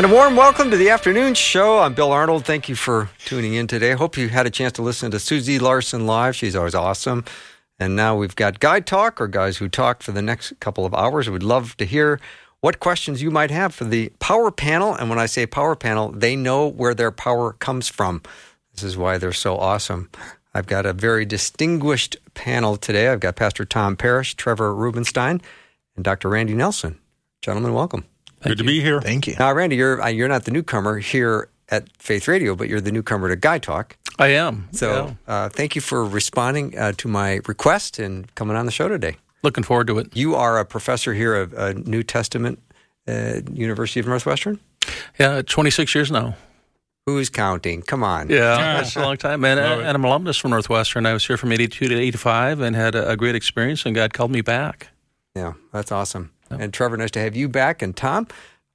And 0.00 0.10
a 0.10 0.14
warm 0.14 0.34
welcome 0.34 0.70
to 0.70 0.78
the 0.78 0.88
afternoon 0.88 1.34
show. 1.34 1.80
I'm 1.80 1.92
Bill 1.92 2.10
Arnold. 2.10 2.46
Thank 2.46 2.70
you 2.70 2.74
for 2.74 3.10
tuning 3.26 3.52
in 3.52 3.66
today. 3.66 3.92
Hope 3.92 4.16
you 4.16 4.30
had 4.30 4.46
a 4.46 4.50
chance 4.50 4.72
to 4.76 4.82
listen 4.82 5.10
to 5.10 5.18
Susie 5.18 5.58
Larson 5.58 6.06
live. 6.06 6.34
She's 6.34 6.56
always 6.56 6.74
awesome. 6.74 7.22
And 7.78 7.96
now 7.96 8.16
we've 8.16 8.34
got 8.34 8.60
Guy 8.60 8.80
Talk 8.80 9.20
or 9.20 9.28
Guys 9.28 9.58
Who 9.58 9.68
Talk 9.68 10.02
for 10.02 10.12
the 10.12 10.22
next 10.22 10.58
couple 10.58 10.86
of 10.86 10.94
hours. 10.94 11.28
We'd 11.28 11.42
love 11.42 11.76
to 11.76 11.84
hear 11.84 12.18
what 12.62 12.80
questions 12.80 13.20
you 13.20 13.30
might 13.30 13.50
have 13.50 13.74
for 13.74 13.84
the 13.84 14.10
power 14.20 14.50
panel. 14.50 14.94
And 14.94 15.10
when 15.10 15.18
I 15.18 15.26
say 15.26 15.44
power 15.44 15.76
panel, 15.76 16.10
they 16.12 16.34
know 16.34 16.66
where 16.66 16.94
their 16.94 17.12
power 17.12 17.52
comes 17.52 17.90
from. 17.90 18.22
This 18.72 18.82
is 18.82 18.96
why 18.96 19.18
they're 19.18 19.34
so 19.34 19.58
awesome. 19.58 20.08
I've 20.54 20.66
got 20.66 20.86
a 20.86 20.94
very 20.94 21.26
distinguished 21.26 22.16
panel 22.32 22.78
today. 22.78 23.08
I've 23.08 23.20
got 23.20 23.36
Pastor 23.36 23.66
Tom 23.66 23.96
Parrish, 23.96 24.34
Trevor 24.34 24.74
Rubenstein, 24.74 25.42
and 25.94 26.02
Dr. 26.06 26.30
Randy 26.30 26.54
Nelson. 26.54 26.98
Gentlemen, 27.42 27.74
welcome. 27.74 28.06
Thank 28.40 28.56
Good 28.56 28.58
you. 28.60 28.64
to 28.64 28.64
be 28.64 28.80
here. 28.80 29.00
Thank 29.00 29.26
you. 29.26 29.36
Now, 29.38 29.52
Randy, 29.52 29.76
you're 29.76 30.00
uh, 30.00 30.08
you're 30.08 30.28
not 30.28 30.44
the 30.44 30.50
newcomer 30.50 30.98
here 30.98 31.48
at 31.68 31.94
Faith 31.98 32.26
Radio, 32.26 32.54
but 32.54 32.68
you're 32.68 32.80
the 32.80 32.92
newcomer 32.92 33.28
to 33.28 33.36
Guy 33.36 33.58
Talk. 33.58 33.96
I 34.18 34.28
am. 34.28 34.68
So, 34.72 35.14
yeah. 35.28 35.34
uh, 35.34 35.48
thank 35.48 35.74
you 35.74 35.80
for 35.80 36.04
responding 36.04 36.76
uh, 36.76 36.92
to 36.98 37.08
my 37.08 37.40
request 37.46 37.98
and 37.98 38.34
coming 38.34 38.56
on 38.56 38.66
the 38.66 38.72
show 38.72 38.88
today. 38.88 39.16
Looking 39.42 39.64
forward 39.64 39.86
to 39.86 39.98
it. 39.98 40.14
You 40.16 40.34
are 40.34 40.58
a 40.58 40.64
professor 40.64 41.14
here 41.14 41.34
at 41.34 41.54
uh, 41.54 41.72
New 41.72 42.02
Testament 42.02 42.60
at 43.06 43.50
University 43.50 44.00
of 44.00 44.06
Northwestern. 44.06 44.58
Yeah, 45.18 45.42
26 45.42 45.94
years 45.94 46.10
now. 46.10 46.36
Who's 47.06 47.30
counting? 47.30 47.82
Come 47.82 48.02
on. 48.02 48.28
Yeah, 48.28 48.56
that's 48.56 48.96
a 48.96 49.00
long 49.00 49.16
time. 49.16 49.44
And, 49.44 49.58
and 49.58 49.88
I'm 49.88 50.04
an 50.04 50.04
alumnus 50.04 50.36
from 50.36 50.50
Northwestern. 50.50 51.06
I 51.06 51.12
was 51.12 51.26
here 51.26 51.36
from 51.36 51.52
82 51.52 51.88
to 51.88 51.98
85 51.98 52.60
and 52.60 52.76
had 52.76 52.94
a, 52.94 53.10
a 53.10 53.16
great 53.16 53.34
experience, 53.34 53.86
and 53.86 53.94
God 53.94 54.12
called 54.12 54.30
me 54.30 54.42
back. 54.42 54.88
Yeah, 55.34 55.54
that's 55.72 55.92
awesome. 55.92 56.32
And 56.50 56.72
Trevor, 56.72 56.96
nice 56.96 57.10
to 57.12 57.20
have 57.20 57.36
you 57.36 57.48
back. 57.48 57.82
And 57.82 57.96
Tom, 57.96 58.26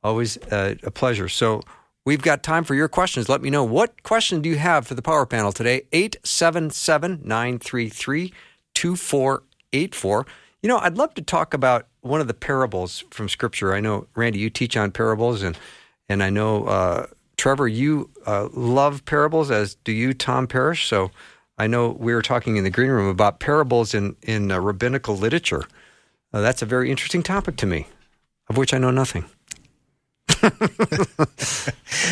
always 0.03 0.37
uh, 0.51 0.75
a 0.83 0.91
pleasure. 0.91 1.27
So 1.27 1.61
we've 2.05 2.21
got 2.21 2.43
time 2.43 2.63
for 2.63 2.75
your 2.75 2.87
questions. 2.87 3.27
Let 3.27 3.41
me 3.41 3.49
know 3.49 3.63
what 3.63 4.03
question 4.03 4.41
do 4.41 4.49
you 4.49 4.57
have 4.57 4.87
for 4.87 4.93
the 4.93 5.01
power 5.01 5.25
panel 5.25 5.51
today? 5.51 5.83
877 5.91 7.21
933 7.23 8.33
2484. 8.73 10.25
You 10.61 10.69
know, 10.69 10.77
I'd 10.77 10.97
love 10.97 11.13
to 11.15 11.21
talk 11.21 11.53
about 11.53 11.87
one 12.01 12.21
of 12.21 12.27
the 12.27 12.33
parables 12.33 13.03
from 13.11 13.29
Scripture. 13.29 13.73
I 13.73 13.79
know, 13.79 14.07
Randy, 14.15 14.39
you 14.39 14.49
teach 14.49 14.77
on 14.77 14.91
parables, 14.91 15.43
and, 15.43 15.57
and 16.09 16.23
I 16.23 16.29
know, 16.29 16.65
uh, 16.65 17.07
Trevor, 17.37 17.67
you 17.67 18.09
uh, 18.25 18.49
love 18.53 19.05
parables, 19.05 19.51
as 19.51 19.75
do 19.75 19.91
you, 19.91 20.13
Tom 20.13 20.47
Parrish. 20.47 20.87
So 20.87 21.11
I 21.57 21.67
know 21.67 21.89
we 21.89 22.13
were 22.13 22.21
talking 22.21 22.57
in 22.57 22.63
the 22.63 22.69
green 22.69 22.89
room 22.89 23.07
about 23.07 23.39
parables 23.39 23.93
in, 23.93 24.15
in 24.21 24.51
uh, 24.51 24.59
rabbinical 24.59 25.15
literature. 25.15 25.65
Uh, 26.36 26.41
that's 26.41 26.61
a 26.61 26.66
very 26.66 26.91
interesting 26.91 27.23
topic 27.23 27.55
to 27.55 27.66
me, 27.66 27.88
of 28.50 28.58
which 28.58 28.73
I 28.73 28.78
know 28.78 28.91
nothing. 28.91 29.23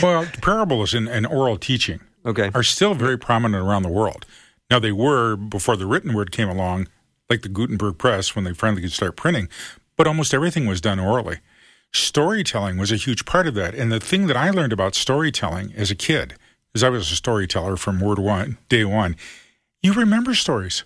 well, 0.02 0.26
parables 0.42 0.94
and, 0.94 1.10
and 1.10 1.28
oral 1.28 1.58
teaching 1.58 2.00
okay. 2.26 2.50
are 2.56 2.64
still 2.64 2.94
very 2.94 3.18
prominent 3.18 3.62
around 3.68 3.84
the 3.84 3.90
world. 3.90 4.26
Now, 4.72 4.80
they 4.80 4.94
were 4.94 5.36
before 5.36 5.76
the 5.76 5.86
written 5.86 6.14
word 6.14 6.32
came 6.32 6.48
along, 6.48 6.88
like 7.30 7.42
the 7.42 7.50
Gutenberg 7.50 7.98
press 7.98 8.34
when 8.34 8.46
they 8.46 8.54
finally 8.54 8.82
could 8.82 8.94
start 8.94 9.18
printing, 9.18 9.50
but 9.98 10.08
almost 10.08 10.34
everything 10.34 10.68
was 10.68 10.80
done 10.80 11.02
orally. 11.02 11.40
Storytelling 11.92 12.78
was 12.78 12.94
a 12.94 12.96
huge 12.96 13.26
part 13.26 13.46
of 13.46 13.56
that. 13.56 13.76
And 13.76 13.92
the 13.92 14.00
thing 14.00 14.28
that 14.28 14.38
I 14.38 14.52
learned 14.52 14.72
about 14.72 14.96
storytelling 14.96 15.74
as 15.76 15.92
a 15.92 15.96
kid, 15.96 16.36
because 16.72 16.82
I 16.82 16.88
was 16.88 17.12
a 17.12 17.16
storyteller 17.18 17.76
from 17.76 18.00
word 18.00 18.20
one, 18.20 18.58
day 18.70 18.86
one, 18.86 19.18
you 19.82 19.92
remember 19.92 20.34
stories 20.34 20.86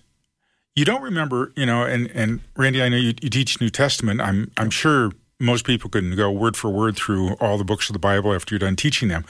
you 0.78 0.84
don't 0.84 1.02
remember, 1.02 1.52
you 1.56 1.66
know, 1.66 1.82
and, 1.82 2.08
and 2.12 2.40
Randy, 2.56 2.82
I 2.82 2.88
know 2.88 2.96
you, 2.96 3.14
you 3.20 3.28
teach 3.30 3.60
New 3.60 3.68
Testament. 3.68 4.20
I'm 4.20 4.50
I'm 4.56 4.70
sure 4.70 5.10
most 5.40 5.66
people 5.66 5.90
can 5.90 6.14
go 6.14 6.30
word 6.30 6.56
for 6.56 6.70
word 6.70 6.96
through 6.96 7.32
all 7.34 7.58
the 7.58 7.64
books 7.64 7.88
of 7.88 7.94
the 7.94 7.98
Bible 7.98 8.32
after 8.32 8.54
you're 8.54 8.60
done 8.60 8.76
teaching 8.76 9.08
them, 9.08 9.24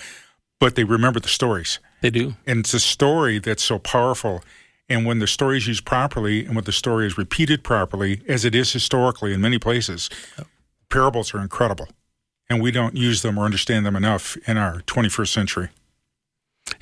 but 0.60 0.74
they 0.74 0.84
remember 0.84 1.20
the 1.20 1.28
stories. 1.28 1.78
They 2.02 2.10
do. 2.10 2.34
And 2.46 2.60
it's 2.60 2.74
a 2.74 2.80
story 2.80 3.38
that's 3.38 3.64
so 3.64 3.78
powerful. 3.78 4.42
And 4.90 5.06
when 5.06 5.18
the 5.18 5.26
story 5.26 5.58
is 5.58 5.66
used 5.66 5.84
properly 5.84 6.44
and 6.44 6.54
when 6.54 6.64
the 6.64 6.72
story 6.72 7.06
is 7.06 7.18
repeated 7.18 7.64
properly, 7.64 8.22
as 8.28 8.44
it 8.44 8.54
is 8.54 8.72
historically 8.72 9.32
in 9.32 9.40
many 9.40 9.58
places, 9.58 10.08
parables 10.88 11.34
are 11.34 11.40
incredible. 11.40 11.88
And 12.48 12.62
we 12.62 12.70
don't 12.70 12.96
use 12.96 13.20
them 13.20 13.38
or 13.38 13.44
understand 13.44 13.84
them 13.84 13.96
enough 13.96 14.36
in 14.46 14.56
our 14.56 14.80
21st 14.82 15.28
century. 15.28 15.68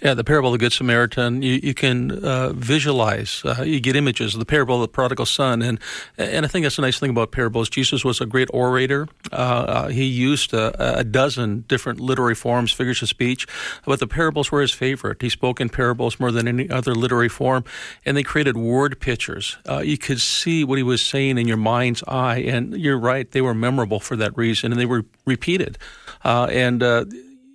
Yeah, 0.02 0.14
the 0.14 0.24
parable 0.24 0.50
of 0.50 0.52
the 0.52 0.64
Good 0.64 0.72
Samaritan, 0.72 1.42
you, 1.42 1.58
you 1.62 1.74
can 1.74 2.12
uh, 2.24 2.52
visualize, 2.52 3.42
uh, 3.44 3.62
you 3.62 3.80
get 3.80 3.96
images 3.96 4.34
of 4.34 4.40
the 4.40 4.46
parable 4.46 4.76
of 4.76 4.82
the 4.82 4.88
prodigal 4.88 5.26
son. 5.26 5.62
And, 5.62 5.80
and 6.18 6.44
I 6.44 6.48
think 6.48 6.64
that's 6.64 6.78
a 6.78 6.82
nice 6.82 6.98
thing 6.98 7.10
about 7.10 7.32
parables. 7.32 7.70
Jesus 7.70 8.04
was 8.04 8.20
a 8.20 8.26
great 8.26 8.48
orator. 8.52 9.08
Uh, 9.32 9.34
uh 9.36 9.88
he 9.88 10.04
used 10.04 10.52
a, 10.52 10.98
a, 10.98 11.04
dozen 11.04 11.64
different 11.68 12.00
literary 12.00 12.34
forms, 12.34 12.72
figures 12.72 13.00
of 13.02 13.08
speech, 13.08 13.46
but 13.86 13.98
the 13.98 14.06
parables 14.06 14.52
were 14.52 14.60
his 14.60 14.72
favorite. 14.72 15.22
He 15.22 15.28
spoke 15.28 15.60
in 15.60 15.68
parables 15.68 16.20
more 16.20 16.30
than 16.30 16.46
any 16.46 16.68
other 16.68 16.94
literary 16.94 17.28
form, 17.28 17.64
and 18.04 18.16
they 18.16 18.22
created 18.22 18.56
word 18.56 19.00
pictures. 19.00 19.56
Uh, 19.68 19.78
you 19.78 19.96
could 19.96 20.20
see 20.20 20.64
what 20.64 20.78
he 20.78 20.82
was 20.82 21.04
saying 21.04 21.38
in 21.38 21.48
your 21.48 21.56
mind's 21.56 22.02
eye, 22.06 22.38
and 22.38 22.76
you're 22.76 22.98
right, 22.98 23.30
they 23.30 23.40
were 23.40 23.54
memorable 23.54 24.00
for 24.00 24.16
that 24.16 24.36
reason, 24.36 24.72
and 24.72 24.80
they 24.80 24.86
were 24.86 25.04
repeated. 25.24 25.78
Uh, 26.24 26.48
and 26.50 26.82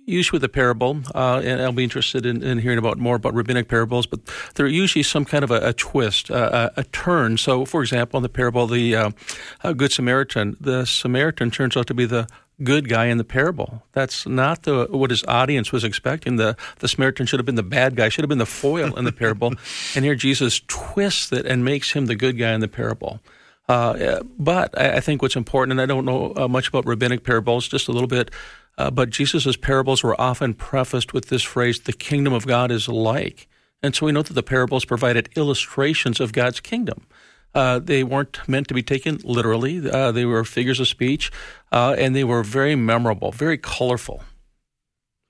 usually 0.06 0.36
with 0.36 0.44
a 0.44 0.48
parable, 0.48 1.00
uh, 1.14 1.40
and 1.44 1.62
I'll 1.62 1.72
be 1.72 1.84
interested 1.84 2.26
in, 2.26 2.42
in, 2.42 2.58
hearing 2.58 2.78
about 2.78 2.98
more 2.98 3.16
about 3.16 3.34
rabbinic 3.34 3.68
parables, 3.68 4.06
but 4.06 4.20
they're 4.54 4.66
usually 4.66 5.02
some 5.02 5.24
kind 5.24 5.44
of 5.44 5.50
a, 5.50 5.68
a 5.68 5.72
twist, 5.72 6.30
uh, 6.30 6.70
a, 6.76 6.80
a, 6.80 6.84
turn. 6.84 7.38
So, 7.38 7.64
for 7.64 7.82
example, 7.82 8.18
in 8.18 8.22
the 8.22 8.28
parable, 8.28 8.66
the 8.66 8.96
uh, 8.96 9.72
Good 9.72 9.92
Samaritan, 9.92 10.56
the 10.60 10.84
Samaritan 10.84 11.50
turns 11.50 11.76
out 11.76 11.86
to 11.86 11.94
be 11.94 12.06
the 12.06 12.26
good 12.62 12.88
guy 12.88 13.06
in 13.06 13.18
the 13.18 13.24
parable. 13.24 13.82
That's 13.92 14.26
not 14.26 14.62
the 14.62 14.86
what 14.90 15.10
his 15.10 15.24
audience 15.26 15.72
was 15.72 15.84
expecting. 15.84 16.36
The 16.36 16.56
the 16.78 16.88
Samaritan 16.88 17.26
should 17.26 17.38
have 17.38 17.46
been 17.46 17.54
the 17.54 17.62
bad 17.62 17.96
guy, 17.96 18.08
should 18.08 18.22
have 18.22 18.28
been 18.28 18.38
the 18.38 18.46
foil 18.46 18.96
in 18.96 19.04
the 19.04 19.12
parable, 19.12 19.48
and 19.94 20.04
here 20.04 20.14
Jesus 20.14 20.60
twists 20.66 21.32
it 21.32 21.46
and 21.46 21.64
makes 21.64 21.92
him 21.92 22.06
the 22.06 22.16
good 22.16 22.38
guy 22.38 22.52
in 22.52 22.60
the 22.60 22.68
parable. 22.68 23.20
Uh, 23.68 24.22
but 24.38 24.78
I, 24.78 24.96
I, 24.96 25.00
think 25.00 25.22
what's 25.22 25.36
important, 25.36 25.72
and 25.72 25.80
I 25.80 25.86
don't 25.86 26.04
know 26.04 26.34
uh, 26.36 26.48
much 26.48 26.68
about 26.68 26.84
rabbinic 26.84 27.22
parables, 27.22 27.68
just 27.68 27.88
a 27.88 27.92
little 27.92 28.08
bit. 28.08 28.30
Uh, 28.78 28.90
but 28.90 29.10
Jesus' 29.10 29.56
parables 29.56 30.02
were 30.02 30.18
often 30.20 30.54
prefaced 30.54 31.12
with 31.12 31.28
this 31.28 31.42
phrase, 31.42 31.80
the 31.80 31.92
kingdom 31.92 32.32
of 32.32 32.46
God 32.46 32.70
is 32.70 32.88
like. 32.88 33.48
And 33.82 33.94
so 33.94 34.06
we 34.06 34.12
know 34.12 34.22
that 34.22 34.32
the 34.32 34.42
parables 34.42 34.84
provided 34.84 35.28
illustrations 35.36 36.20
of 36.20 36.32
God's 36.32 36.60
kingdom. 36.60 37.06
Uh, 37.54 37.78
they 37.78 38.02
weren't 38.02 38.38
meant 38.48 38.68
to 38.68 38.74
be 38.74 38.82
taken 38.82 39.18
literally, 39.24 39.90
uh, 39.90 40.10
they 40.10 40.24
were 40.24 40.42
figures 40.42 40.80
of 40.80 40.88
speech, 40.88 41.30
uh, 41.70 41.94
and 41.98 42.16
they 42.16 42.24
were 42.24 42.42
very 42.42 42.74
memorable, 42.74 43.30
very 43.30 43.58
colorful. 43.58 44.22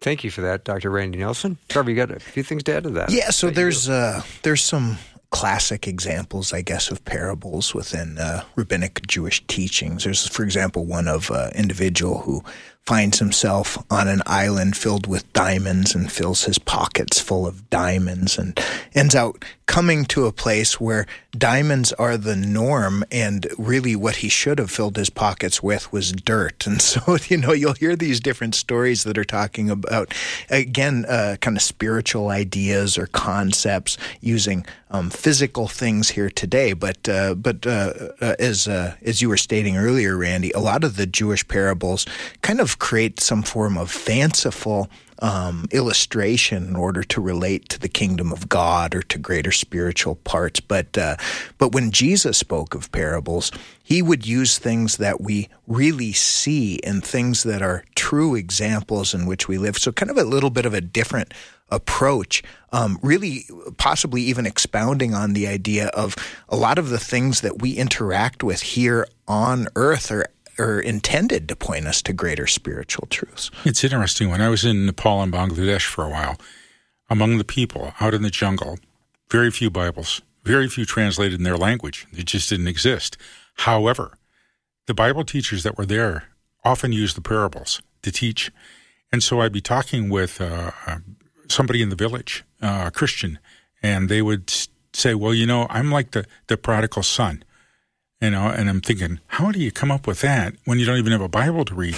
Thank 0.01 0.23
you 0.25 0.31
for 0.31 0.41
that, 0.43 0.65
Dr. 0.65 0.91
Randy 0.91 1.19
Nelson. 1.19 1.59
Trevor, 1.69 1.91
you 1.91 1.97
got 1.97 2.11
a 2.11 2.21
few 2.21 2.43
things 2.43 2.63
to 2.65 2.77
add 2.77 2.85
to 2.85 2.91
that? 2.91 3.11
Yeah, 3.11 3.31
so 3.31 3.51
there's 3.51 3.89
uh, 3.89 4.23
there's 4.43 4.63
some 4.63 4.99
classic 5.31 5.89
examples, 5.89 6.53
I 6.53 6.63
guess, 6.63 6.91
of 6.91 7.05
parables 7.05 7.75
within 7.75 8.19
uh, 8.19 8.45
rabbinic 8.55 9.07
Jewish 9.07 9.45
teachings. 9.47 10.05
There's, 10.05 10.29
for 10.29 10.45
example, 10.45 10.85
one 10.85 11.09
of 11.09 11.31
an 11.31 11.37
uh, 11.37 11.51
individual 11.55 12.19
who 12.21 12.43
finds 12.87 13.21
himself 13.21 13.79
on 13.91 14.09
an 14.09 14.21
island 14.27 14.77
filled 14.77 15.07
with 15.07 15.33
diamonds 15.33 15.95
and 15.95 16.11
fills 16.11 16.45
his 16.45 16.59
pockets 16.59 17.21
full 17.21 17.47
of 17.47 17.71
diamonds 17.71 18.37
and 18.37 18.59
ends 18.95 19.15
out 19.15 19.45
coming 19.67 20.05
to 20.05 20.27
a 20.27 20.33
place 20.33 20.81
where 20.81 21.07
diamonds 21.39 21.95
are 21.95 22.19
the 22.19 22.37
norm 22.37 23.03
and 23.11 23.47
really 23.57 23.97
what 23.97 24.17
he 24.17 24.29
should 24.29 24.59
have 24.59 24.71
filled 24.71 24.97
his 24.97 25.09
pockets 25.09 25.63
with 25.63 25.91
was 25.93 26.13
dirt. 26.13 26.67
And 26.73 26.81
so 26.81 27.17
you 27.29 27.37
know 27.37 27.53
you'll 27.53 27.75
hear 27.75 27.97
these 27.97 28.19
different 28.21 28.55
stories 28.55 29.05
that 29.05 29.19
are 29.19 29.25
talking 29.25 29.69
about 29.69 30.15
again 30.49 31.05
uh, 31.07 31.37
kind 31.41 31.57
of 31.57 31.63
spiritual 31.63 32.29
ideas 32.29 32.97
or 32.97 33.07
concepts 33.07 33.99
using 34.21 34.65
um, 34.91 35.11
physical 35.11 35.69
things 35.69 36.11
here 36.11 36.31
today. 36.31 36.73
But 36.73 37.09
uh, 37.09 37.35
but 37.35 37.67
uh, 37.67 37.93
uh 38.21 38.37
as 38.39 38.69
uh, 38.69 38.97
as 39.03 39.21
you 39.21 39.29
were 39.29 39.37
stating 39.37 39.77
earlier 39.77 40.17
Randy 40.17 40.51
a 40.53 40.61
lot 40.61 40.85
of 40.85 40.97
the 40.97 41.07
Jewish 41.07 41.47
parables 41.47 42.07
kind 42.43 42.61
of 42.61 42.72
create 42.79 43.21
some 43.21 43.43
form 43.43 43.77
of 43.77 43.91
fanciful 43.91 44.89
um, 45.23 45.67
illustration 45.71 46.67
in 46.67 46.77
order 46.77 47.05
to 47.05 47.21
relate 47.21 47.69
to 47.69 47.79
the 47.79 47.89
kingdom 47.89 48.33
of 48.33 48.49
God 48.49 48.95
or 48.95 49.03
to 49.03 49.19
greater 49.19 49.53
spiritual 49.53 50.17
parts. 50.17 50.59
But 50.59 50.99
uh, 50.99 51.17
but 51.59 51.73
when 51.73 51.93
Jesus 51.93 52.37
spoke 52.37 52.75
of 52.75 52.91
parables, 52.91 53.53
he 53.83 54.03
would 54.03 54.27
use 54.27 54.59
things 54.59 54.97
that 54.97 55.21
we 55.21 55.49
really 55.69 56.13
see 56.13 56.81
and 56.83 57.05
things 57.05 57.45
that 57.45 57.63
are 57.63 57.85
true 57.95 58.35
examples 58.35 59.15
in 59.15 59.27
which 59.27 59.47
we 59.47 59.59
live. 59.59 59.79
So 59.79 59.93
kind 59.93 60.11
of 60.11 60.19
a 60.19 60.25
little 60.25 60.51
bit 60.51 60.67
of 60.67 60.75
a 60.75 60.81
different 60.81 61.33
approach, 61.71 62.43
um, 62.73 62.99
really 63.03 63.47
possibly 63.79 64.23
even 64.23 64.45
expounding 64.45 65.15
on 65.15 65.33
the 65.33 65.47
idea 65.47 65.87
of 65.89 66.17
a 66.49 66.57
lot 66.57 66.79
of 66.79 66.91
the 66.91 66.99
things 66.99 67.41
that 67.41 67.63
we 67.63 67.73
interact 67.73 68.43
with 68.43 68.61
here 68.61 69.07
on 69.27 69.69
earth 69.77 70.11
are 70.11 70.27
are 70.59 70.81
intended 70.81 71.49
to 71.49 71.57
point 71.57 71.87
us 71.87 72.03
to 72.03 72.13
greater 72.13 72.47
spiritual 72.47 73.07
truths. 73.09 73.51
It's 73.65 73.85
interesting. 73.85 74.31
When 74.31 74.41
I 74.41 74.49
was 74.49 74.65
in 74.65 74.87
Nepal 74.87 75.23
and 75.23 75.33
Bangladesh 75.33 75.87
for 75.87 76.05
a 76.05 76.11
while, 76.11 76.37
among 77.09 77.39
the 77.39 77.45
people 77.45 77.95
out 78.01 78.15
in 78.15 78.23
the 78.23 78.31
jungle, 78.31 78.79
very 79.31 79.51
few 79.51 79.71
Bibles, 79.71 80.23
very 80.45 80.69
few 80.69 80.85
translated 80.85 81.39
in 81.39 81.45
their 81.45 81.57
language. 81.57 82.07
It 82.13 82.27
just 82.27 82.49
didn't 82.51 82.69
exist. 82.69 83.17
However, 83.55 84.19
the 84.87 84.95
Bible 84.95 85.25
teachers 85.25 85.63
that 85.63 85.79
were 85.79 85.87
there 85.87 86.25
often 86.65 86.93
used 86.93 87.17
the 87.17 87.23
parables 87.23 87.81
to 88.03 88.11
teach. 88.11 88.51
And 89.13 89.23
so 89.23 89.41
I'd 89.41 89.53
be 89.53 89.61
talking 89.61 90.09
with 90.09 90.41
uh, 90.41 90.73
somebody 91.49 91.83
in 91.83 91.91
the 91.91 91.97
village, 91.97 92.45
uh, 92.61 92.85
a 92.87 92.91
Christian, 92.91 93.39
and 93.83 94.09
they 94.09 94.23
would 94.23 94.53
say, 94.93 95.15
Well, 95.15 95.35
you 95.35 95.47
know, 95.47 95.67
I'm 95.71 95.91
like 95.91 96.13
the, 96.13 96.27
the 96.47 96.57
prodigal 96.57 97.03
son 97.03 97.45
you 98.23 98.31
know, 98.31 98.47
and 98.47 98.71
I'm 98.71 98.81
thinking, 98.81 99.19
how 99.27 99.51
do 99.51 99.59
you 99.59 99.73
come 99.73 99.91
up 99.91 100.07
with 100.07 100.21
that 100.21 100.55
when 100.65 100.79
you 100.79 100.87
don't 100.87 100.99
even 100.99 101.11
have 101.11 101.21
a 101.21 101.29
Bible 101.29 101.65
to 101.65 101.75
read? 101.75 101.97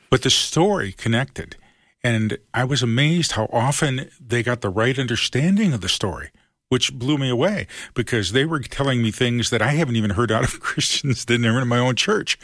but 0.10 0.22
the 0.22 0.28
story 0.28 0.92
connected. 0.92 1.56
And 2.04 2.36
I 2.52 2.64
was 2.64 2.82
amazed 2.82 3.32
how 3.32 3.48
often 3.50 4.10
they 4.20 4.42
got 4.42 4.60
the 4.60 4.68
right 4.68 4.98
understanding 4.98 5.72
of 5.72 5.80
the 5.80 5.88
story, 5.88 6.30
which 6.68 6.92
blew 6.92 7.16
me 7.16 7.30
away 7.30 7.68
because 7.94 8.32
they 8.32 8.44
were 8.44 8.60
telling 8.60 9.02
me 9.02 9.10
things 9.10 9.48
that 9.50 9.62
I 9.62 9.68
haven't 9.68 9.96
even 9.96 10.10
heard 10.10 10.30
out 10.30 10.44
of 10.44 10.60
Christians 10.60 11.24
that 11.24 11.42
are 11.42 11.60
in 11.60 11.68
my 11.68 11.78
own 11.78 11.96
church. 11.96 12.38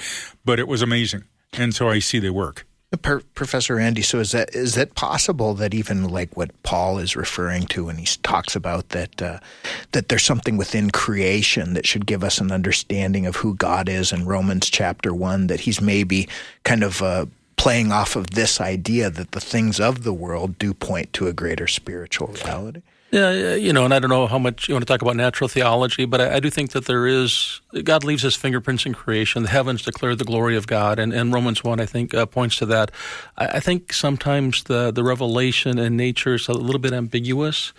But 0.44 0.58
it 0.58 0.68
was 0.68 0.80
amazing. 0.80 1.24
And 1.52 1.74
so 1.74 1.88
I 1.88 1.98
see 1.98 2.18
they 2.18 2.30
work. 2.30 2.67
Per- 2.96 3.20
Professor 3.34 3.78
Andy, 3.78 4.00
so 4.00 4.18
is 4.18 4.32
that 4.32 4.54
is 4.54 4.74
that 4.74 4.94
possible 4.94 5.52
that 5.54 5.74
even 5.74 6.08
like 6.08 6.38
what 6.38 6.50
Paul 6.62 6.98
is 6.98 7.16
referring 7.16 7.66
to 7.66 7.84
when 7.84 7.98
he 7.98 8.06
talks 8.22 8.56
about 8.56 8.88
that 8.90 9.20
uh, 9.20 9.40
that 9.92 10.08
there's 10.08 10.24
something 10.24 10.56
within 10.56 10.90
creation 10.90 11.74
that 11.74 11.86
should 11.86 12.06
give 12.06 12.24
us 12.24 12.38
an 12.38 12.50
understanding 12.50 13.26
of 13.26 13.36
who 13.36 13.54
God 13.54 13.90
is 13.90 14.10
in 14.10 14.24
Romans 14.24 14.70
chapter 14.70 15.12
one 15.12 15.48
that 15.48 15.60
he's 15.60 15.82
maybe 15.82 16.30
kind 16.64 16.82
of 16.82 17.02
uh, 17.02 17.26
playing 17.56 17.92
off 17.92 18.16
of 18.16 18.30
this 18.30 18.58
idea 18.58 19.10
that 19.10 19.32
the 19.32 19.40
things 19.40 19.78
of 19.78 20.02
the 20.02 20.14
world 20.14 20.58
do 20.58 20.72
point 20.72 21.12
to 21.12 21.26
a 21.26 21.34
greater 21.34 21.66
spiritual 21.66 22.28
reality? 22.28 22.80
Yeah, 23.10 23.54
you 23.54 23.72
know, 23.72 23.86
and 23.86 23.94
I 23.94 24.00
don't 24.00 24.10
know 24.10 24.26
how 24.26 24.38
much 24.38 24.68
you 24.68 24.74
want 24.74 24.86
to 24.86 24.92
talk 24.92 25.00
about 25.00 25.16
natural 25.16 25.48
theology, 25.48 26.04
but 26.04 26.20
I, 26.20 26.34
I, 26.34 26.40
do 26.40 26.50
think 26.50 26.72
that 26.72 26.84
there 26.84 27.06
is 27.06 27.62
God 27.84 28.04
leaves 28.04 28.22
His 28.22 28.36
fingerprints 28.36 28.84
in 28.84 28.92
creation. 28.92 29.44
The 29.44 29.48
heavens 29.48 29.82
declare 29.82 30.14
the 30.14 30.26
glory 30.26 30.56
of 30.56 30.66
God, 30.66 30.98
and, 30.98 31.14
and 31.14 31.32
Romans 31.32 31.64
one 31.64 31.80
I 31.80 31.86
think 31.86 32.12
uh, 32.12 32.26
points 32.26 32.56
to 32.56 32.66
that. 32.66 32.90
I, 33.38 33.46
I, 33.46 33.60
think 33.60 33.94
sometimes 33.94 34.64
the 34.64 34.90
the 34.90 35.02
revelation 35.02 35.78
in 35.78 35.96
nature 35.96 36.34
is 36.34 36.48
a 36.48 36.52
little 36.52 36.80
bit 36.80 36.92
ambiguous. 36.92 37.72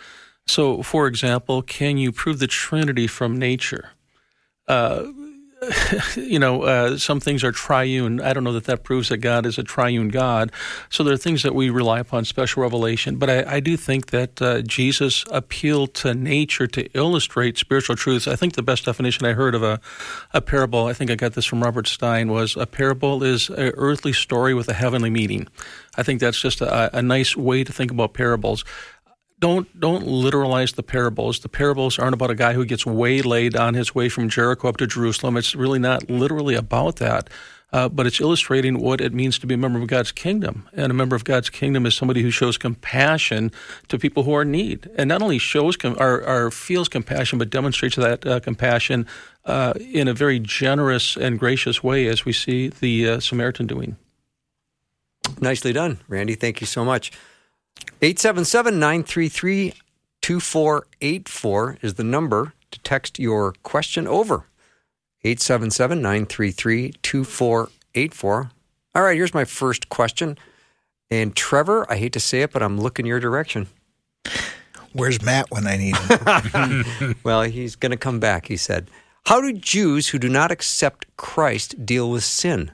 So, 0.47 0.81
for 0.81 1.05
example, 1.05 1.61
can 1.61 1.99
you 1.99 2.11
prove 2.11 2.39
the 2.39 2.47
Trinity 2.47 3.05
from 3.05 3.37
nature? 3.37 3.91
Uh, 4.67 5.11
you 6.15 6.39
know, 6.39 6.63
uh, 6.63 6.97
some 6.97 7.19
things 7.19 7.43
are 7.43 7.51
triune. 7.51 8.21
I 8.21 8.33
don't 8.33 8.43
know 8.43 8.53
that 8.53 8.65
that 8.65 8.83
proves 8.83 9.09
that 9.09 9.17
God 9.17 9.45
is 9.45 9.57
a 9.57 9.63
triune 9.63 10.09
God. 10.09 10.51
So 10.89 11.03
there 11.03 11.13
are 11.13 11.17
things 11.17 11.43
that 11.43 11.53
we 11.53 11.69
rely 11.69 11.99
upon 11.99 12.25
special 12.25 12.63
revelation. 12.63 13.17
But 13.17 13.29
I, 13.29 13.55
I 13.55 13.59
do 13.59 13.75
think 13.75 14.07
that 14.07 14.41
uh, 14.41 14.61
Jesus 14.61 15.25
appealed 15.31 15.93
to 15.95 16.13
nature 16.13 16.67
to 16.67 16.85
illustrate 16.93 17.57
spiritual 17.57 17.95
truths. 17.95 18.27
I 18.27 18.35
think 18.35 18.53
the 18.53 18.63
best 18.63 18.85
definition 18.85 19.25
I 19.25 19.33
heard 19.33 19.53
of 19.53 19.63
a, 19.63 19.81
a 20.33 20.41
parable, 20.41 20.85
I 20.85 20.93
think 20.93 21.11
I 21.11 21.15
got 21.15 21.33
this 21.33 21.45
from 21.45 21.61
Robert 21.61 21.87
Stein, 21.87 22.31
was 22.31 22.55
a 22.55 22.65
parable 22.65 23.23
is 23.23 23.49
an 23.49 23.73
earthly 23.75 24.13
story 24.13 24.53
with 24.53 24.69
a 24.69 24.73
heavenly 24.73 25.09
meaning. 25.09 25.47
I 25.97 26.03
think 26.03 26.21
that's 26.21 26.39
just 26.39 26.61
a, 26.61 26.97
a 26.97 27.01
nice 27.01 27.35
way 27.35 27.63
to 27.65 27.73
think 27.73 27.91
about 27.91 28.13
parables 28.13 28.63
don't 29.39 29.79
don't 29.79 30.05
literalize 30.05 30.75
the 30.75 30.83
parables. 30.83 31.39
The 31.39 31.49
parables 31.49 31.97
aren't 31.97 32.13
about 32.13 32.31
a 32.31 32.35
guy 32.35 32.53
who 32.53 32.65
gets 32.65 32.85
waylaid 32.85 33.55
on 33.55 33.73
his 33.73 33.95
way 33.95 34.09
from 34.09 34.29
Jericho 34.29 34.67
up 34.67 34.77
to 34.77 34.87
Jerusalem. 34.87 35.37
It's 35.37 35.55
really 35.55 35.79
not 35.79 36.09
literally 36.09 36.55
about 36.55 36.97
that. 36.97 37.29
Uh, 37.71 37.87
but 37.87 38.07
it's 38.07 38.19
illustrating 38.19 38.79
what 38.79 38.99
it 38.99 39.13
means 39.13 39.37
to 39.37 39.45
be 39.45 39.53
a 39.53 39.57
member 39.57 39.77
of 39.77 39.85
God's 39.85 40.11
kingdom. 40.11 40.67
And 40.73 40.91
a 40.91 40.95
member 40.95 41.15
of 41.15 41.23
God's 41.23 41.51
kingdom 41.51 41.85
is 41.85 41.93
somebody 41.93 42.23
who 42.23 42.31
shows 42.31 42.57
compassion 42.57 43.51
to 43.89 43.99
people 43.99 44.23
who 44.23 44.33
are 44.33 44.41
in 44.41 44.49
need, 44.49 44.89
and 44.95 45.07
not 45.07 45.21
only 45.21 45.37
shows 45.37 45.77
com- 45.77 45.95
or, 45.99 46.23
or, 46.27 46.49
feels 46.49 46.89
compassion, 46.89 47.37
but 47.37 47.51
demonstrates 47.51 47.95
that 47.95 48.25
uh, 48.25 48.39
compassion 48.39 49.05
uh, 49.45 49.73
in 49.77 50.07
a 50.07 50.15
very 50.15 50.39
generous 50.39 51.15
and 51.15 51.37
gracious 51.37 51.83
way, 51.83 52.07
as 52.07 52.25
we 52.25 52.33
see 52.33 52.69
the 52.69 53.07
uh, 53.07 53.19
Samaritan 53.19 53.67
doing. 53.67 53.97
Nicely 55.39 55.71
done, 55.71 55.99
Randy. 56.07 56.33
Thank 56.33 56.61
you 56.61 56.67
so 56.67 56.83
much. 56.83 57.11
877 58.01 58.79
933 58.79 59.73
2484 60.21 61.77
is 61.81 61.95
the 61.95 62.03
number 62.03 62.53
to 62.71 62.79
text 62.79 63.19
your 63.19 63.53
question 63.63 64.07
over. 64.07 64.45
877 65.23 66.01
933 66.01 66.93
2484. 67.01 68.51
All 68.95 69.01
right, 69.01 69.15
here's 69.15 69.33
my 69.33 69.45
first 69.45 69.89
question. 69.89 70.37
And 71.11 71.35
Trevor, 71.35 71.91
I 71.91 71.97
hate 71.97 72.13
to 72.13 72.19
say 72.19 72.41
it, 72.41 72.51
but 72.51 72.61
I'm 72.61 72.79
looking 72.79 73.05
your 73.05 73.19
direction. 73.19 73.67
Where's 74.93 75.21
Matt 75.21 75.51
when 75.51 75.67
I 75.67 75.77
need 75.77 75.95
him? 75.97 77.15
well, 77.23 77.43
he's 77.43 77.75
going 77.75 77.91
to 77.91 77.97
come 77.97 78.19
back, 78.19 78.47
he 78.47 78.57
said. 78.57 78.89
How 79.25 79.41
do 79.41 79.53
Jews 79.53 80.07
who 80.07 80.17
do 80.19 80.29
not 80.29 80.51
accept 80.51 81.05
Christ 81.17 81.85
deal 81.85 82.09
with 82.09 82.23
sin? 82.23 82.71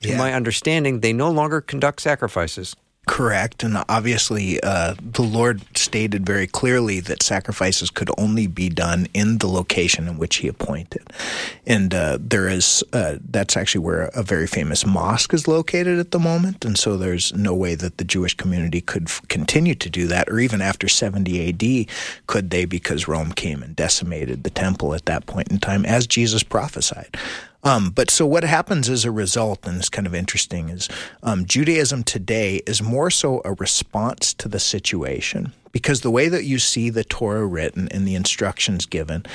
To 0.00 0.08
yeah. 0.08 0.18
my 0.18 0.32
understanding, 0.32 1.00
they 1.00 1.12
no 1.12 1.30
longer 1.30 1.60
conduct 1.60 2.00
sacrifices. 2.00 2.74
Correct. 3.06 3.62
And 3.62 3.84
obviously, 3.88 4.60
uh, 4.62 4.94
the 4.98 5.22
Lord 5.22 5.62
stated 5.76 6.24
very 6.24 6.46
clearly 6.46 7.00
that 7.00 7.22
sacrifices 7.22 7.90
could 7.90 8.10
only 8.16 8.46
be 8.46 8.70
done 8.70 9.08
in 9.12 9.38
the 9.38 9.46
location 9.46 10.08
in 10.08 10.16
which 10.16 10.36
He 10.36 10.48
appointed. 10.48 11.06
And 11.66 11.94
uh, 11.94 12.18
there 12.18 12.48
is, 12.48 12.82
uh, 12.94 13.16
that's 13.28 13.56
actually 13.58 13.84
where 13.84 14.04
a 14.14 14.22
very 14.22 14.46
famous 14.46 14.86
mosque 14.86 15.34
is 15.34 15.46
located 15.46 15.98
at 15.98 16.12
the 16.12 16.18
moment. 16.18 16.64
And 16.64 16.78
so 16.78 16.96
there's 16.96 17.34
no 17.34 17.54
way 17.54 17.74
that 17.74 17.98
the 17.98 18.04
Jewish 18.04 18.34
community 18.34 18.80
could 18.80 19.04
f- 19.04 19.20
continue 19.28 19.74
to 19.74 19.90
do 19.90 20.06
that, 20.06 20.30
or 20.30 20.40
even 20.40 20.62
after 20.62 20.88
70 20.88 21.48
AD, 21.50 21.94
could 22.26 22.50
they, 22.50 22.64
because 22.64 23.06
Rome 23.06 23.32
came 23.32 23.62
and 23.62 23.76
decimated 23.76 24.44
the 24.44 24.50
temple 24.50 24.94
at 24.94 25.04
that 25.04 25.26
point 25.26 25.48
in 25.48 25.58
time, 25.58 25.84
as 25.84 26.06
Jesus 26.06 26.42
prophesied. 26.42 27.16
Um, 27.64 27.90
but 27.90 28.10
so 28.10 28.26
what 28.26 28.44
happens 28.44 28.90
as 28.90 29.04
a 29.04 29.10
result, 29.10 29.66
and 29.66 29.78
it's 29.78 29.88
kind 29.88 30.06
of 30.06 30.14
interesting, 30.14 30.68
is 30.68 30.88
um, 31.22 31.46
Judaism 31.46 32.04
today 32.04 32.60
is 32.66 32.82
more 32.82 33.10
so 33.10 33.40
a 33.44 33.54
response 33.54 34.34
to 34.34 34.48
the 34.48 34.60
situation 34.60 35.52
because 35.74 36.02
the 36.02 36.10
way 36.10 36.28
that 36.28 36.44
you 36.44 36.60
see 36.60 36.88
the 36.88 37.02
Torah 37.02 37.44
written 37.44 37.88
and 37.90 38.06
the 38.06 38.14
instructions 38.14 38.86
given 38.86 39.26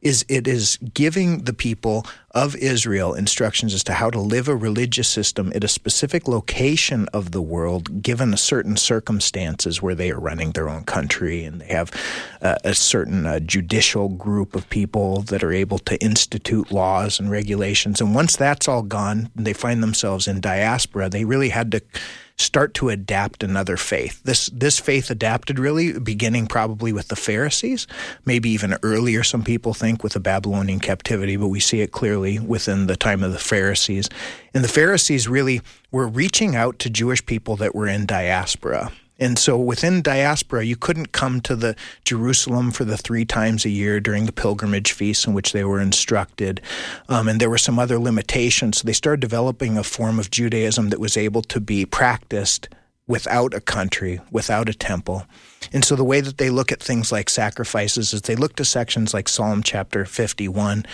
is 0.00 0.24
it 0.28 0.46
is 0.46 0.78
giving 0.94 1.38
the 1.38 1.52
people 1.52 2.06
of 2.30 2.54
Israel 2.54 3.14
instructions 3.14 3.74
as 3.74 3.82
to 3.82 3.94
how 3.94 4.08
to 4.08 4.20
live 4.20 4.46
a 4.46 4.54
religious 4.54 5.08
system 5.08 5.52
at 5.56 5.64
a 5.64 5.68
specific 5.68 6.28
location 6.28 7.08
of 7.12 7.32
the 7.32 7.42
world, 7.42 8.00
given 8.00 8.36
certain 8.36 8.76
circumstances 8.76 9.82
where 9.82 9.96
they 9.96 10.12
are 10.12 10.20
running 10.20 10.52
their 10.52 10.68
own 10.68 10.84
country 10.84 11.42
and 11.44 11.60
they 11.60 11.66
have 11.66 11.90
uh, 12.42 12.54
a 12.62 12.74
certain 12.74 13.26
uh, 13.26 13.40
judicial 13.40 14.08
group 14.08 14.54
of 14.54 14.70
people 14.70 15.22
that 15.22 15.42
are 15.42 15.52
able 15.52 15.80
to 15.80 16.00
institute 16.00 16.70
laws 16.70 17.18
and 17.18 17.28
regulations. 17.28 18.00
And 18.00 18.14
once 18.14 18.36
that's 18.36 18.68
all 18.68 18.82
gone, 18.82 19.30
they 19.34 19.52
find 19.52 19.82
themselves 19.82 20.28
in 20.28 20.40
diaspora. 20.40 21.08
They 21.08 21.24
really 21.24 21.48
had 21.48 21.72
to 21.72 21.82
start 22.38 22.72
to 22.74 22.88
adapt 22.88 23.42
another 23.42 23.76
faith. 23.76 24.22
This 24.22 24.46
this 24.46 24.78
faith 24.78 25.10
adapted 25.10 25.58
really 25.58 25.98
beginning 25.98 26.46
probably 26.46 26.92
with 26.92 27.08
the 27.08 27.16
Pharisees, 27.16 27.86
maybe 28.24 28.48
even 28.50 28.78
earlier 28.82 29.22
some 29.22 29.42
people 29.42 29.74
think 29.74 30.02
with 30.02 30.12
the 30.14 30.20
Babylonian 30.20 30.80
captivity, 30.80 31.36
but 31.36 31.48
we 31.48 31.60
see 31.60 31.80
it 31.80 31.92
clearly 31.92 32.38
within 32.38 32.86
the 32.86 32.96
time 32.96 33.22
of 33.22 33.32
the 33.32 33.38
Pharisees. 33.38 34.08
And 34.54 34.64
the 34.64 34.68
Pharisees 34.68 35.28
really 35.28 35.60
were 35.90 36.08
reaching 36.08 36.54
out 36.54 36.78
to 36.80 36.90
Jewish 36.90 37.24
people 37.26 37.56
that 37.56 37.74
were 37.74 37.88
in 37.88 38.06
diaspora. 38.06 38.92
And 39.18 39.38
so 39.38 39.58
within 39.58 40.00
diaspora, 40.02 40.64
you 40.64 40.76
couldn't 40.76 41.12
come 41.12 41.40
to 41.42 41.56
the 41.56 41.74
Jerusalem 42.04 42.70
for 42.70 42.84
the 42.84 42.96
three 42.96 43.24
times 43.24 43.64
a 43.64 43.70
year 43.70 44.00
during 44.00 44.26
the 44.26 44.32
pilgrimage 44.32 44.92
feasts 44.92 45.26
in 45.26 45.34
which 45.34 45.52
they 45.52 45.64
were 45.64 45.80
instructed. 45.80 46.60
Um, 47.08 47.28
and 47.28 47.40
there 47.40 47.50
were 47.50 47.58
some 47.58 47.78
other 47.78 47.98
limitations. 47.98 48.78
So 48.78 48.86
they 48.86 48.92
started 48.92 49.20
developing 49.20 49.76
a 49.76 49.82
form 49.82 50.18
of 50.18 50.30
Judaism 50.30 50.90
that 50.90 51.00
was 51.00 51.16
able 51.16 51.42
to 51.42 51.60
be 51.60 51.84
practiced 51.84 52.68
without 53.08 53.54
a 53.54 53.60
country, 53.60 54.20
without 54.30 54.68
a 54.68 54.74
temple. 54.74 55.26
And 55.72 55.84
so 55.84 55.96
the 55.96 56.04
way 56.04 56.20
that 56.20 56.38
they 56.38 56.50
look 56.50 56.70
at 56.70 56.82
things 56.82 57.10
like 57.10 57.30
sacrifices 57.30 58.12
is 58.12 58.22
they 58.22 58.36
look 58.36 58.54
to 58.56 58.64
sections 58.64 59.14
like 59.14 59.28
Psalm 59.28 59.62
chapter 59.62 60.04
51 60.04 60.84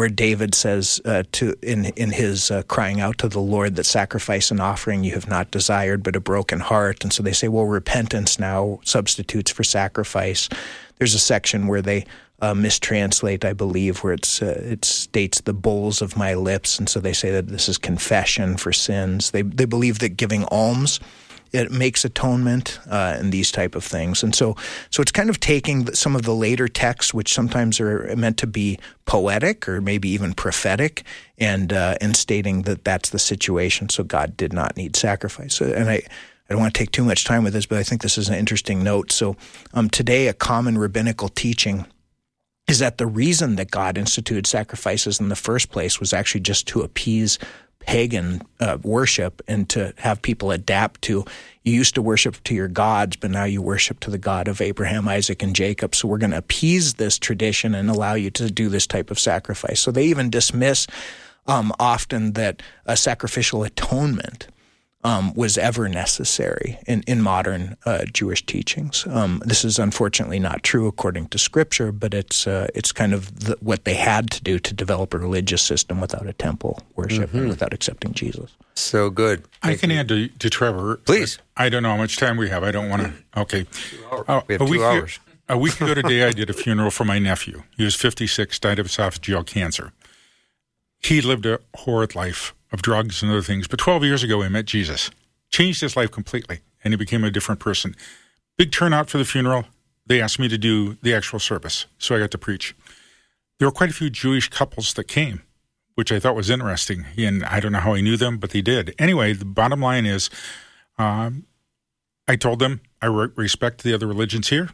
where 0.00 0.08
David 0.08 0.54
says 0.54 0.98
uh, 1.04 1.24
to 1.32 1.54
in 1.60 1.84
in 1.84 2.10
his 2.10 2.50
uh, 2.50 2.62
crying 2.68 3.02
out 3.02 3.18
to 3.18 3.28
the 3.28 3.38
Lord 3.38 3.76
that 3.76 3.84
sacrifice 3.84 4.50
and 4.50 4.58
offering 4.58 5.04
you 5.04 5.12
have 5.12 5.28
not 5.28 5.50
desired, 5.50 6.02
but 6.02 6.16
a 6.16 6.20
broken 6.20 6.58
heart. 6.58 7.04
And 7.04 7.12
so 7.12 7.22
they 7.22 7.34
say, 7.34 7.48
well, 7.48 7.66
repentance 7.66 8.38
now 8.38 8.80
substitutes 8.82 9.50
for 9.50 9.62
sacrifice. 9.62 10.48
There's 10.96 11.14
a 11.14 11.18
section 11.18 11.66
where 11.66 11.82
they 11.82 12.06
uh, 12.40 12.54
mistranslate, 12.54 13.44
I 13.44 13.52
believe, 13.52 13.98
where 13.98 14.14
it's 14.14 14.40
uh, 14.40 14.58
it 14.64 14.86
states 14.86 15.42
the 15.42 15.52
bowls 15.52 16.00
of 16.00 16.16
my 16.16 16.32
lips, 16.32 16.78
and 16.78 16.88
so 16.88 16.98
they 16.98 17.12
say 17.12 17.30
that 17.32 17.48
this 17.48 17.68
is 17.68 17.76
confession 17.76 18.56
for 18.56 18.72
sins. 18.72 19.32
They 19.32 19.42
they 19.42 19.66
believe 19.66 19.98
that 19.98 20.16
giving 20.16 20.44
alms 20.44 20.98
it 21.52 21.70
makes 21.70 22.04
atonement 22.04 22.78
uh, 22.88 23.16
and 23.18 23.32
these 23.32 23.50
type 23.50 23.74
of 23.74 23.84
things. 23.84 24.22
And 24.22 24.34
so, 24.34 24.56
so 24.90 25.02
it's 25.02 25.12
kind 25.12 25.30
of 25.30 25.40
taking 25.40 25.92
some 25.94 26.14
of 26.14 26.22
the 26.22 26.34
later 26.34 26.68
texts, 26.68 27.12
which 27.12 27.32
sometimes 27.32 27.80
are 27.80 28.14
meant 28.16 28.36
to 28.38 28.46
be 28.46 28.78
poetic 29.04 29.68
or 29.68 29.80
maybe 29.80 30.08
even 30.10 30.34
prophetic, 30.34 31.04
and 31.38 31.72
uh, 31.72 31.96
and 32.00 32.16
stating 32.16 32.62
that 32.62 32.84
that's 32.84 33.10
the 33.10 33.18
situation. 33.18 33.88
So 33.88 34.04
God 34.04 34.36
did 34.36 34.52
not 34.52 34.76
need 34.76 34.96
sacrifice. 34.96 35.60
And 35.60 35.90
I. 35.90 36.02
I 36.42 36.54
don't 36.54 36.62
want 36.62 36.74
to 36.74 36.78
take 36.80 36.90
too 36.90 37.04
much 37.04 37.24
time 37.24 37.44
with 37.44 37.52
this, 37.52 37.66
but 37.66 37.78
I 37.78 37.84
think 37.84 38.02
this 38.02 38.18
is 38.18 38.28
an 38.28 38.34
interesting 38.34 38.82
note. 38.82 39.12
So, 39.12 39.36
um, 39.72 39.88
today, 39.88 40.26
a 40.26 40.32
common 40.32 40.78
rabbinical 40.78 41.28
teaching 41.28 41.86
is 42.66 42.80
that 42.80 42.98
the 42.98 43.06
reason 43.06 43.54
that 43.54 43.70
God 43.70 43.96
instituted 43.96 44.48
sacrifices 44.48 45.20
in 45.20 45.28
the 45.28 45.36
first 45.36 45.70
place 45.70 46.00
was 46.00 46.12
actually 46.12 46.40
just 46.40 46.66
to 46.68 46.82
appease 46.82 47.38
pagan 47.80 48.42
uh, 48.60 48.78
worship 48.82 49.42
and 49.48 49.68
to 49.68 49.92
have 49.98 50.22
people 50.22 50.50
adapt 50.50 51.02
to 51.02 51.24
you 51.64 51.72
used 51.72 51.94
to 51.94 52.02
worship 52.02 52.42
to 52.44 52.54
your 52.54 52.68
gods 52.68 53.16
but 53.16 53.30
now 53.30 53.44
you 53.44 53.60
worship 53.60 54.00
to 54.00 54.10
the 54.10 54.18
god 54.18 54.48
of 54.48 54.60
Abraham 54.60 55.08
Isaac 55.08 55.42
and 55.42 55.54
Jacob. 55.54 55.94
So 55.94 56.08
we're 56.08 56.18
going 56.18 56.30
to 56.30 56.38
appease 56.38 56.94
this 56.94 57.18
tradition 57.18 57.74
and 57.74 57.90
allow 57.90 58.14
you 58.14 58.30
to 58.32 58.50
do 58.50 58.68
this 58.68 58.86
type 58.86 59.10
of 59.10 59.18
sacrifice. 59.18 59.80
So 59.80 59.90
they 59.90 60.04
even 60.04 60.30
dismiss 60.30 60.86
um, 61.46 61.72
often 61.78 62.32
that 62.34 62.62
a 62.86 62.96
sacrificial 62.96 63.64
atonement 63.64 64.48
um, 65.02 65.32
was 65.34 65.56
ever 65.56 65.88
necessary 65.88 66.78
in, 66.86 67.02
in 67.06 67.22
modern 67.22 67.76
uh, 67.86 68.04
Jewish 68.12 68.44
teachings. 68.44 69.06
Um, 69.06 69.42
this 69.46 69.64
is 69.64 69.78
unfortunately 69.78 70.38
not 70.38 70.62
true 70.62 70.86
according 70.86 71.28
to 71.28 71.38
Scripture, 71.38 71.90
but 71.90 72.12
it's 72.12 72.46
uh, 72.46 72.68
it's 72.74 72.92
kind 72.92 73.14
of 73.14 73.46
the, 73.46 73.56
what 73.60 73.84
they 73.84 73.94
had 73.94 74.30
to 74.32 74.42
do 74.42 74.58
to 74.58 74.74
develop 74.74 75.14
a 75.14 75.18
religious 75.18 75.62
system 75.62 76.00
without 76.00 76.26
a 76.26 76.32
temple 76.34 76.82
worship 76.96 77.28
mm-hmm. 77.30 77.38
and 77.38 77.48
without 77.48 77.72
accepting 77.72 78.12
Jesus. 78.12 78.54
So 78.74 79.10
good. 79.10 79.44
Thank 79.62 79.78
I 79.78 79.80
can 79.80 79.90
you. 79.90 79.96
add 79.96 80.08
to, 80.08 80.28
to 80.28 80.50
Trevor. 80.50 80.96
Please. 80.96 81.38
I 81.56 81.68
don't 81.68 81.82
know 81.82 81.90
how 81.90 81.96
much 81.96 82.16
time 82.18 82.36
we 82.36 82.50
have. 82.50 82.62
I 82.62 82.70
don't 82.70 82.88
want 82.88 83.02
to. 83.02 83.40
Okay. 83.40 83.66
Uh, 84.10 84.42
we 84.46 84.54
have 84.54 84.66
two 84.66 84.84
hours. 84.84 85.16
Ago, 85.16 85.24
a 85.48 85.58
week 85.58 85.80
ago 85.80 85.94
today, 85.94 86.24
I 86.24 86.30
did 86.32 86.50
a 86.50 86.52
funeral 86.52 86.90
for 86.90 87.04
my 87.04 87.18
nephew. 87.18 87.62
He 87.76 87.84
was 87.84 87.94
56, 87.96 88.58
died 88.58 88.78
of 88.78 88.86
esophageal 88.86 89.46
cancer. 89.46 89.92
He 91.02 91.20
lived 91.22 91.46
a 91.46 91.60
horrid 91.74 92.14
life 92.14 92.54
of 92.72 92.82
drugs 92.82 93.22
and 93.22 93.30
other 93.30 93.42
things. 93.42 93.66
But 93.68 93.78
12 93.78 94.04
years 94.04 94.22
ago, 94.22 94.42
he 94.42 94.48
met 94.48 94.66
Jesus, 94.66 95.10
changed 95.50 95.80
his 95.80 95.96
life 95.96 96.10
completely, 96.10 96.60
and 96.84 96.92
he 96.92 96.96
became 96.96 97.24
a 97.24 97.30
different 97.30 97.60
person. 97.60 97.94
Big 98.56 98.72
turnout 98.72 99.10
for 99.10 99.18
the 99.18 99.24
funeral. 99.24 99.64
They 100.06 100.20
asked 100.20 100.38
me 100.38 100.48
to 100.48 100.58
do 100.58 100.96
the 101.02 101.14
actual 101.14 101.38
service, 101.38 101.86
so 101.98 102.14
I 102.14 102.18
got 102.18 102.30
to 102.32 102.38
preach. 102.38 102.74
There 103.58 103.68
were 103.68 103.72
quite 103.72 103.90
a 103.90 103.94
few 103.94 104.10
Jewish 104.10 104.48
couples 104.48 104.94
that 104.94 105.04
came, 105.04 105.42
which 105.94 106.10
I 106.10 106.18
thought 106.18 106.34
was 106.34 106.50
interesting. 106.50 107.04
And 107.16 107.44
I 107.44 107.60
don't 107.60 107.72
know 107.72 107.80
how 107.80 107.94
I 107.94 108.00
knew 108.00 108.16
them, 108.16 108.38
but 108.38 108.50
they 108.50 108.62
did. 108.62 108.94
Anyway, 108.98 109.34
the 109.34 109.44
bottom 109.44 109.80
line 109.80 110.06
is 110.06 110.30
um, 110.98 111.44
I 112.26 112.36
told 112.36 112.58
them 112.58 112.80
I 113.02 113.06
re- 113.06 113.28
respect 113.36 113.82
the 113.82 113.92
other 113.92 114.06
religions 114.06 114.48
here, 114.48 114.70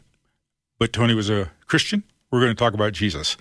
but 0.79 0.93
Tony 0.93 1.13
was 1.13 1.29
a 1.29 1.51
Christian. 1.65 2.03
We're 2.31 2.41
going 2.41 2.55
to 2.55 2.59
talk 2.59 2.73
about 2.73 2.93
Jesus. 2.93 3.37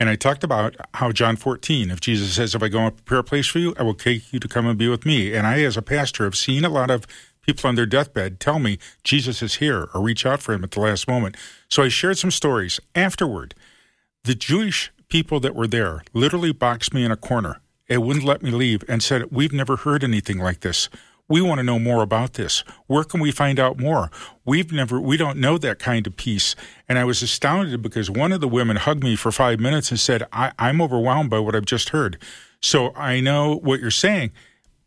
And 0.00 0.08
I 0.08 0.14
talked 0.14 0.44
about 0.44 0.76
how 0.94 1.10
John 1.10 1.36
14, 1.36 1.90
if 1.90 2.00
Jesus 2.00 2.34
says, 2.34 2.54
If 2.54 2.62
I 2.62 2.68
go 2.68 2.86
and 2.86 2.96
prepare 2.96 3.18
a 3.18 3.24
place 3.24 3.46
for 3.46 3.58
you, 3.58 3.74
I 3.78 3.82
will 3.82 3.94
take 3.94 4.32
you 4.32 4.38
to 4.38 4.48
come 4.48 4.66
and 4.66 4.78
be 4.78 4.88
with 4.88 5.04
me. 5.04 5.34
And 5.34 5.46
I, 5.46 5.62
as 5.62 5.76
a 5.76 5.82
pastor, 5.82 6.24
have 6.24 6.36
seen 6.36 6.64
a 6.64 6.68
lot 6.68 6.90
of 6.90 7.06
people 7.42 7.68
on 7.68 7.74
their 7.74 7.86
deathbed 7.86 8.38
tell 8.38 8.58
me 8.58 8.78
Jesus 9.02 9.42
is 9.42 9.56
here 9.56 9.88
or 9.92 10.00
reach 10.00 10.24
out 10.24 10.40
for 10.40 10.52
him 10.52 10.62
at 10.62 10.70
the 10.70 10.80
last 10.80 11.08
moment. 11.08 11.36
So 11.68 11.82
I 11.82 11.88
shared 11.88 12.18
some 12.18 12.30
stories. 12.30 12.78
Afterward, 12.94 13.54
the 14.22 14.34
Jewish 14.34 14.92
people 15.08 15.40
that 15.40 15.54
were 15.54 15.66
there 15.66 16.02
literally 16.12 16.52
boxed 16.52 16.94
me 16.94 17.04
in 17.04 17.10
a 17.10 17.16
corner 17.16 17.60
and 17.88 18.04
wouldn't 18.04 18.24
let 18.24 18.42
me 18.42 18.50
leave 18.50 18.84
and 18.88 19.02
said, 19.02 19.32
We've 19.32 19.52
never 19.52 19.76
heard 19.76 20.04
anything 20.04 20.38
like 20.38 20.60
this. 20.60 20.88
We 21.28 21.40
want 21.40 21.58
to 21.58 21.62
know 21.62 21.78
more 21.78 22.02
about 22.02 22.34
this. 22.34 22.64
Where 22.86 23.04
can 23.04 23.20
we 23.20 23.30
find 23.30 23.60
out 23.60 23.78
more? 23.78 24.10
We've 24.44 24.72
never, 24.72 25.00
we 25.00 25.16
don't 25.16 25.38
know 25.38 25.58
that 25.58 25.78
kind 25.78 26.06
of 26.06 26.16
peace. 26.16 26.56
And 26.88 26.98
I 26.98 27.04
was 27.04 27.22
astounded 27.22 27.82
because 27.82 28.10
one 28.10 28.32
of 28.32 28.40
the 28.40 28.48
women 28.48 28.76
hugged 28.76 29.04
me 29.04 29.14
for 29.14 29.30
five 29.30 29.60
minutes 29.60 29.90
and 29.90 30.00
said, 30.00 30.26
I, 30.32 30.52
I'm 30.58 30.80
overwhelmed 30.80 31.30
by 31.30 31.38
what 31.38 31.54
I've 31.54 31.66
just 31.66 31.90
heard. 31.90 32.20
So 32.60 32.94
I 32.94 33.20
know 33.20 33.56
what 33.56 33.80
you're 33.80 33.90
saying 33.90 34.32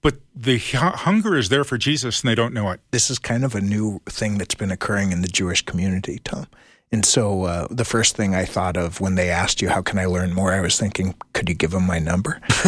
but 0.02 0.16
the 0.36 0.58
hunger 0.58 1.38
is 1.38 1.50
there 1.50 1.64
for 1.64 1.78
Jesus 1.78 2.22
and 2.22 2.30
they 2.30 2.36
don't 2.36 2.54
know 2.54 2.72
it. 2.72 2.82
This 2.92 3.10
is 3.10 3.20
kind 3.20 3.46
of 3.46 3.54
a 3.56 3.62
new 3.62 4.02
thing 4.08 4.38
that's 4.38 4.56
been 4.56 4.72
occurring 4.72 5.12
in 5.12 5.22
the 5.22 5.28
Jewish 5.28 5.64
community, 5.64 6.20
Tom. 6.24 6.48
And 6.94 7.06
so 7.06 7.44
uh, 7.44 7.68
the 7.70 7.86
first 7.86 8.18
thing 8.18 8.36
I 8.36 8.44
thought 8.44 8.76
of 8.76 9.00
when 9.00 9.16
they 9.16 9.30
asked 9.30 9.62
you, 9.62 9.70
how 9.70 9.82
can 9.82 9.98
I 9.98 10.06
learn 10.08 10.34
more? 10.34 10.52
I 10.52 10.60
was 10.60 10.78
thinking, 10.78 11.16
could 11.32 11.48
you 11.48 11.56
give 11.56 11.72
them 11.72 11.88
my 11.88 12.00
number? 12.00 12.42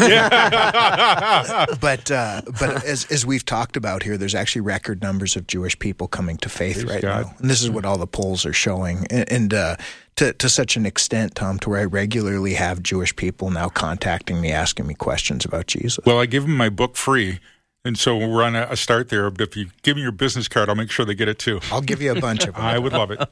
but 1.82 2.10
uh, 2.10 2.42
but 2.58 2.86
as, 2.86 3.06
as 3.12 3.26
we've 3.26 3.44
talked 3.44 3.76
about 3.76 4.02
here, 4.02 4.18
there's 4.18 4.34
actually 4.34 4.62
record 4.62 5.02
numbers 5.02 5.36
of 5.36 5.46
Jewish 5.48 5.78
people 5.78 6.08
coming 6.08 6.38
to 6.38 6.48
faith 6.48 6.76
Praise 6.76 6.90
right 6.90 7.02
God. 7.02 7.26
now. 7.26 7.36
And 7.40 7.50
this 7.50 7.62
is 7.62 7.70
what 7.70 7.84
all 7.84 7.98
the 7.98 8.08
polls 8.08 8.46
are 8.46 8.54
showing. 8.54 9.06
And, 9.10 9.30
and 9.30 9.54
uh, 9.54 9.76
to, 10.16 10.32
to 10.32 10.48
such 10.48 10.78
an 10.78 10.86
extent, 10.86 11.36
Tom, 11.36 11.60
to 11.60 11.70
where 11.70 11.82
I 11.82 11.86
regularly 11.86 12.54
have 12.54 12.82
Jewish 12.82 13.14
people 13.14 13.50
now 13.50 13.68
contacting 13.68 14.40
me, 14.40 14.54
asking 14.54 14.88
me 14.88 14.94
questions 14.94 15.44
about 15.44 15.68
Jesus. 15.68 16.00
Well, 16.06 16.20
I 16.20 16.28
give 16.28 16.44
them 16.44 16.56
my 16.56 16.70
book 16.70 16.96
free. 16.96 17.40
And 17.86 17.98
so 17.98 18.16
we're 18.16 18.44
on 18.44 18.56
a, 18.56 18.68
a 18.70 18.78
start 18.78 19.10
there. 19.10 19.30
But 19.30 19.50
if 19.50 19.58
you 19.58 19.68
give 19.82 19.98
me 19.98 20.04
your 20.04 20.14
business 20.14 20.48
card, 20.48 20.70
I'll 20.70 20.76
make 20.76 20.92
sure 20.92 21.06
they 21.06 21.16
get 21.16 21.28
it 21.28 21.40
too. 21.40 21.60
I'll 21.70 21.82
give 21.82 22.02
you 22.02 22.14
a 22.14 22.22
bunch 22.22 22.48
of 22.48 22.54
them. 22.56 22.64
I 22.64 22.80
would 22.80 22.94
love 22.94 23.12
it. 23.12 23.28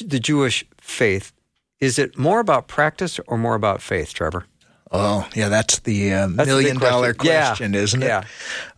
the 0.00 0.20
Jewish 0.20 0.64
faith, 0.80 1.32
is 1.80 1.98
it 1.98 2.16
more 2.16 2.38
about 2.38 2.68
practice 2.68 3.18
or 3.26 3.36
more 3.36 3.56
about 3.56 3.82
faith, 3.82 4.14
Trevor? 4.14 4.46
Oh, 4.92 5.28
yeah, 5.36 5.48
that's 5.48 5.78
the 5.80 6.12
uh, 6.12 6.26
That's 6.26 6.36
the 6.36 6.44
million 6.46 6.76
question. 6.76 6.92
dollar 6.92 7.14
Yeah. 7.22 7.54
isn't 7.60 8.02
it? 8.02 8.06
Yeah. 8.06 8.24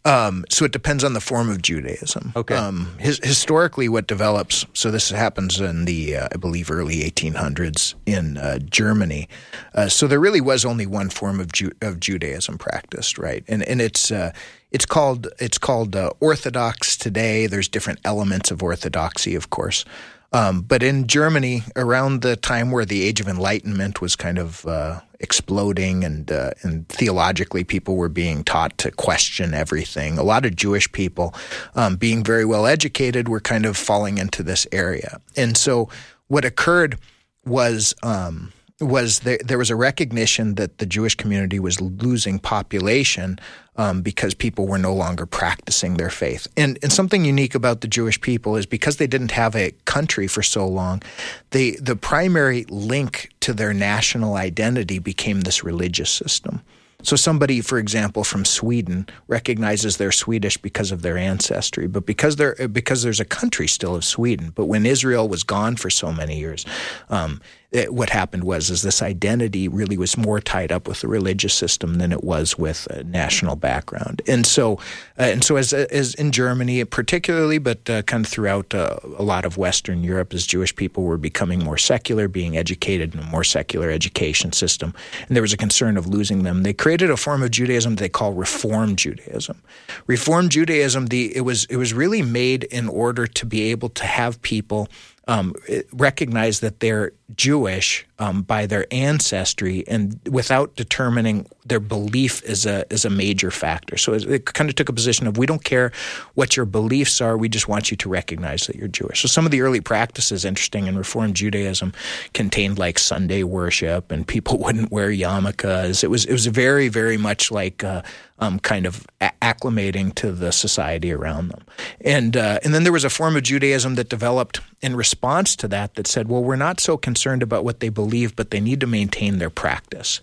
Um, 0.05 0.45
so 0.51 0.67
it 0.67 0.73
depends 0.73 1.05
on 1.05 1.15
the 1.15 1.23
form 1.23 1.49
of 1.49 1.63
Judaism. 1.63 2.33
Okay. 2.37 2.55
Um, 2.55 2.95
his, 2.99 3.19
historically, 3.25 3.89
what 3.89 4.07
develops, 4.07 4.67
so 4.75 4.91
this 4.91 5.09
happens 5.09 5.59
in 5.59 5.87
the, 5.87 6.17
uh, 6.19 6.29
I 6.31 6.37
believe, 6.37 6.71
early 6.71 6.97
1800s 7.11 7.95
in 8.05 8.37
uh, 8.37 8.59
Germany. 8.59 9.27
Uh, 9.75 9.89
so 9.89 10.07
there 10.07 10.21
really 10.21 10.43
was 10.43 10.67
only 10.67 10.85
one 10.85 11.09
form 11.09 11.41
of, 11.41 11.51
Ju- 11.51 11.73
of 11.81 11.99
Judaism 11.99 12.59
practiced, 12.59 13.17
right? 13.17 13.43
And, 13.49 13.63
and 13.63 13.81
it's, 13.81 14.11
uh, 14.11 14.33
it's 14.71 14.85
called, 14.85 15.29
it's 15.39 15.57
called 15.57 15.97
uh, 15.97 16.11
Orthodox 16.21 16.97
today. 16.99 17.47
There's 17.47 17.69
different 17.69 18.01
elements 18.05 18.51
of 18.51 18.63
Orthodoxy, 18.63 19.35
of 19.35 19.49
course. 19.49 19.87
Um, 20.35 20.63
but 20.63 20.83
in 20.83 21.07
Germany, 21.07 21.63
around 21.77 22.23
the 22.23 22.37
time 22.37 22.71
where 22.71 22.85
the 22.87 23.03
Age 23.03 23.21
of 23.21 23.29
Enlightenment 23.29 24.01
was 24.01 24.17
kind 24.17 24.39
of 24.39 24.67
uh, 24.67 25.01
exploding, 25.23 26.05
and 26.05 26.31
uh, 26.31 26.51
and 26.63 26.89
theologically, 26.89 27.65
people 27.65 27.97
were 27.97 28.09
being 28.09 28.45
taught 28.45 28.77
to 28.79 28.91
question 28.91 29.55
everything. 29.55 30.19
A 30.19 30.23
lot 30.23 30.45
of 30.45 30.57
Jewish 30.57 30.91
people, 30.93 31.35
um, 31.75 31.97
being 31.97 32.23
very 32.23 32.45
well 32.45 32.67
educated, 32.67 33.29
were 33.29 33.41
kind 33.41 33.65
of 33.65 33.77
falling 33.77 34.19
into 34.19 34.43
this 34.43 34.67
area. 34.73 35.21
And 35.37 35.57
so, 35.57 35.89
what 36.29 36.45
occurred 36.45 36.99
was. 37.45 37.95
Um, 38.03 38.53
was 38.81 39.21
there, 39.21 39.39
there 39.45 39.59
was 39.59 39.71
a 39.71 39.77
recognition 39.77 40.57
that 40.57 40.79
the 40.79 40.87
Jewish 40.87 41.15
community 41.15 41.61
was 41.61 41.81
losing 41.81 42.41
population 42.41 43.39
um, 43.77 44.03
because 44.03 44.35
people 44.35 44.67
were 44.67 44.79
no 44.79 44.95
longer 44.95 45.27
practicing 45.27 45.97
their 45.97 46.11
faith. 46.11 46.47
And, 46.57 46.79
and 46.83 46.93
something 46.93 47.25
unique 47.25 47.55
about 47.55 47.81
the 47.81 47.89
Jewish 47.89 48.21
people 48.21 48.57
is 48.57 48.67
because 48.67 48.97
they 48.97 49.07
didn't 49.07 49.31
have 49.33 49.57
a 49.57 49.73
country 49.85 50.27
for 50.27 50.43
so 50.43 50.67
long, 50.67 51.03
they, 51.51 51.73
the 51.73 51.97
primary 51.97 52.65
link 52.69 53.31
to 53.41 53.53
their 53.53 53.73
national 53.73 54.35
identity 54.35 54.99
became 54.99 55.41
this 55.41 55.65
religious 55.65 56.11
system. 56.11 56.63
So 57.05 57.17
somebody, 57.17 57.61
for 57.61 57.79
example, 57.79 58.23
from 58.23 58.45
Sweden 58.45 59.09
recognizes 59.27 59.97
they're 59.97 60.13
Swedish 60.13 60.57
because 60.57 60.93
of 60.93 61.03
their 61.03 61.19
ancestry, 61.19 61.89
but 61.89 62.07
because 62.07 62.37
because 62.37 63.03
there's 63.03 63.19
a 63.19 63.25
country 63.25 63.67
still 63.67 63.97
of 63.97 64.05
Sweden. 64.05 64.51
But 64.55 64.67
when 64.67 64.87
Israel 64.87 65.29
was 65.29 65.43
gone 65.43 65.75
for 65.75 65.91
so 65.91 66.13
many 66.13 66.39
years, 66.39 66.65
um, 67.11 67.41
it, 67.73 67.93
what 67.95 68.11
happened 68.11 68.45
was 68.45 68.71
is 68.71 68.83
this 68.83 69.01
identity 69.01 69.67
really 69.67 69.97
was 69.97 70.17
more 70.17 70.41
tied 70.41 70.71
up 70.71 70.87
with 70.87 71.01
the 71.01 71.09
religious 71.09 71.55
system 71.55 71.95
than 71.95 72.13
it 72.13 72.23
was 72.23 72.59
with 72.59 72.87
a 72.89 73.03
national 73.05 73.57
background. 73.57 74.21
And 74.29 74.47
so, 74.47 74.75
uh, 75.19 75.23
and 75.23 75.43
so 75.43 75.57
as 75.57 75.73
as 75.73 76.15
in 76.15 76.33
Germany 76.33 76.85
particularly, 76.85 77.59
but 77.59 77.89
uh, 77.89 78.03
kind 78.03 78.27
of 78.27 78.31
throughout 78.31 78.75
uh, 78.75 78.97
a 79.17 79.23
lot 79.23 79.45
of 79.45 79.57
Western 79.57 80.05
Europe, 80.05 80.35
as 80.35 80.47
Jewish 80.47 80.77
people 80.77 81.05
were 81.05 81.17
becoming 81.17 81.65
more 81.65 81.79
secular, 81.79 82.29
being 82.29 82.57
educated 82.57 83.15
in 83.15 83.21
a 83.21 83.25
more 83.25 83.45
secular 83.45 83.91
education 83.91 84.53
system, 84.53 84.95
and 85.27 85.35
there 85.35 85.43
was 85.43 85.53
a 85.53 85.57
concern 85.57 85.97
of 85.97 86.07
losing 86.07 86.43
them. 86.43 86.63
They 86.63 86.75
created 86.75 87.11
a 87.11 87.17
form 87.17 87.43
of 87.43 87.51
Judaism 87.51 87.97
they 87.97 88.09
call 88.09 88.33
Reform 88.33 88.97
Judaism. 88.97 89.63
Reform 90.07 90.49
Judaism, 90.49 91.07
the 91.07 91.35
it 91.35 91.43
was 91.43 91.65
it 91.67 91.77
was 91.77 91.95
really 91.95 92.23
made 92.23 92.65
in 92.65 92.89
order 92.89 93.27
to 93.27 93.47
be 93.47 93.71
able 93.71 93.89
to 93.91 94.05
have 94.05 94.41
people 94.43 94.89
um, 95.29 95.55
recognize 95.93 96.61
that 96.61 96.81
they're 96.81 97.13
Jewish 97.35 98.07
um, 98.19 98.43
by 98.43 98.67
their 98.67 98.87
ancestry, 98.91 99.85
and 99.87 100.21
without 100.31 100.75
determining 100.77 101.47
their 101.65 101.81
belief 101.81 102.43
is 102.43 102.67
a 102.67 102.85
is 102.93 103.05
a 103.05 103.11
major 103.11 103.51
factor. 103.51 103.97
So 103.97 104.15
it, 104.15 104.47
kind 104.47 104.69
of 104.69 104.77
took 104.77 104.89
a 104.89 104.93
position 104.93 105.27
of 105.27 105.39
we 105.39 105.47
don't 105.47 105.63
care 105.63 105.93
what 106.35 106.57
your 106.57 106.67
beliefs 106.67 107.21
are, 107.21 107.37
we 107.37 107.49
just 107.49 107.69
want 107.69 107.91
you 107.91 107.97
to 107.99 108.09
recognize 108.09 108.67
that 108.67 108.77
you're 108.77 108.89
Jewish. 108.89 109.23
So 109.23 109.29
some 109.29 109.45
of 109.45 109.53
the 109.53 109.61
early 109.61 109.81
practices, 109.81 110.45
interesting 110.45 110.87
in 110.87 110.99
Reform 110.99 111.33
Judaism, 111.33 111.93
contained 112.35 112.79
like 112.79 112.99
Sunday 112.99 113.45
worship, 113.45 114.11
and 114.11 114.27
people 114.27 114.59
wouldn't 114.63 114.91
wear 114.91 115.11
yarmulkes. 115.11 116.03
It 116.03 116.09
was 116.09 116.25
it 116.25 116.33
was 116.33 116.47
very 116.47 116.89
very 116.89 117.17
much 117.17 117.51
like. 117.51 117.85
Uh, 117.85 118.03
um, 118.39 118.59
kind 118.59 118.87
of 118.87 119.07
acclimating 119.21 120.13
to 120.17 120.33
the 120.33 120.51
society 120.51 121.13
around 121.13 121.49
them. 121.49 121.63
And 122.01 122.37
uh, 122.37 122.59
and 122.65 122.75
then 122.75 122.83
there 122.83 122.93
was 122.93 123.05
a 123.05 123.11
form 123.11 123.37
of 123.37 123.45
Judaism 123.45 123.95
that 123.95 124.09
developed 124.09 124.61
in 124.81 124.97
response 124.97 125.55
to 125.57 125.69
that 125.69 125.95
that 125.95 126.09
said, 126.09 126.27
well, 126.27 126.43
we're 126.43 126.57
not 126.57 126.81
so 126.81 126.97
concerned 126.97 127.45
about 127.45 127.63
what 127.63 127.79
they 127.79 127.89
believe, 127.89 128.35
but 128.35 128.51
they 128.51 128.59
need 128.59 128.81
to 128.81 128.89
maintain 128.89 129.39
their 129.39 129.51
practice. 129.51 130.21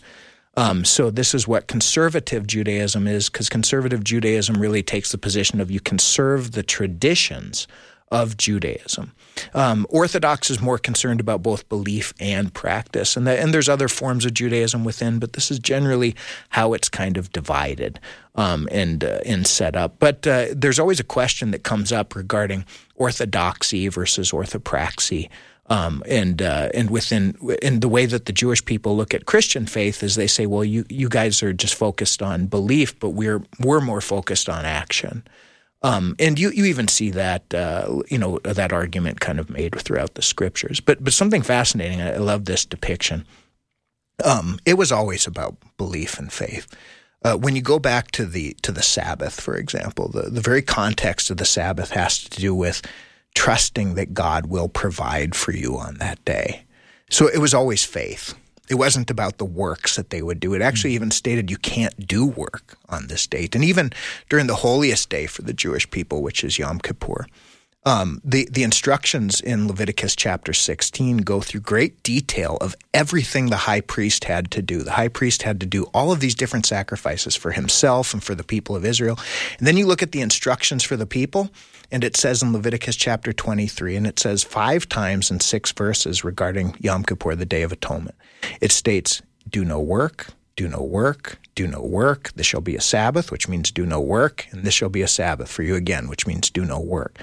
Um, 0.58 0.84
so 0.84 1.10
this 1.10 1.34
is 1.34 1.48
what 1.48 1.68
conservative 1.68 2.46
Judaism 2.48 3.08
is, 3.08 3.30
because 3.30 3.50
conservative 3.50 4.04
Judaism 4.04 4.60
really 4.60 4.84
takes 4.84 5.12
the 5.12 5.18
position 5.18 5.62
of 5.62 5.72
you 5.72 5.80
conserve 5.80 6.52
the 6.52 6.64
traditions 6.64 7.68
of 8.12 8.38
Judaism. 8.38 9.14
Um, 9.54 9.86
Orthodox 9.90 10.50
is 10.50 10.60
more 10.60 10.78
concerned 10.78 11.20
about 11.20 11.44
both 11.44 11.70
belief 11.70 12.14
and 12.20 12.54
practice, 12.54 13.16
and, 13.16 13.28
that, 13.28 13.40
and 13.40 13.54
there's 13.54 13.70
other 13.70 13.88
forms 13.88 14.26
of 14.26 14.34
Judaism 14.34 14.84
within, 14.84 15.20
but 15.20 15.34
this 15.34 15.52
is 15.52 15.60
generally 15.60 16.16
how 16.50 16.74
it's 16.74 16.90
kind 16.90 17.18
of 17.18 17.32
divided 17.32 18.00
um, 18.36 18.68
and 18.72 19.04
uh, 19.04 19.20
and 19.26 19.46
set 19.46 19.76
up. 19.76 20.00
But 20.00 20.26
uh, 20.26 20.48
there's 20.52 20.80
always 20.80 21.00
a 21.00 21.04
question 21.04 21.52
that 21.52 21.64
comes 21.64 21.92
up 21.92 22.16
regarding 22.16 22.66
orthodoxy 22.96 23.88
versus 23.88 24.32
orthopraxy. 24.32 25.30
Um, 25.72 26.02
and 26.08 26.42
uh, 26.42 26.70
and 26.74 26.90
within 26.90 27.36
in 27.62 27.80
the 27.80 27.88
way 27.88 28.08
that 28.08 28.26
the 28.26 28.34
Jewish 28.34 28.66
people 28.66 28.98
look 28.98 29.14
at 29.14 29.28
Christian 29.28 29.68
faith 29.68 30.02
is 30.02 30.16
they 30.16 30.26
say, 30.28 30.48
well, 30.48 30.64
you 30.64 30.84
you 30.90 31.10
guys 31.10 31.44
are 31.44 31.54
just 31.54 31.76
focused 31.76 32.24
on 32.24 32.48
belief, 32.48 33.00
but 33.00 33.12
we're 33.12 33.44
we're 33.60 33.82
more 33.82 34.02
focused 34.02 34.50
on 34.50 34.66
action. 34.66 35.24
Um, 35.82 36.16
and 36.20 36.38
you, 36.38 36.50
you 36.50 36.66
even 36.66 36.90
see 36.90 37.12
that 37.12 37.54
uh, 37.54 38.02
you 38.10 38.18
know 38.18 38.40
that 38.44 38.74
argument 38.74 39.20
kind 39.20 39.40
of 39.40 39.50
made 39.50 39.80
throughout 39.80 40.16
the 40.16 40.22
scriptures. 40.22 40.80
But 40.80 41.04
but 41.04 41.14
something 41.14 41.44
fascinating. 41.44 42.02
I 42.02 42.18
love 42.18 42.46
this 42.46 42.66
depiction. 42.66 43.26
Um, 44.26 44.60
it 44.66 44.74
was 44.74 44.92
always 44.92 45.28
about 45.28 45.56
belief 45.78 46.18
and 46.18 46.34
faith. 46.34 46.68
Uh, 47.24 47.36
when 47.36 47.56
you 47.56 47.62
go 47.62 47.80
back 47.80 48.12
to 48.12 48.26
the 48.26 48.56
to 48.62 48.72
the 48.72 48.82
Sabbath, 48.82 49.40
for 49.40 49.56
example, 49.56 50.10
the 50.10 50.24
the 50.24 50.42
very 50.42 50.62
context 50.62 51.30
of 51.30 51.38
the 51.38 51.46
Sabbath 51.46 51.92
has 51.92 52.24
to 52.24 52.42
do 52.42 52.56
with 52.56 52.82
trusting 53.40 53.94
that 53.94 54.14
God 54.14 54.48
will 54.48 54.68
provide 54.68 55.34
for 55.34 55.54
you 55.54 55.78
on 55.78 55.96
that 56.00 56.24
day. 56.26 56.64
So 57.10 57.26
it 57.28 57.38
was 57.38 57.54
always 57.54 57.86
faith. 57.86 58.34
It 58.70 58.76
wasn't 58.76 59.10
about 59.10 59.38
the 59.38 59.46
works 59.46 59.96
that 59.96 60.10
they 60.10 60.22
would 60.22 60.42
do. 60.42 60.54
It 60.54 60.62
actually 60.62 60.92
even 60.92 61.10
stated 61.10 61.50
you 61.50 61.56
can't 61.56 62.06
do 62.06 62.26
work 62.26 62.78
on 62.90 63.08
this 63.08 63.26
date. 63.26 63.56
And 63.56 63.64
even 63.64 63.94
during 64.28 64.48
the 64.48 64.58
holiest 64.58 65.10
day 65.10 65.26
for 65.26 65.44
the 65.44 65.54
Jewish 65.54 65.90
people, 65.90 66.22
which 66.22 66.44
is 66.44 66.60
Yom 66.60 66.80
Kippur, 66.80 67.28
um, 67.86 68.22
the, 68.26 68.46
the 68.52 68.64
instructions 68.64 69.40
in 69.40 69.70
Leviticus 69.70 70.18
chapter 70.18 70.52
16 70.52 71.20
go 71.20 71.40
through 71.40 71.62
great 71.62 72.04
detail 72.04 72.58
of 72.60 72.76
everything 72.94 73.46
the 73.46 73.56
high 73.56 73.80
priest 73.80 74.26
had 74.26 74.52
to 74.52 74.62
do. 74.62 74.84
The 74.84 74.92
high 74.92 75.08
priest 75.08 75.44
had 75.44 75.62
to 75.62 75.66
do 75.66 75.86
all 75.94 76.12
of 76.12 76.20
these 76.20 76.36
different 76.36 76.66
sacrifices 76.66 77.38
for 77.38 77.52
himself 77.52 78.14
and 78.14 78.22
for 78.22 78.36
the 78.36 78.44
people 78.44 78.76
of 78.76 78.84
Israel. 78.84 79.18
And 79.58 79.66
then 79.66 79.78
you 79.78 79.88
look 79.88 80.04
at 80.04 80.12
the 80.12 80.20
instructions 80.20 80.84
for 80.84 80.98
the 80.98 81.06
people, 81.06 81.50
and 81.92 82.04
it 82.04 82.16
says 82.16 82.42
in 82.42 82.54
Leviticus 82.54 82.96
chapter 82.96 83.34
23, 83.34 83.96
and 83.96 84.08
it 84.08 84.20
says 84.20 84.44
five 84.44 84.88
times 84.88 85.32
in 85.32 85.40
six 85.40 85.72
verses 85.72 86.24
regarding 86.24 86.76
Yom 86.80 87.04
Kippur, 87.04 87.36
the 87.36 87.46
Day 87.46 87.64
of 87.64 87.72
Atonement. 87.72 88.16
It 88.62 88.72
states, 88.72 89.22
Do 89.50 89.66
no 89.66 89.80
work, 89.80 90.28
do 90.56 90.68
no 90.68 90.82
work, 90.82 91.40
do 91.60 91.68
no 91.68 91.82
work. 91.82 92.32
This 92.38 92.46
shall 92.46 92.62
be 92.62 92.78
a 92.78 92.82
Sabbath, 92.82 93.32
which 93.32 93.50
means 93.50 93.70
do 93.70 93.86
no 93.86 94.00
work, 94.00 94.48
and 94.52 94.64
this 94.64 94.74
shall 94.74 94.88
be 94.88 95.02
a 95.02 95.10
Sabbath 95.10 95.52
for 95.52 95.62
you 95.62 95.76
again, 95.76 96.08
which 96.08 96.26
means 96.26 96.50
do 96.50 96.64
no 96.64 96.80
work. 96.80 97.20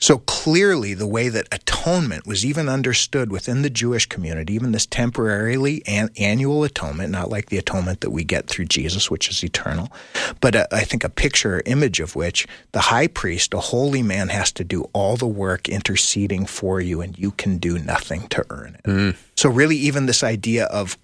So 0.00 0.18
clearly, 0.18 0.92
the 0.92 1.06
way 1.06 1.28
that 1.28 1.46
atonement 1.52 2.26
was 2.26 2.44
even 2.44 2.68
understood 2.68 3.30
within 3.30 3.62
the 3.62 3.70
Jewish 3.70 4.06
community, 4.06 4.54
even 4.54 4.72
this 4.72 4.86
temporarily 4.86 5.86
an- 5.86 6.10
annual 6.18 6.64
atonement, 6.64 7.12
not 7.12 7.30
like 7.30 7.46
the 7.46 7.58
atonement 7.58 8.00
that 8.00 8.10
we 8.10 8.24
get 8.24 8.48
through 8.48 8.64
Jesus, 8.64 9.08
which 9.08 9.30
is 9.30 9.44
eternal, 9.44 9.92
but 10.40 10.56
a, 10.56 10.74
I 10.74 10.80
think 10.80 11.04
a 11.04 11.08
picture 11.08 11.58
or 11.58 11.62
image 11.64 12.00
of 12.00 12.16
which 12.16 12.44
the 12.72 12.80
high 12.80 13.06
priest, 13.06 13.54
a 13.54 13.60
holy 13.60 14.02
man, 14.02 14.30
has 14.30 14.50
to 14.52 14.64
do 14.64 14.90
all 14.94 15.16
the 15.16 15.28
work 15.28 15.68
interceding 15.68 16.44
for 16.44 16.80
you, 16.80 17.00
and 17.00 17.16
you 17.16 17.30
can 17.30 17.58
do 17.58 17.78
nothing 17.78 18.26
to 18.28 18.44
earn 18.50 18.74
it. 18.74 18.90
Hmm. 18.90 19.10
So, 19.36 19.48
really, 19.48 19.76
even 19.76 20.06
this 20.06 20.24
idea 20.24 20.64
of 20.64 20.98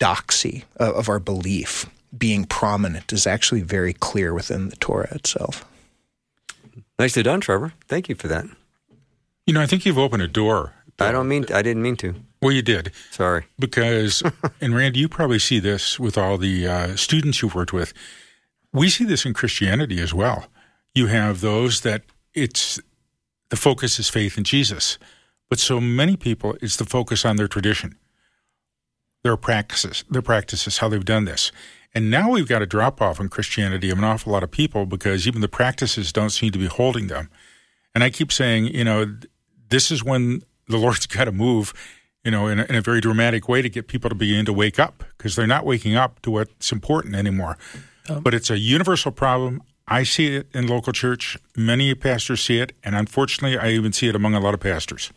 orthodoxy, 0.00 0.64
uh, 0.78 0.92
of 0.94 1.08
our 1.08 1.18
belief 1.18 1.86
being 2.16 2.44
prominent, 2.44 3.12
is 3.12 3.26
actually 3.26 3.62
very 3.62 3.92
clear 3.92 4.32
within 4.32 4.68
the 4.68 4.76
Torah 4.76 5.14
itself. 5.14 5.64
Nicely 6.98 7.22
done, 7.22 7.40
Trevor. 7.40 7.72
Thank 7.88 8.08
you 8.08 8.14
for 8.14 8.28
that. 8.28 8.46
You 9.46 9.54
know, 9.54 9.60
I 9.60 9.66
think 9.66 9.84
you've 9.84 9.98
opened 9.98 10.22
a 10.22 10.28
door. 10.28 10.72
I 10.98 11.12
don't 11.12 11.28
mean 11.28 11.44
I 11.52 11.60
didn't 11.60 11.82
mean 11.82 11.96
to. 11.96 12.14
Well, 12.40 12.52
you 12.52 12.62
did. 12.62 12.90
Sorry. 13.10 13.44
Because, 13.58 14.22
and 14.60 14.74
Randy, 14.74 15.00
you 15.00 15.08
probably 15.08 15.38
see 15.38 15.58
this 15.58 16.00
with 16.00 16.16
all 16.16 16.38
the 16.38 16.66
uh, 16.66 16.96
students 16.96 17.42
you've 17.42 17.54
worked 17.54 17.72
with. 17.72 17.92
We 18.72 18.88
see 18.88 19.04
this 19.04 19.26
in 19.26 19.34
Christianity 19.34 20.00
as 20.00 20.14
well. 20.14 20.46
You 20.94 21.08
have 21.08 21.42
those 21.42 21.82
that 21.82 22.02
it's 22.34 22.80
the 23.50 23.56
focus 23.56 23.98
is 23.98 24.08
faith 24.08 24.38
in 24.38 24.44
Jesus, 24.44 24.98
but 25.50 25.58
so 25.58 25.80
many 25.80 26.16
people, 26.16 26.56
it's 26.62 26.76
the 26.76 26.84
focus 26.84 27.24
on 27.24 27.36
their 27.36 27.48
tradition, 27.48 27.96
their 29.26 29.36
practices, 29.36 30.04
their 30.08 30.22
practices, 30.22 30.78
how 30.78 30.88
they've 30.88 31.04
done 31.04 31.24
this. 31.24 31.50
And 31.92 32.10
now 32.12 32.30
we've 32.30 32.46
got 32.46 32.62
a 32.62 32.66
drop 32.66 33.02
off 33.02 33.18
in 33.18 33.28
Christianity 33.28 33.90
of 33.90 33.98
an 33.98 34.04
awful 34.04 34.32
lot 34.32 34.44
of 34.44 34.52
people 34.52 34.86
because 34.86 35.26
even 35.26 35.40
the 35.40 35.48
practices 35.48 36.12
don't 36.12 36.30
seem 36.30 36.52
to 36.52 36.58
be 36.60 36.66
holding 36.66 37.08
them. 37.08 37.28
And 37.92 38.04
I 38.04 38.10
keep 38.10 38.30
saying, 38.30 38.66
you 38.66 38.84
know, 38.84 39.16
this 39.68 39.90
is 39.90 40.04
when 40.04 40.42
the 40.68 40.76
Lord's 40.84 41.06
got 41.06 41.24
to 41.24 41.32
move 41.32 41.74
you 42.24 42.32
know, 42.32 42.48
in 42.48 42.58
a, 42.58 42.64
in 42.64 42.74
a 42.74 42.80
very 42.80 43.00
dramatic 43.00 43.48
way 43.48 43.62
to 43.62 43.68
get 43.68 43.86
people 43.86 44.10
to 44.10 44.16
begin 44.16 44.44
to 44.46 44.52
wake 44.52 44.80
up 44.80 45.04
because 45.16 45.36
they're 45.36 45.46
not 45.46 45.64
waking 45.64 45.94
up 45.94 46.20
to 46.22 46.30
what's 46.32 46.72
important 46.72 47.14
anymore. 47.14 47.56
Um, 48.08 48.20
but 48.20 48.34
it's 48.34 48.50
a 48.50 48.58
universal 48.58 49.12
problem. 49.12 49.62
I 49.86 50.02
see 50.02 50.34
it 50.34 50.48
in 50.52 50.66
local 50.66 50.92
church. 50.92 51.38
Many 51.56 51.94
pastors 51.94 52.42
see 52.42 52.58
it, 52.58 52.72
and 52.82 52.96
unfortunately, 52.96 53.56
I 53.56 53.70
even 53.70 53.92
see 53.92 54.08
it 54.08 54.16
among 54.16 54.34
a 54.34 54.40
lot 54.40 54.54
of 54.54 54.60
pastors. 54.60 55.12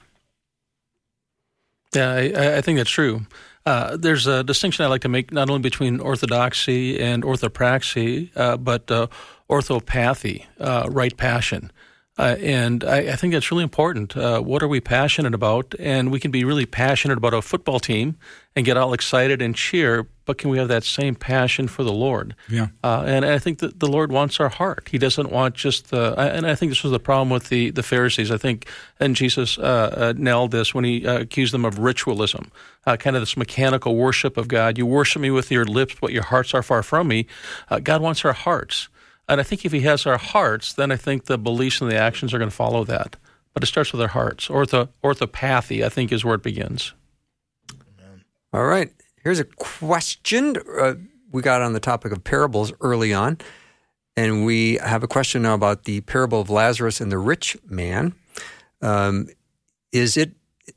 Yeah, 1.96 2.12
I, 2.12 2.58
I 2.58 2.62
think 2.62 2.78
that's 2.78 2.92
true. 2.92 3.26
Uh, 3.66 3.98
there's 3.98 4.26
a 4.26 4.44
distinction 4.44 4.86
I 4.86 4.88
like 4.88 5.02
to 5.02 5.10
make 5.10 5.32
not 5.32 5.50
only 5.50 5.62
between 5.62 6.00
orthodoxy 6.00 7.00
and 7.00 7.24
orthopraxy, 7.24 8.32
uh, 8.36 8.58
but 8.58 8.90
uh, 8.90 9.08
orthopathy, 9.50 10.46
uh, 10.60 10.88
right 10.90 11.16
passion. 11.16 11.72
Uh, 12.18 12.36
and 12.42 12.84
I, 12.84 13.14
I, 13.14 13.16
think 13.16 13.32
that's 13.32 13.50
really 13.50 13.64
important. 13.64 14.18
Uh, 14.18 14.42
what 14.42 14.62
are 14.62 14.68
we 14.68 14.82
passionate 14.82 15.34
about? 15.34 15.74
And 15.80 16.12
we 16.12 16.20
can 16.20 16.32
be 16.32 16.44
really 16.44 16.66
passionate 16.66 17.18
about 17.18 17.34
a 17.34 17.42
football 17.42 17.80
team 17.80 18.18
and 18.58 18.66
get 18.66 18.76
all 18.76 18.92
excited 18.92 19.42
and 19.42 19.56
cheer, 19.56 20.06
but 20.30 20.38
can 20.38 20.52
we 20.52 20.60
have 20.60 20.68
that 20.68 20.84
same 20.84 21.16
passion 21.16 21.68
for 21.68 21.84
the 21.84 21.92
Lord? 21.92 22.36
Yeah. 22.50 22.68
Uh, 22.84 23.04
and 23.08 23.26
I 23.26 23.40
think 23.40 23.58
that 23.62 23.80
the 23.80 23.88
Lord 23.88 24.12
wants 24.12 24.40
our 24.40 24.50
heart. 24.50 24.88
He 24.92 25.00
doesn't 25.00 25.32
want 25.32 25.56
just 25.56 25.90
the. 25.90 26.14
And 26.20 26.46
I 26.46 26.54
think 26.54 26.70
this 26.70 26.84
was 26.84 26.92
the 26.92 27.00
problem 27.00 27.32
with 27.32 27.50
the, 27.50 27.72
the 27.72 27.82
Pharisees. 27.82 28.30
I 28.30 28.38
think, 28.38 28.68
and 29.00 29.16
Jesus 29.16 29.58
uh, 29.58 29.64
uh, 29.64 30.14
nailed 30.16 30.52
this 30.52 30.72
when 30.72 30.84
he 30.84 31.04
uh, 31.08 31.22
accused 31.22 31.52
them 31.52 31.66
of 31.66 31.80
ritualism, 31.80 32.52
kind 32.86 33.16
of 33.16 33.24
this 33.24 33.36
mechanical 33.38 33.96
worship 33.96 34.38
of 34.38 34.48
God. 34.48 34.78
You 34.78 34.86
worship 34.86 35.20
me 35.20 35.32
with 35.32 35.50
your 35.50 35.66
lips, 35.66 35.96
but 36.00 36.12
your 36.14 36.22
hearts 36.22 36.54
are 36.54 36.62
far 36.62 36.84
from 36.84 37.08
me. 37.08 37.26
God 37.82 38.04
wants 38.04 38.24
our 38.24 38.34
hearts. 38.34 38.88
And 39.28 39.40
I 39.40 39.44
think 39.44 39.66
if 39.66 39.72
he 39.72 39.82
has 39.82 40.06
our 40.06 40.20
hearts, 40.20 40.74
then 40.74 40.92
I 40.92 40.96
think 40.96 41.26
the 41.26 41.40
beliefs 41.40 41.82
and 41.82 41.90
the 41.90 41.98
actions 41.98 42.36
are 42.36 42.38
going 42.38 42.52
to 42.52 42.56
follow 42.56 42.84
that. 42.84 43.16
But 43.56 43.64
it 43.64 43.66
starts 43.66 43.92
with 43.92 44.02
our 44.04 44.10
hearts. 44.10 44.48
Ortho, 44.48 44.90
orthopathy, 45.04 45.84
I 45.84 45.90
think, 45.90 46.12
is 46.12 46.24
where 46.24 46.36
it 46.36 46.44
begins. 46.44 46.94
All 48.54 48.66
right. 48.66 48.92
Here's 49.24 49.40
a 49.40 49.46
question 49.46 50.56
uh, 50.80 50.96
we 51.32 51.42
got 51.42 51.62
on 51.62 51.74
the 51.74 51.80
topic 51.80 52.12
of 52.12 52.24
parables 52.24 52.74
early 52.82 53.14
on. 53.14 53.38
And 54.18 54.46
we 54.46 54.76
have 54.76 55.04
a 55.04 55.08
question 55.08 55.44
now 55.44 55.54
about 55.54 55.86
the 55.86 56.02
parable 56.02 56.42
of 56.42 56.50
Lazarus 56.50 57.00
and 57.00 57.12
the 57.12 57.18
rich 57.18 57.58
man. 57.66 58.14
Um, 58.82 59.28
is 59.92 60.18
it, 60.18 60.34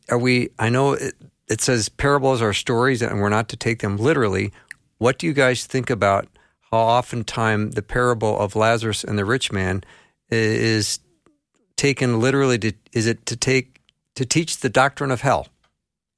are 0.09 0.19
we, 0.19 0.51
I 0.59 0.69
know 0.69 0.93
it, 0.93 1.15
it 1.49 1.61
says 1.61 1.89
parables 1.89 2.41
are 2.41 2.53
stories 2.53 3.03
and 3.03 3.21
we're 3.21 3.29
not 3.29 3.49
to 3.49 3.57
take 3.57 3.81
them 3.81 3.97
literally. 3.97 4.53
What 4.99 5.19
do 5.19 5.27
you 5.27 5.33
guys 5.33 5.67
think 5.67 5.91
about 5.91 6.29
how 6.71 6.79
oftentimes 6.79 7.75
the 7.75 7.83
parable 7.83 8.39
of 8.39 8.57
Lazarus 8.57 9.05
and 9.05 9.19
the 9.19 9.25
rich 9.25 9.53
man 9.53 9.83
is 10.31 11.01
taken 11.77 12.21
literally. 12.21 12.59
To, 12.59 12.73
is 12.93 13.07
it 13.07 13.27
to 13.27 13.37
take 13.37 13.81
to 14.15 14.25
teach 14.25 14.59
the 14.59 14.69
doctrine 14.69 15.11
of 15.11 15.21
hell? 15.21 15.49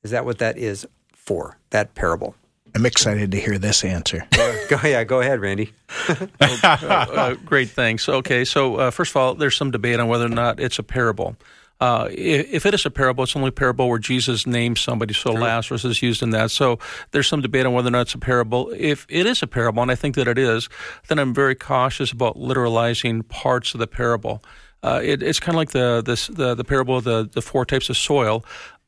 Is 0.02 0.10
that 0.10 0.24
what 0.24 0.38
that 0.38 0.58
is 0.58 0.86
for? 1.12 1.58
That 1.74 1.96
parable. 1.96 2.36
I'm 2.76 2.86
excited 2.86 3.32
to 3.32 3.40
hear 3.40 3.58
this 3.58 3.82
answer. 3.82 4.24
go 4.68 4.78
yeah, 4.84 5.02
go 5.02 5.20
ahead, 5.20 5.40
Randy. 5.40 5.72
uh, 6.08 6.46
uh, 6.62 7.34
great, 7.34 7.70
thanks. 7.70 8.08
Okay, 8.08 8.44
so 8.44 8.76
uh, 8.76 8.90
first 8.92 9.10
of 9.10 9.16
all, 9.16 9.34
there's 9.34 9.56
some 9.56 9.72
debate 9.72 9.98
on 9.98 10.06
whether 10.06 10.26
or 10.26 10.28
not 10.28 10.60
it's 10.60 10.78
a 10.78 10.84
parable. 10.84 11.34
Uh, 11.80 12.06
if 12.12 12.64
it 12.64 12.74
is 12.74 12.86
a 12.86 12.90
parable, 12.90 13.24
it's 13.24 13.34
only 13.34 13.48
a 13.48 13.52
parable 13.52 13.88
where 13.88 13.98
Jesus 13.98 14.46
names 14.46 14.80
somebody. 14.80 15.14
So 15.14 15.32
True. 15.32 15.42
Lazarus 15.42 15.84
is 15.84 16.00
used 16.00 16.22
in 16.22 16.30
that. 16.30 16.52
So 16.52 16.78
there's 17.10 17.26
some 17.26 17.40
debate 17.40 17.66
on 17.66 17.72
whether 17.72 17.88
or 17.88 17.90
not 17.90 18.02
it's 18.02 18.14
a 18.14 18.18
parable. 18.18 18.72
If 18.76 19.04
it 19.08 19.26
is 19.26 19.42
a 19.42 19.48
parable, 19.48 19.82
and 19.82 19.90
I 19.90 19.96
think 19.96 20.14
that 20.14 20.28
it 20.28 20.38
is, 20.38 20.68
then 21.08 21.18
I'm 21.18 21.34
very 21.34 21.56
cautious 21.56 22.12
about 22.12 22.36
literalizing 22.36 23.26
parts 23.26 23.74
of 23.74 23.80
the 23.80 23.88
parable. 23.88 24.44
Uh, 24.84 25.00
it, 25.02 25.22
it's 25.22 25.40
kind 25.40 25.56
of 25.56 25.56
like 25.56 25.70
the, 25.70 26.02
this, 26.04 26.26
the 26.26 26.54
the 26.54 26.62
parable 26.62 26.98
of 26.98 27.04
the, 27.04 27.28
the 27.32 27.40
four 27.40 27.64
types 27.64 27.88
of 27.88 27.96
soil. 27.96 28.44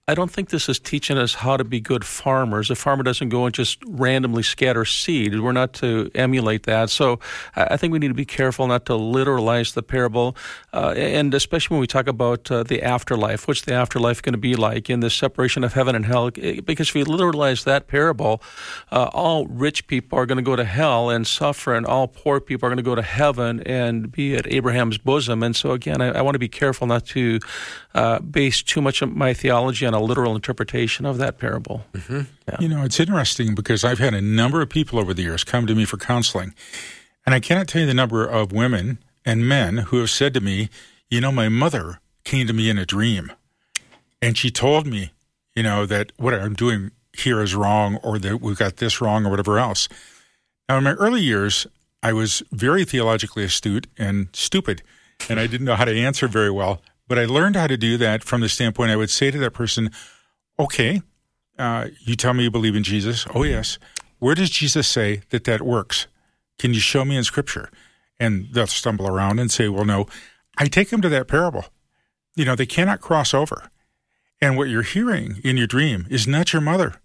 I 0.09 0.15
don't 0.15 0.31
think 0.31 0.51
this 0.51 0.69
is 0.69 0.79
teaching 0.79 1.19
us 1.19 1.35
how 1.35 1.57
to 1.57 1.65
be 1.65 1.81
good 1.81 2.05
farmers. 2.05 2.71
A 2.71 2.77
farmer 2.77 3.03
doesn't 3.03 3.29
go 3.29 3.45
and 3.45 3.53
just 3.53 3.83
randomly 3.89 4.45
scatter 4.45 4.85
seed. 4.85 5.41
We're 5.41 5.51
not 5.51 5.73
to 5.75 6.13
emulate 6.15 6.63
that. 6.63 6.91
So 6.91 7.19
I 7.57 7.77
think 7.77 7.93
we 7.93 7.99
need 7.99 8.07
to 8.07 8.15
be 8.15 8.25
careful 8.25 8.69
not 8.69 8.87
to 8.87 8.93
literalize 8.93 9.75
the 9.75 9.83
parable, 9.83 10.37
uh, 10.73 10.95
and 10.97 11.35
especially 11.35 11.75
when 11.75 11.81
we 11.81 11.89
talk 11.89 12.07
about 12.07 12.49
uh, 12.53 12.63
the 12.63 12.85
afterlife. 12.85 13.49
What's 13.49 13.63
the 13.63 13.75
afterlife 13.75 14.23
going 14.23 14.35
to 14.35 14.39
be 14.39 14.55
like 14.55 14.89
in 14.89 15.01
the 15.01 15.11
separation 15.11 15.65
of 15.65 15.73
heaven 15.73 15.97
and 15.97 16.07
hell? 16.07 16.31
Because 16.31 16.91
if 16.91 16.95
we 16.95 17.03
literalize 17.03 17.65
that 17.65 17.89
parable, 17.89 18.41
uh, 18.93 19.11
all 19.13 19.49
rich 19.49 19.89
people 19.89 20.21
are 20.21 20.27
going 20.27 20.39
to 20.39 20.43
go 20.43 20.55
to 20.55 20.65
hell 20.65 21.11
and 21.11 21.27
suffer, 21.27 21.75
and 21.75 21.85
all 21.85 22.07
poor 22.07 22.39
people 22.39 22.69
are 22.69 22.71
going 22.71 22.77
to 22.77 22.85
go 22.85 22.95
to 22.95 23.03
heaven 23.03 23.61
and 23.67 24.13
be 24.13 24.37
at 24.37 24.47
Abraham's 24.47 24.99
bosom. 24.99 25.43
And 25.43 25.57
so 25.57 25.73
again, 25.73 26.01
I, 26.01 26.19
I 26.19 26.23
want 26.23 26.37
to 26.37 26.39
be 26.39 26.49
careful 26.49 26.87
not 26.87 27.07
to 27.07 27.41
uh, 27.93 28.21
base 28.21 28.63
too 28.63 28.81
much 28.81 29.03
of 29.03 29.17
my 29.17 29.35
theology 29.35 29.85
on 29.85 29.96
a 29.97 30.01
literal 30.01 30.35
interpretation 30.35 31.05
of 31.07 31.19
that 31.19 31.39
parable. 31.39 31.85
Mm-hmm. 31.93 32.23
Yeah. 32.49 32.57
You 32.61 32.69
know, 32.69 32.85
it's 32.85 33.01
interesting 33.01 33.55
because 33.55 33.83
I've 33.83 33.99
had 33.99 34.15
a 34.15 34.21
number 34.21 34.63
of 34.63 34.69
people 34.69 34.99
over 34.99 35.13
the 35.13 35.23
years 35.23 35.43
come 35.43 35.67
to 35.67 35.75
me 35.75 35.85
for 35.85 35.97
counseling, 35.97 36.55
and 37.25 37.35
I 37.35 37.41
cannot 37.41 37.67
tell 37.67 37.81
you 37.81 37.87
the 37.87 37.95
number 37.95 38.25
of 38.25 38.53
women 38.53 38.99
and 39.25 39.49
men 39.49 39.79
who 39.79 39.99
have 39.99 40.11
said 40.11 40.33
to 40.35 40.41
me, 40.41 40.69
you 41.11 41.21
know, 41.21 41.33
my 41.33 41.49
mother 41.49 42.01
came 42.25 42.47
to 42.47 42.53
me 42.53 42.71
in 42.71 42.79
a 42.79 42.87
dream, 42.87 43.33
and 44.23 44.39
she 44.39 44.51
told 44.51 44.87
me, 44.87 45.13
you 45.55 45.63
know, 45.63 45.87
that 45.87 46.13
what 46.17 46.35
I'm 46.35 46.55
doing 46.55 46.91
here 47.13 47.41
is 47.41 47.55
wrong, 47.55 47.97
or 48.03 48.19
that 48.19 48.41
we've 48.41 48.59
got 48.59 48.77
this 48.77 49.01
wrong, 49.01 49.27
or 49.27 49.31
whatever 49.31 49.59
else. 49.59 49.89
Now, 50.69 50.79
in 50.79 50.85
my 50.85 50.93
early 50.93 51.23
years, 51.23 51.67
I 52.03 52.13
was 52.13 52.43
very 52.53 52.85
theologically 52.85 53.45
astute 53.45 53.87
and 53.97 54.29
stupid, 54.33 54.83
and 55.29 55.41
I 55.41 55.47
didn't 55.47 55.65
know 55.65 55.77
how 55.77 55.87
to 55.87 55.99
answer 55.99 56.29
very 56.29 56.51
well. 56.51 56.83
But 57.09 57.19
I 57.19 57.25
learned 57.25 57.57
how 57.57 57.67
to 57.67 57.77
do 57.77 57.97
that 57.99 58.25
from 58.25 58.41
the 58.41 58.49
standpoint 58.49 58.91
I 58.91 58.97
would 58.97 59.11
say 59.11 59.31
to 59.31 59.39
that 59.39 59.53
person, 59.53 59.91
okay, 60.59 61.03
uh, 61.59 61.89
you 62.01 62.17
tell 62.17 62.35
me 62.35 62.45
you 62.45 62.51
believe 62.51 62.77
in 62.77 62.83
Jesus. 62.83 63.27
Oh, 63.35 63.43
yes. 63.43 63.79
Where 64.19 64.35
does 64.35 64.51
Jesus 64.51 64.89
say 64.89 65.23
that 65.31 65.45
that 65.45 65.63
works? 65.63 66.07
Can 66.59 66.75
you 66.75 66.81
show 66.81 67.05
me 67.05 67.17
in 67.17 67.25
Scripture? 67.25 67.71
And 68.19 68.49
they'll 68.53 68.67
stumble 68.67 69.07
around 69.07 69.39
and 69.39 69.51
say, 69.51 69.69
well, 69.69 69.85
no. 69.85 70.07
I 70.59 70.67
take 70.67 70.89
them 70.89 71.03
to 71.03 71.09
that 71.11 71.29
parable. 71.29 71.67
You 72.35 72.45
know, 72.45 72.57
they 72.57 72.67
cannot 72.67 73.01
cross 73.01 73.35
over. 73.35 73.71
And 74.41 74.57
what 74.57 74.69
you're 74.69 74.83
hearing 74.83 75.41
in 75.45 75.57
your 75.57 75.67
dream 75.67 76.07
is 76.11 76.27
not 76.27 76.53
your 76.53 76.63
mother. 76.63 76.97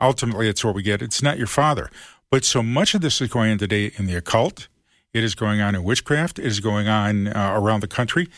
Ultimately, 0.00 0.48
it's 0.48 0.64
what 0.64 0.74
we 0.74 0.82
get. 0.82 1.02
It's 1.02 1.22
not 1.22 1.38
your 1.38 1.46
father. 1.46 1.90
But 2.30 2.44
so 2.44 2.62
much 2.62 2.94
of 2.94 3.00
this 3.00 3.20
is 3.20 3.28
going 3.28 3.52
on 3.52 3.58
today 3.58 3.92
in 3.96 4.06
the 4.06 4.16
occult. 4.16 4.68
It 5.12 5.22
is 5.22 5.34
going 5.34 5.60
on 5.60 5.74
in 5.74 5.84
witchcraft. 5.84 6.38
It 6.38 6.46
is 6.46 6.60
going 6.60 6.88
on 6.88 7.28
uh, 7.28 7.54
around 7.56 7.80
the 7.80 7.88
country. 7.88 8.28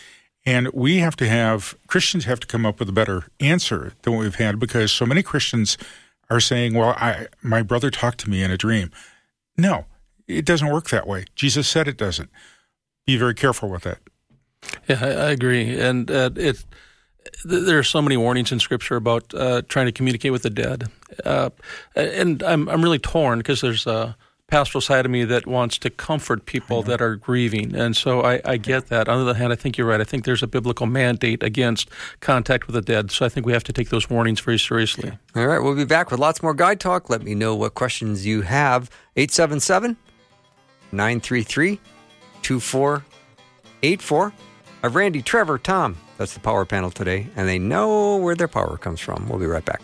And 0.47 0.69
we 0.73 0.99
have 0.99 1.17
to 1.17 1.29
have, 1.29 1.77
Christians 1.89 2.25
have 2.25 2.39
to 2.39 2.47
come 2.47 2.65
up 2.65 2.79
with 2.79 2.89
a 2.89 2.93
better 2.93 3.25
answer 3.41 3.93
than 4.03 4.15
what 4.15 4.21
we've 4.21 4.37
had 4.37 4.61
because 4.61 4.93
so 4.93 5.05
many 5.05 5.23
Christians 5.23 5.77
are 6.31 6.39
saying, 6.39 6.75
well, 6.75 6.91
I, 6.91 7.27
my 7.43 7.63
brother 7.63 7.91
talked 7.91 8.19
to 8.21 8.31
me 8.31 8.45
in 8.45 8.53
a 8.53 8.57
dream. 8.57 8.93
No, 9.59 9.87
it 10.29 10.45
doesn't 10.45 10.73
work 10.73 10.89
that 10.91 11.07
way. 11.07 11.25
Jesus 11.35 11.69
said 11.69 11.89
it 11.89 11.97
doesn't. 11.97 12.31
Be 13.07 13.17
very 13.17 13.35
careful 13.35 13.69
with 13.69 13.83
that. 13.83 13.99
Yeah, 14.89 14.99
I, 15.03 15.09
I 15.09 15.31
agree. 15.31 15.79
And 15.81 16.11
uh, 16.11 16.31
it, 16.37 16.65
there 17.45 17.79
are 17.79 17.85
so 17.85 18.01
many 18.01 18.17
warnings 18.17 18.53
in 18.53 18.61
Scripture 18.61 18.97
about 18.97 19.35
uh, 19.35 19.63
trying 19.69 19.87
to 19.87 19.93
communicate 19.93 20.31
with 20.31 20.43
the 20.43 20.51
dead. 20.51 20.89
Uh, 21.25 21.51
and 21.97 22.43
I'm, 22.45 22.69
I'm 22.69 22.83
really 22.83 22.99
torn 23.01 23.39
because 23.39 23.61
there's 23.61 23.87
a 23.87 24.17
pastoral 24.49 24.81
side 24.81 25.05
of 25.05 25.11
me 25.11 25.25
that 25.25 25.47
wants 25.47 25.77
to 25.79 25.91
comfort 25.91 26.47
people 26.47 26.83
that 26.85 27.01
are 27.03 27.17
grieving. 27.17 27.75
And 27.75 27.97
so 27.97 28.23
I, 28.23 28.41
I 28.45 28.57
get 28.57 28.87
that. 28.89 29.09
On 29.09 29.19
the 29.19 29.31
other 29.31 29.39
hand, 29.39 29.53
I 29.53 29.57
think 29.57 29.77
you're 29.77 29.87
right. 29.87 30.01
I 30.01 30.05
think 30.05 30.25
there's 30.25 30.43
a 30.43 30.47
biblical 30.47 30.87
mandate 30.87 31.43
against 31.43 31.91
contact 32.21 32.67
with 32.67 32.75
the 32.75 32.81
dead. 32.81 33.11
So 33.11 33.27
I 33.27 33.29
think 33.29 33.45
we 33.45 33.53
have 33.53 33.65
to 33.65 33.73
take 33.73 33.89
those 33.89 34.09
warnings 34.09 34.41
very 34.41 34.59
seriously. 34.59 35.19
All 35.35 35.47
right. 35.47 35.59
We'll 35.59 35.75
be 35.75 35.85
back 35.85 36.11
with 36.11 36.21
lots 36.21 36.43
more 36.43 36.55
Guy 36.55 36.77
Talk. 36.77 37.11
Let 37.11 37.23
me 37.23 37.35
know 37.35 37.57
what 37.57 37.75
questions 37.75 38.25
you 38.25 38.43
have. 38.43 38.89
877 39.17 39.97
933 40.93 41.81
2484. 42.43 44.33
I've 44.83 44.95
Randy, 44.95 45.23
Trevor, 45.23 45.59
Tom. 45.59 45.97
That's 46.19 46.35
the 46.35 46.41
power 46.41 46.65
panel 46.65 46.91
today. 46.91 47.27
And 47.35 47.49
they 47.49 47.59
know 47.59 48.17
where 48.17 48.37
their 48.37 48.49
power 48.49 48.77
comes 48.77 49.01
from. 49.01 49.29
We'll 49.29 49.41
be 49.41 49.47
right 49.47 49.65
back. 49.65 49.83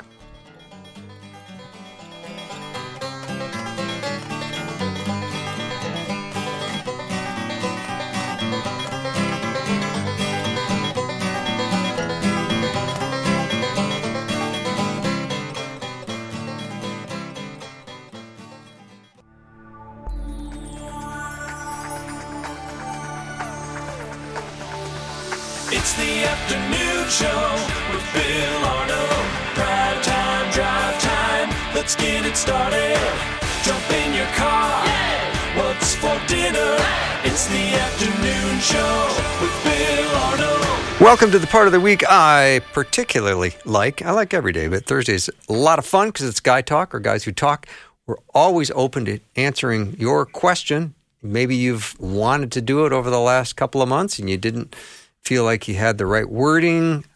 To 41.33 41.39
the 41.39 41.47
part 41.47 41.67
of 41.67 41.73
the 41.73 41.81
week 41.81 42.05
I 42.07 42.61
particularly 42.75 43.55
like. 43.65 44.03
I 44.03 44.11
like 44.11 44.35
every 44.35 44.53
day, 44.53 44.69
but 44.69 44.85
Thursday's 44.85 45.31
a 45.49 45.53
lot 45.55 45.79
of 45.79 45.87
fun 45.87 46.09
because 46.09 46.29
it's 46.29 46.41
Guy 46.41 46.61
Talk 46.61 46.95
or 46.95 47.01
Guys 47.01 47.25
Who 47.25 47.33
Talk. 47.33 47.67
We're 48.07 48.19
always 48.35 48.71
open 48.73 49.07
to 49.07 49.19
answering 49.35 49.97
your 49.99 50.27
question. 50.27 50.95
Maybe 51.23 51.57
you've 51.57 51.99
wanted 51.99 52.53
to 52.53 52.61
do 52.61 52.85
it 52.85 52.93
over 52.93 53.09
the 53.09 53.19
last 53.19 53.57
couple 53.57 53.81
of 53.81 53.89
months 53.89 54.19
and 54.19 54.29
you 54.29 54.37
didn't 54.37 54.77
feel 55.23 55.45
like 55.45 55.67
you 55.67 55.77
had 55.77 55.97
the 55.97 56.05
right 56.05 56.29
wording. 56.29 57.07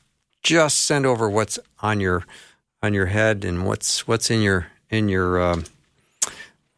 Just 0.42 0.78
send 0.78 1.04
over 1.04 1.28
what's 1.28 1.58
on 1.80 2.00
your 2.00 2.24
on 2.82 2.94
your 2.94 3.06
head 3.06 3.44
and 3.44 3.66
what's 3.66 4.08
what's 4.08 4.30
in 4.30 4.40
your 4.40 4.68
in 4.88 5.10
your 5.10 5.42
um, 5.42 5.64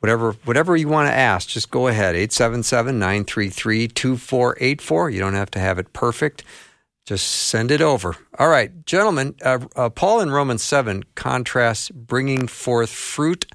whatever 0.01 0.33
whatever 0.45 0.77
you 0.77 0.89
want 0.89 1.09
to 1.09 1.15
ask. 1.15 1.49
Just 1.49 1.71
go 1.71 1.87
ahead 1.87 2.17
877-933-2484. 2.17 5.13
You 5.13 5.21
don't 5.21 5.35
have 5.35 5.53
to 5.53 5.61
have 5.61 5.79
it 5.79 5.93
perfect. 5.93 6.43
Just 7.09 7.27
send 7.27 7.71
it 7.71 7.81
over. 7.81 8.17
All 8.39 8.51
right, 8.51 8.85
gentlemen, 8.85 9.35
uh, 9.43 9.61
uh, 9.75 9.89
Paul 9.89 10.21
in 10.21 10.31
Romans 10.31 10.63
7 10.63 11.05
contrasts 11.15 11.89
bringing 11.89 12.47
forth 12.47 12.91
fruit 12.91 13.47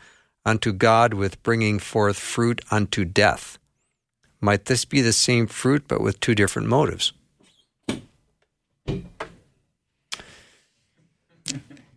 unto 0.43 0.73
God 0.73 1.13
with 1.13 1.43
bringing 1.43 1.77
forth 1.77 2.17
fruit 2.17 2.61
unto 2.71 3.05
death. 3.05 3.59
Might 4.41 4.65
this 4.65 4.85
be 4.85 5.01
the 5.01 5.13
same 5.13 5.45
fruit 5.45 5.83
but 5.87 6.01
with 6.01 6.19
two 6.19 6.33
different 6.33 6.67
motives? 6.67 7.13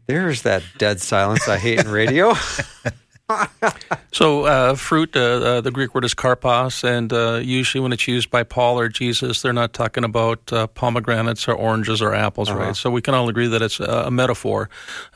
There's 0.07 0.43
that 0.43 0.63
dead 0.77 1.01
silence 1.01 1.49
I 1.49 1.57
hate 1.57 1.81
in 1.81 1.89
radio. 1.89 2.35
so, 4.13 4.45
uh, 4.45 4.75
fruit, 4.75 5.17
uh, 5.17 5.21
uh, 5.21 5.61
the 5.61 5.71
Greek 5.71 5.95
word 5.95 6.05
is 6.05 6.15
karpos, 6.15 6.85
and 6.85 7.13
uh, 7.13 7.41
usually 7.43 7.81
when 7.81 7.93
it's 7.93 8.07
used 8.07 8.31
by 8.31 8.43
Paul 8.43 8.79
or 8.79 8.89
Jesus, 8.89 9.43
they're 9.43 9.53
not 9.53 9.73
talking 9.73 10.05
about 10.05 10.53
uh, 10.53 10.67
pomegranates 10.69 11.49
or 11.49 11.55
oranges 11.55 12.01
or 12.01 12.15
apples, 12.15 12.49
uh-huh. 12.49 12.59
right? 12.59 12.77
So, 12.77 12.91
we 12.91 13.03
can 13.03 13.15
all 13.15 13.29
agree 13.29 13.49
that 13.49 13.63
it's 13.63 13.81
a 13.81 14.11
metaphor. 14.11 14.69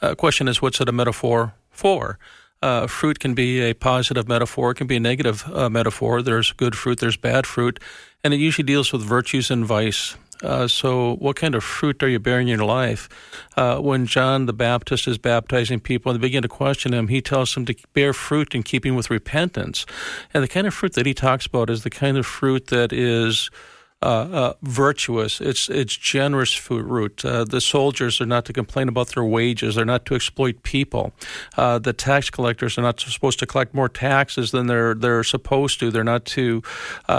Uh, 0.02 0.14
question 0.14 0.48
is, 0.48 0.60
what's 0.60 0.80
it 0.80 0.88
a 0.88 0.92
metaphor 0.92 1.54
for? 1.70 2.18
fruit 2.88 3.18
can 3.20 3.32
be 3.32 3.60
a 3.60 3.72
positive 3.72 4.28
metaphor, 4.28 4.72
it 4.72 4.74
can 4.74 4.86
be 4.86 4.96
a 4.96 5.00
negative 5.00 5.48
metaphor. 5.70 6.20
There's 6.20 6.52
good 6.52 6.76
fruit, 6.76 6.98
there's 6.98 7.16
bad 7.16 7.46
fruit, 7.46 7.80
and 8.22 8.34
it 8.34 8.38
usually 8.38 8.66
deals 8.66 8.92
with 8.92 9.02
virtues 9.02 9.50
and 9.50 9.64
vice. 9.64 10.16
Uh, 10.42 10.66
so, 10.66 11.16
what 11.16 11.36
kind 11.36 11.54
of 11.54 11.62
fruit 11.62 12.02
are 12.02 12.08
you 12.08 12.18
bearing 12.18 12.48
in 12.48 12.58
your 12.58 12.66
life? 12.66 13.08
Uh, 13.56 13.78
when 13.78 14.06
John 14.06 14.46
the 14.46 14.52
Baptist 14.52 15.06
is 15.06 15.18
baptizing 15.18 15.80
people 15.80 16.10
and 16.10 16.20
they 16.20 16.26
begin 16.26 16.42
to 16.42 16.48
question 16.48 16.94
him, 16.94 17.08
he 17.08 17.20
tells 17.20 17.54
them 17.54 17.66
to 17.66 17.74
bear 17.92 18.12
fruit 18.12 18.54
in 18.54 18.62
keeping 18.62 18.94
with 18.94 19.10
repentance. 19.10 19.84
And 20.32 20.42
the 20.42 20.48
kind 20.48 20.66
of 20.66 20.74
fruit 20.74 20.94
that 20.94 21.06
he 21.06 21.14
talks 21.14 21.46
about 21.46 21.68
is 21.68 21.82
the 21.82 21.90
kind 21.90 22.16
of 22.16 22.26
fruit 22.26 22.68
that 22.68 22.92
is 22.92 23.50
uh, 24.02 24.06
uh, 24.06 24.52
virtuous. 24.62 25.42
It's 25.42 25.68
it's 25.68 25.94
generous 25.94 26.54
fruit. 26.54 27.22
Uh, 27.22 27.44
the 27.44 27.60
soldiers 27.60 28.18
are 28.18 28.26
not 28.26 28.46
to 28.46 28.52
complain 28.54 28.88
about 28.88 29.08
their 29.08 29.24
wages. 29.24 29.74
They're 29.74 29.84
not 29.84 30.06
to 30.06 30.14
exploit 30.14 30.62
people. 30.62 31.12
Uh, 31.54 31.78
the 31.78 31.92
tax 31.92 32.30
collectors 32.30 32.78
are 32.78 32.82
not 32.82 32.98
supposed 32.98 33.38
to 33.40 33.46
collect 33.46 33.74
more 33.74 33.90
taxes 33.90 34.52
than 34.52 34.68
they're 34.68 34.94
they're 34.94 35.22
supposed 35.22 35.80
to. 35.80 35.90
They're 35.90 36.02
not 36.02 36.24
to 36.26 36.62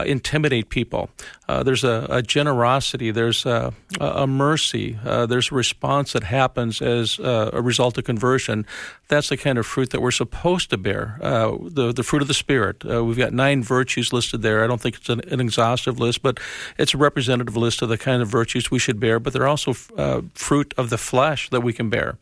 intimidate 0.08 0.70
people. 0.70 1.12
There's 1.48 1.84
a, 1.84 2.08
a, 2.10 2.22
generosity. 2.22 3.12
There's 3.12 3.46
a, 3.46 3.74
a 4.00 4.26
mercy. 4.26 4.98
there's 5.04 5.52
a 5.52 5.56
response 5.56 6.14
that 6.14 6.24
happens 6.24 6.82
as 6.82 7.20
a 7.20 7.62
result 7.62 7.98
of 7.98 8.06
conversion. 8.06 8.66
That's 9.10 9.28
the 9.28 9.36
kind 9.36 9.58
of 9.58 9.66
fruit 9.66 9.90
that 9.90 10.02
we're 10.02 10.12
supposed 10.12 10.70
to 10.70 10.78
bear. 10.78 11.18
the 11.20 11.92
the 11.94 12.04
fruit 12.04 12.22
of 12.22 12.30
the 12.30 12.34
spirit. 12.34 12.86
we've 12.86 13.18
got 13.18 13.34
nine 13.34 13.62
virtues 13.64 14.14
listed 14.14 14.42
there. 14.42 14.64
I 14.64 14.68
don't 14.68 14.80
think 14.80 14.96
it's 14.96 15.10
an, 15.10 15.20
an 15.30 15.42
exhaustive 15.42 16.00
list, 16.00 16.22
but 16.22 16.40
it's 16.78 16.94
a 16.94 16.98
representative 16.98 17.56
list 17.58 17.82
of 17.82 17.90
the 17.90 17.98
kind 17.98 18.22
of 18.22 18.28
virtues 18.28 18.72
we 18.72 18.80
should 18.80 19.00
bear, 19.00 19.20
but 19.20 19.34
they're 19.34 19.48
also 19.48 19.76
uh, 19.98 20.22
fruit 20.34 20.74
of 20.78 20.90
the 20.90 20.98
flesh 20.98 21.50
that 21.50 21.62
we 21.62 21.74
can 21.74 21.90
bear. 21.90 22.18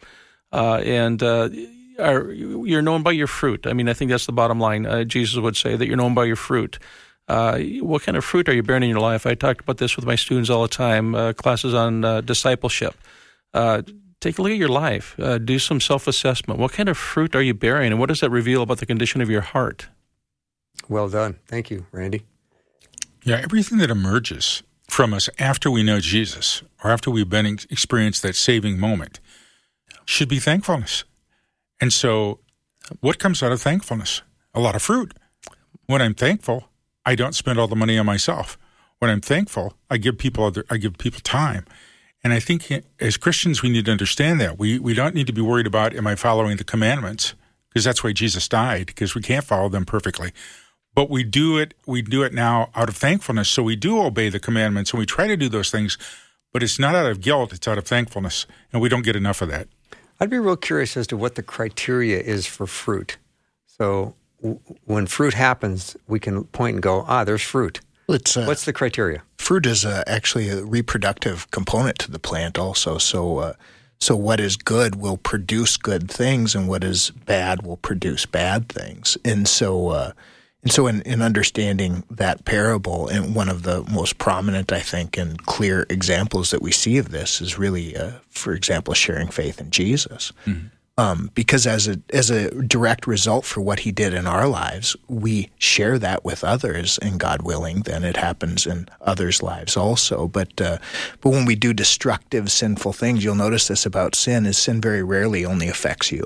Uh, 0.51 0.77
and 0.77 1.21
uh, 1.21 1.49
you're 1.99 2.81
known 2.81 3.03
by 3.03 3.11
your 3.11 3.27
fruit. 3.27 3.67
I 3.67 3.73
mean, 3.73 3.89
I 3.89 3.93
think 3.93 4.11
that's 4.11 4.25
the 4.25 4.31
bottom 4.31 4.59
line. 4.59 4.85
Uh, 4.85 5.03
Jesus 5.03 5.37
would 5.37 5.57
say 5.57 5.75
that 5.75 5.87
you're 5.87 5.97
known 5.97 6.13
by 6.13 6.25
your 6.25 6.35
fruit. 6.35 6.79
Uh, 7.27 7.59
what 7.81 8.01
kind 8.01 8.17
of 8.17 8.25
fruit 8.25 8.49
are 8.49 8.53
you 8.53 8.63
bearing 8.63 8.83
in 8.83 8.89
your 8.89 8.99
life? 8.99 9.25
I 9.25 9.35
talk 9.35 9.61
about 9.61 9.77
this 9.77 9.95
with 9.95 10.05
my 10.05 10.15
students 10.15 10.49
all 10.49 10.63
the 10.63 10.67
time, 10.67 11.13
classes 11.35 11.73
on 11.73 12.25
discipleship 12.25 12.95
take 14.19 14.37
a 14.37 14.41
look 14.41 14.51
at 14.51 14.57
your 14.57 14.69
life. 14.69 15.15
Uh, 15.19 15.37
do 15.37 15.59
some 15.59 15.79
self 15.79 16.07
assessment. 16.07 16.59
What 16.59 16.73
kind 16.73 16.89
of 16.89 16.97
fruit 16.97 17.35
are 17.35 17.41
you 17.41 17.53
bearing, 17.53 17.91
and 17.91 17.99
what 17.99 18.09
does 18.09 18.19
that 18.21 18.29
reveal 18.29 18.61
about 18.61 18.77
the 18.79 18.85
condition 18.85 19.21
of 19.21 19.29
your 19.29 19.41
heart? 19.41 19.87
Well 20.87 21.09
done. 21.09 21.37
Thank 21.47 21.69
you, 21.69 21.85
Randy. 21.91 22.25
Yeah, 23.29 23.41
everything 23.43 23.77
that 23.77 23.91
emerges 23.91 24.63
from 24.89 25.13
us 25.13 25.29
after 25.37 25.69
we 25.69 25.83
know 25.83 25.99
Jesus 25.99 26.63
or 26.83 26.89
after 26.89 27.11
we've 27.11 27.29
been 27.29 27.45
experienced 27.45 28.23
that 28.23 28.35
saving 28.35 28.79
moment 28.79 29.19
should 30.03 30.27
be 30.27 30.39
thankfulness. 30.39 31.03
And 31.79 31.93
so, 31.93 32.39
what 33.01 33.19
comes 33.19 33.43
out 33.43 33.51
of 33.51 33.61
thankfulness? 33.61 34.23
A 34.55 34.59
lot 34.59 34.75
of 34.75 34.81
fruit. 34.81 35.13
When 35.85 36.01
I'm 36.01 36.15
thankful, 36.15 36.69
I 37.05 37.13
don't 37.13 37.35
spend 37.35 37.59
all 37.59 37.67
the 37.67 37.75
money 37.75 37.99
on 37.99 38.07
myself. 38.07 38.57
When 38.97 39.11
I'm 39.11 39.21
thankful, 39.21 39.75
I 39.91 39.97
give 39.97 40.17
people 40.17 40.43
other, 40.43 40.65
I 40.67 40.77
give 40.77 40.97
people 40.97 41.21
time. 41.21 41.65
And 42.23 42.33
I 42.33 42.39
think 42.39 42.83
as 42.99 43.15
Christians, 43.15 43.61
we 43.61 43.69
need 43.69 43.85
to 43.85 43.91
understand 43.91 44.41
that. 44.41 44.57
We, 44.57 44.79
we 44.79 44.95
don't 44.95 45.13
need 45.13 45.27
to 45.27 45.33
be 45.33 45.41
worried 45.41 45.67
about, 45.67 45.93
am 45.93 46.07
I 46.07 46.15
following 46.15 46.57
the 46.57 46.63
commandments? 46.63 47.35
Because 47.69 47.83
that's 47.83 48.03
why 48.03 48.11
Jesus 48.11 48.47
died, 48.47 48.87
because 48.87 49.13
we 49.13 49.21
can't 49.21 49.45
follow 49.45 49.69
them 49.69 49.85
perfectly 49.85 50.33
but 50.99 51.09
we 51.09 51.23
do 51.23 51.57
it 51.57 51.73
we 51.85 52.01
do 52.01 52.23
it 52.23 52.33
now 52.33 52.69
out 52.75 52.89
of 52.89 52.97
thankfulness. 52.97 53.47
So 53.47 53.63
we 53.63 53.77
do 53.77 54.01
obey 54.01 54.27
the 54.27 54.37
commandments 54.37 54.91
and 54.91 54.99
we 54.99 55.05
try 55.05 55.27
to 55.27 55.37
do 55.37 55.47
those 55.47 55.71
things 55.71 55.97
but 56.51 56.61
it's 56.61 56.77
not 56.77 56.93
out 56.93 57.09
of 57.09 57.21
guilt 57.21 57.53
it's 57.53 57.69
out 57.69 57.77
of 57.77 57.85
thankfulness. 57.85 58.45
And 58.73 58.81
we 58.81 58.89
don't 58.89 59.03
get 59.03 59.15
enough 59.15 59.41
of 59.41 59.47
that. 59.47 59.69
I'd 60.19 60.29
be 60.29 60.39
real 60.39 60.57
curious 60.57 60.97
as 60.97 61.07
to 61.07 61.15
what 61.15 61.35
the 61.35 61.41
criteria 61.41 62.19
is 62.19 62.45
for 62.45 62.67
fruit. 62.67 63.15
So 63.65 64.13
w- 64.41 64.59
when 64.87 65.07
fruit 65.07 65.35
happens 65.35 65.95
we 66.09 66.19
can 66.19 66.43
point 66.43 66.73
and 66.73 66.83
go 66.83 67.05
ah 67.07 67.23
there's 67.23 67.43
fruit. 67.43 67.79
It's, 68.09 68.35
uh, 68.35 68.43
what's 68.43 68.65
the 68.65 68.73
criteria? 68.73 69.23
fruit 69.37 69.65
is 69.65 69.85
uh, 69.85 70.03
actually 70.05 70.49
a 70.49 70.65
reproductive 70.65 71.49
component 71.51 71.97
to 71.99 72.11
the 72.11 72.19
plant 72.19 72.59
also. 72.59 72.97
So 72.97 73.37
uh, 73.37 73.53
so 74.01 74.17
what 74.17 74.41
is 74.41 74.57
good 74.57 74.95
will 74.95 75.15
produce 75.15 75.77
good 75.77 76.11
things 76.11 76.55
and 76.55 76.67
what 76.67 76.83
is 76.83 77.11
bad 77.11 77.65
will 77.65 77.77
produce 77.77 78.25
bad 78.25 78.67
things. 78.67 79.17
And 79.23 79.47
so 79.47 79.87
uh, 79.89 80.11
and 80.61 80.71
so, 80.71 80.87
in, 80.87 81.01
in 81.03 81.21
understanding 81.21 82.03
that 82.11 82.43
parable, 82.43 83.07
and 83.07 83.33
one 83.33 83.47
of 83.47 83.63
the 83.63 83.83
most 83.89 84.17
prominent, 84.17 84.73
I 84.73 84.81
think, 84.81 85.17
and 85.17 85.43
clear 85.45 85.85
examples 85.89 86.51
that 86.51 86.61
we 86.61 86.71
see 86.71 86.97
of 86.97 87.11
this 87.11 87.39
is 87.39 87.57
really, 87.57 87.95
uh, 87.95 88.11
for 88.29 88.53
example, 88.53 88.93
sharing 88.93 89.29
faith 89.29 89.61
in 89.61 89.71
Jesus. 89.71 90.33
Mm-hmm. 90.45 90.67
Um, 90.97 91.31
because 91.33 91.65
as 91.65 91.87
a 91.87 92.01
as 92.11 92.29
a 92.29 92.51
direct 92.63 93.07
result 93.07 93.45
for 93.45 93.61
what 93.61 93.79
he 93.79 93.91
did 93.93 94.13
in 94.13 94.27
our 94.27 94.49
lives, 94.49 94.97
we 95.07 95.49
share 95.57 95.97
that 95.97 96.25
with 96.25 96.43
others, 96.43 96.99
and 97.01 97.21
God 97.21 97.43
willing, 97.43 97.83
then 97.83 98.03
it 98.03 98.17
happens 98.17 98.67
in 98.67 98.89
others' 98.99 99.41
lives 99.41 99.77
also. 99.77 100.27
But 100.27 100.59
uh, 100.59 100.79
but 101.21 101.29
when 101.29 101.45
we 101.45 101.55
do 101.55 101.73
destructive, 101.73 102.51
sinful 102.51 102.91
things, 102.91 103.23
you'll 103.23 103.35
notice 103.35 103.69
this 103.69 103.85
about 103.85 104.13
sin: 104.13 104.45
is 104.45 104.57
sin 104.57 104.81
very 104.81 105.03
rarely 105.03 105.45
only 105.45 105.69
affects 105.69 106.11
you. 106.11 106.25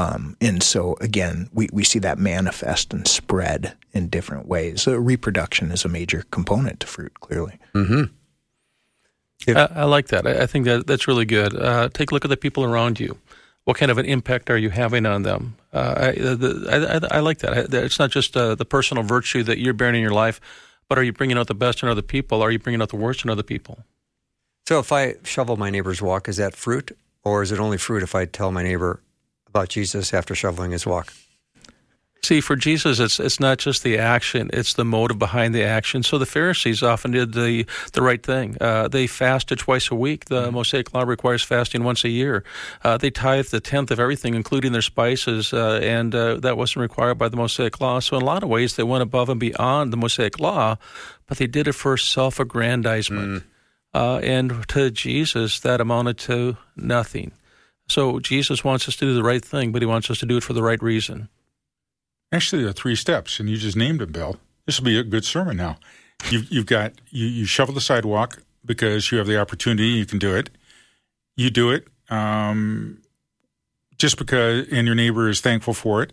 Um, 0.00 0.36
and 0.40 0.62
so, 0.62 0.96
again, 1.02 1.50
we, 1.52 1.68
we 1.72 1.84
see 1.84 1.98
that 1.98 2.18
manifest 2.18 2.94
and 2.94 3.06
spread 3.06 3.74
in 3.92 4.08
different 4.08 4.46
ways. 4.46 4.82
So 4.82 4.96
reproduction 4.96 5.70
is 5.70 5.84
a 5.84 5.88
major 5.88 6.24
component 6.30 6.80
to 6.80 6.86
fruit, 6.86 7.20
clearly. 7.20 7.58
Mm-hmm. 7.74 8.04
I, 9.56 9.68
I, 9.74 9.84
like 9.84 10.08
that. 10.08 10.26
I, 10.26 10.42
I, 10.42 10.46
think 10.46 10.64
that 10.64 10.86
that's 10.86 11.06
really 11.06 11.26
good. 11.26 11.54
Uh, 11.54 11.90
take 11.92 12.10
a 12.10 12.14
look 12.14 12.24
at 12.24 12.28
the 12.28 12.36
people 12.38 12.64
around 12.64 12.98
you. 12.98 13.18
What 13.64 13.76
kind 13.76 13.90
of 13.90 13.98
an 13.98 14.06
impact 14.06 14.48
are 14.48 14.56
you 14.56 14.70
having 14.70 15.04
on 15.04 15.22
them? 15.22 15.56
Uh, 15.72 15.94
I, 15.96 16.12
the, 16.12 17.08
I, 17.10 17.20
like 17.20 17.38
that. 17.38 17.72
It's 17.74 17.98
not 17.98 18.10
just 18.10 18.34
uh, 18.36 18.54
the 18.54 18.64
personal 18.64 19.02
virtue 19.02 19.42
that 19.42 19.58
you're 19.58 19.74
bearing 19.74 19.96
in 19.96 20.00
your 20.00 20.12
life, 20.12 20.40
but 20.88 20.98
are 20.98 21.02
you 21.02 21.12
bringing 21.12 21.36
out 21.36 21.48
the 21.48 21.54
best 21.54 21.82
in 21.82 21.90
other 21.90 22.02
people? 22.02 22.42
Are 22.42 22.50
you 22.50 22.58
bringing 22.58 22.80
out 22.80 22.88
the 22.88 22.96
worst 22.96 23.22
in 23.24 23.30
other 23.30 23.42
people? 23.42 23.84
So, 24.66 24.78
if 24.78 24.92
I 24.92 25.16
shovel 25.24 25.56
my 25.56 25.68
neighbor's 25.68 26.00
walk, 26.00 26.28
is 26.28 26.38
that 26.38 26.56
fruit, 26.56 26.96
or 27.22 27.42
is 27.42 27.52
it 27.52 27.60
only 27.60 27.76
fruit 27.76 28.02
if 28.02 28.14
I 28.14 28.24
tell 28.24 28.50
my 28.50 28.62
neighbor 28.62 29.00
about 29.50 29.68
Jesus 29.68 30.14
after 30.14 30.34
shoveling 30.34 30.70
his 30.70 30.86
walk? 30.86 31.12
See, 32.22 32.42
for 32.42 32.54
Jesus, 32.54 33.00
it's 33.00 33.18
it's 33.18 33.40
not 33.40 33.56
just 33.58 33.82
the 33.82 33.96
action; 33.96 34.50
it's 34.52 34.74
the 34.74 34.84
motive 34.84 35.18
behind 35.18 35.54
the 35.54 35.64
action. 35.64 36.02
So 36.02 36.18
the 36.18 36.26
Pharisees 36.26 36.82
often 36.82 37.12
did 37.12 37.32
the 37.32 37.64
the 37.94 38.02
right 38.02 38.22
thing. 38.22 38.58
Uh, 38.60 38.88
they 38.88 39.06
fasted 39.06 39.58
twice 39.58 39.90
a 39.90 39.94
week. 39.94 40.26
The 40.26 40.42
mm-hmm. 40.42 40.54
Mosaic 40.54 40.92
Law 40.92 41.04
requires 41.04 41.42
fasting 41.42 41.82
once 41.82 42.04
a 42.04 42.10
year. 42.10 42.44
Uh, 42.84 42.98
they 42.98 43.10
tithed 43.10 43.50
the 43.50 43.60
tenth 43.60 43.90
of 43.90 43.98
everything, 43.98 44.34
including 44.34 44.72
their 44.72 44.82
spices, 44.82 45.54
uh, 45.54 45.80
and 45.82 46.14
uh, 46.14 46.34
that 46.40 46.58
wasn't 46.58 46.82
required 46.82 47.16
by 47.16 47.30
the 47.30 47.38
Mosaic 47.38 47.80
Law. 47.80 48.00
So 48.00 48.16
in 48.16 48.22
a 48.22 48.26
lot 48.26 48.42
of 48.42 48.50
ways, 48.50 48.76
they 48.76 48.82
went 48.82 49.02
above 49.02 49.30
and 49.30 49.40
beyond 49.40 49.90
the 49.90 49.96
Mosaic 49.96 50.38
Law, 50.38 50.76
but 51.26 51.38
they 51.38 51.46
did 51.46 51.68
it 51.68 51.72
for 51.72 51.96
self-aggrandizement. 51.96 53.42
Mm. 53.42 53.44
Uh, 53.94 54.18
and 54.18 54.68
to 54.68 54.90
Jesus, 54.90 55.60
that 55.60 55.80
amounted 55.80 56.18
to 56.18 56.58
nothing. 56.76 57.32
So 57.90 58.20
Jesus 58.20 58.62
wants 58.62 58.86
us 58.88 58.96
to 58.96 59.04
do 59.04 59.14
the 59.14 59.22
right 59.22 59.44
thing, 59.44 59.72
but 59.72 59.82
he 59.82 59.86
wants 59.86 60.10
us 60.10 60.18
to 60.20 60.26
do 60.26 60.36
it 60.36 60.44
for 60.44 60.52
the 60.52 60.62
right 60.62 60.80
reason. 60.80 61.28
Actually, 62.32 62.62
there 62.62 62.70
are 62.70 62.74
three 62.74 62.94
steps, 62.94 63.40
and 63.40 63.50
you 63.50 63.56
just 63.56 63.76
named 63.76 64.00
them, 64.00 64.12
Bill. 64.12 64.38
This 64.64 64.78
will 64.78 64.84
be 64.84 64.98
a 64.98 65.02
good 65.02 65.24
sermon 65.24 65.56
now. 65.56 65.76
You've, 66.30 66.50
you've 66.52 66.66
got 66.66 66.92
you, 67.10 67.26
you 67.26 67.44
shovel 67.46 67.74
the 67.74 67.80
sidewalk 67.80 68.42
because 68.64 69.10
you 69.10 69.18
have 69.18 69.26
the 69.26 69.40
opportunity, 69.40 69.88
you 69.88 70.06
can 70.06 70.18
do 70.18 70.36
it. 70.36 70.50
You 71.36 71.50
do 71.50 71.70
it 71.70 71.88
um, 72.10 73.02
just 73.98 74.16
because, 74.18 74.68
and 74.70 74.86
your 74.86 74.94
neighbor 74.94 75.28
is 75.28 75.40
thankful 75.40 75.74
for 75.74 76.02
it. 76.02 76.12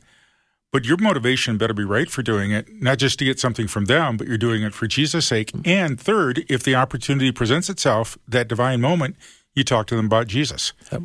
But 0.71 0.85
your 0.85 0.97
motivation 0.97 1.57
better 1.57 1.73
be 1.73 1.83
right 1.83 2.09
for 2.09 2.23
doing 2.23 2.51
it, 2.51 2.67
not 2.81 2.97
just 2.97 3.19
to 3.19 3.25
get 3.25 3.39
something 3.39 3.67
from 3.67 3.85
them, 3.85 4.17
but 4.17 4.27
you're 4.27 4.37
doing 4.37 4.63
it 4.63 4.73
for 4.73 4.87
Jesus' 4.87 5.27
sake. 5.27 5.51
And 5.63 5.99
third, 5.99 6.43
if 6.49 6.63
the 6.63 6.75
opportunity 6.75 7.31
presents 7.31 7.69
itself, 7.69 8.17
that 8.27 8.47
divine 8.47 8.81
moment, 8.81 9.15
you 9.53 9.63
talk 9.63 9.87
to 9.87 9.95
them 9.95 10.07
about 10.07 10.27
Jesus. 10.27 10.73
Yep. 10.91 11.03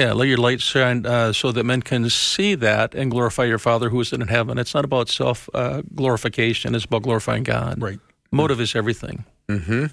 Yeah, 0.00 0.14
let 0.14 0.28
your 0.28 0.38
light 0.38 0.62
shine 0.62 1.04
uh, 1.04 1.34
so 1.34 1.52
that 1.52 1.64
men 1.64 1.82
can 1.82 2.08
see 2.08 2.54
that 2.54 2.94
and 2.94 3.10
glorify 3.10 3.44
your 3.44 3.58
Father 3.58 3.90
who 3.90 4.00
is 4.00 4.14
in 4.14 4.22
heaven. 4.22 4.56
It's 4.56 4.74
not 4.74 4.86
about 4.86 5.10
self 5.10 5.46
uh, 5.52 5.82
glorification, 5.94 6.74
it's 6.74 6.86
about 6.86 7.02
glorifying 7.02 7.42
God. 7.42 7.82
Right. 7.82 8.00
Motive 8.32 8.56
mm-hmm. 8.56 8.62
is 8.62 8.74
everything. 8.74 9.26
Mm-hmm. 9.48 9.86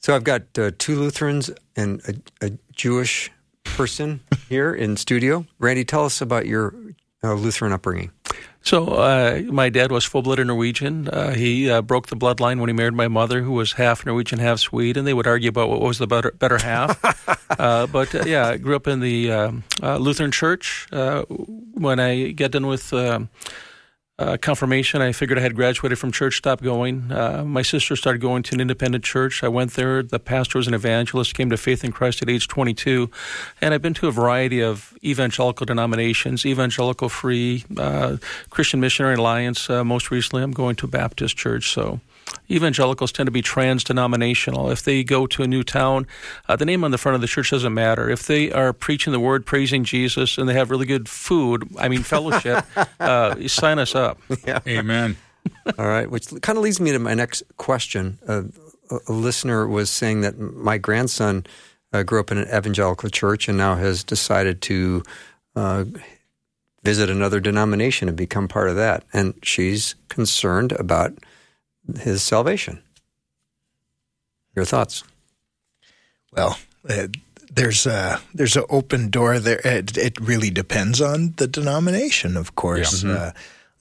So 0.00 0.16
I've 0.16 0.24
got 0.24 0.42
uh, 0.58 0.72
two 0.76 0.96
Lutherans 0.96 1.52
and 1.76 2.02
a, 2.08 2.46
a 2.46 2.50
Jewish 2.72 3.30
person 3.62 4.18
here 4.48 4.74
in 4.74 4.96
studio. 4.96 5.46
Randy, 5.60 5.84
tell 5.84 6.04
us 6.04 6.20
about 6.20 6.46
your 6.46 6.74
uh, 7.22 7.34
Lutheran 7.34 7.70
upbringing. 7.72 8.10
So, 8.64 8.86
uh, 8.86 9.42
my 9.46 9.68
dad 9.70 9.90
was 9.90 10.04
full 10.04 10.22
blooded 10.22 10.46
Norwegian. 10.46 11.08
Uh, 11.08 11.34
he 11.34 11.68
uh, 11.68 11.82
broke 11.82 12.06
the 12.06 12.16
bloodline 12.16 12.60
when 12.60 12.68
he 12.68 12.72
married 12.72 12.94
my 12.94 13.08
mother, 13.08 13.42
who 13.42 13.52
was 13.52 13.72
half 13.72 14.06
Norwegian, 14.06 14.38
half 14.38 14.60
Swede, 14.60 14.96
and 14.96 15.06
they 15.06 15.14
would 15.14 15.26
argue 15.26 15.48
about 15.48 15.68
what 15.68 15.80
was 15.80 15.98
the 15.98 16.06
better, 16.06 16.32
better 16.32 16.58
half. 16.58 17.00
Uh, 17.58 17.86
but 17.86 18.14
uh, 18.14 18.24
yeah, 18.24 18.48
I 18.48 18.56
grew 18.56 18.74
up 18.74 18.86
in 18.86 19.00
the 19.00 19.30
um, 19.30 19.62
uh, 19.82 19.98
Lutheran 19.98 20.32
church. 20.32 20.86
when 20.90 22.00
I 22.00 22.32
got 22.32 22.52
done 22.52 22.66
with 22.66 22.92
um, 22.94 23.28
uh, 24.22 24.36
confirmation. 24.36 25.02
I 25.02 25.12
figured 25.12 25.38
I 25.38 25.42
had 25.42 25.56
graduated 25.56 25.98
from 25.98 26.12
church, 26.12 26.36
stopped 26.36 26.62
going. 26.62 27.10
Uh, 27.10 27.44
my 27.44 27.62
sister 27.62 27.96
started 27.96 28.20
going 28.20 28.42
to 28.44 28.54
an 28.54 28.60
independent 28.60 29.04
church. 29.04 29.42
I 29.42 29.48
went 29.48 29.72
there. 29.72 30.02
The 30.02 30.18
pastor 30.18 30.58
was 30.58 30.68
an 30.68 30.74
evangelist, 30.74 31.34
came 31.34 31.50
to 31.50 31.56
faith 31.56 31.84
in 31.84 31.92
Christ 31.92 32.22
at 32.22 32.30
age 32.30 32.48
22. 32.48 33.10
And 33.60 33.74
I've 33.74 33.82
been 33.82 33.94
to 33.94 34.08
a 34.08 34.12
variety 34.12 34.60
of 34.60 34.96
evangelical 35.02 35.66
denominations, 35.66 36.46
evangelical 36.46 37.08
free, 37.08 37.64
uh, 37.76 38.18
Christian 38.50 38.80
Missionary 38.80 39.16
Alliance. 39.16 39.68
Uh, 39.68 39.84
most 39.84 40.10
recently, 40.10 40.42
I'm 40.42 40.52
going 40.52 40.76
to 40.76 40.86
a 40.86 40.88
Baptist 40.88 41.36
church. 41.36 41.70
So 41.70 42.00
evangelicals 42.50 43.12
tend 43.12 43.26
to 43.26 43.30
be 43.30 43.42
trans 43.42 43.84
denominational. 43.84 44.70
If 44.70 44.82
they 44.82 45.04
go 45.04 45.26
to 45.26 45.42
a 45.42 45.46
new 45.46 45.62
town, 45.62 46.06
uh, 46.48 46.56
the 46.56 46.64
name 46.64 46.84
on 46.84 46.90
the 46.90 46.98
front 46.98 47.14
of 47.14 47.20
the 47.20 47.26
church 47.26 47.50
doesn't 47.50 47.74
matter. 47.74 48.10
If 48.10 48.26
they 48.26 48.52
are 48.52 48.72
preaching 48.72 49.12
the 49.12 49.20
word, 49.20 49.46
praising 49.46 49.84
Jesus, 49.84 50.38
and 50.38 50.48
they 50.48 50.54
have 50.54 50.70
really 50.70 50.86
good 50.86 51.08
food, 51.08 51.68
I 51.78 51.88
mean, 51.88 52.02
fellowship, 52.02 52.64
uh, 53.00 53.48
sign 53.48 53.78
us 53.78 53.94
up. 53.94 54.18
Yeah. 54.46 54.60
Amen. 54.66 55.16
All 55.78 55.86
right, 55.86 56.10
which 56.10 56.28
kind 56.42 56.56
of 56.56 56.64
leads 56.64 56.80
me 56.80 56.92
to 56.92 56.98
my 56.98 57.14
next 57.14 57.42
question. 57.56 58.18
Uh, 58.26 58.42
a 59.08 59.12
listener 59.12 59.66
was 59.66 59.90
saying 59.90 60.20
that 60.20 60.38
my 60.38 60.78
grandson 60.78 61.46
uh, 61.92 62.02
grew 62.02 62.20
up 62.20 62.30
in 62.30 62.38
an 62.38 62.48
evangelical 62.48 63.08
church 63.08 63.48
and 63.48 63.58
now 63.58 63.74
has 63.74 64.04
decided 64.04 64.60
to 64.62 65.02
uh, 65.56 65.84
visit 66.82 67.10
another 67.10 67.40
denomination 67.40 68.08
and 68.08 68.16
become 68.16 68.48
part 68.48 68.68
of 68.68 68.76
that. 68.76 69.04
And 69.12 69.34
she's 69.42 69.94
concerned 70.08 70.72
about 70.72 71.12
his 72.00 72.22
salvation. 72.22 72.82
Your 74.54 74.64
thoughts? 74.64 75.04
Well, 76.32 76.58
uh, 76.88 77.08
there's 77.50 77.86
a 77.86 78.20
there's 78.34 78.56
an 78.56 78.64
open 78.70 79.10
door 79.10 79.38
there. 79.38 79.60
It, 79.64 79.96
it, 79.96 80.20
really 80.20 80.50
depends 80.50 81.00
on 81.00 81.34
the 81.36 81.46
denomination, 81.46 82.36
of 82.36 82.54
course. 82.54 83.02
Yeah. 83.02 83.10
Mm-hmm. 83.10 83.28
Uh, 83.28 83.30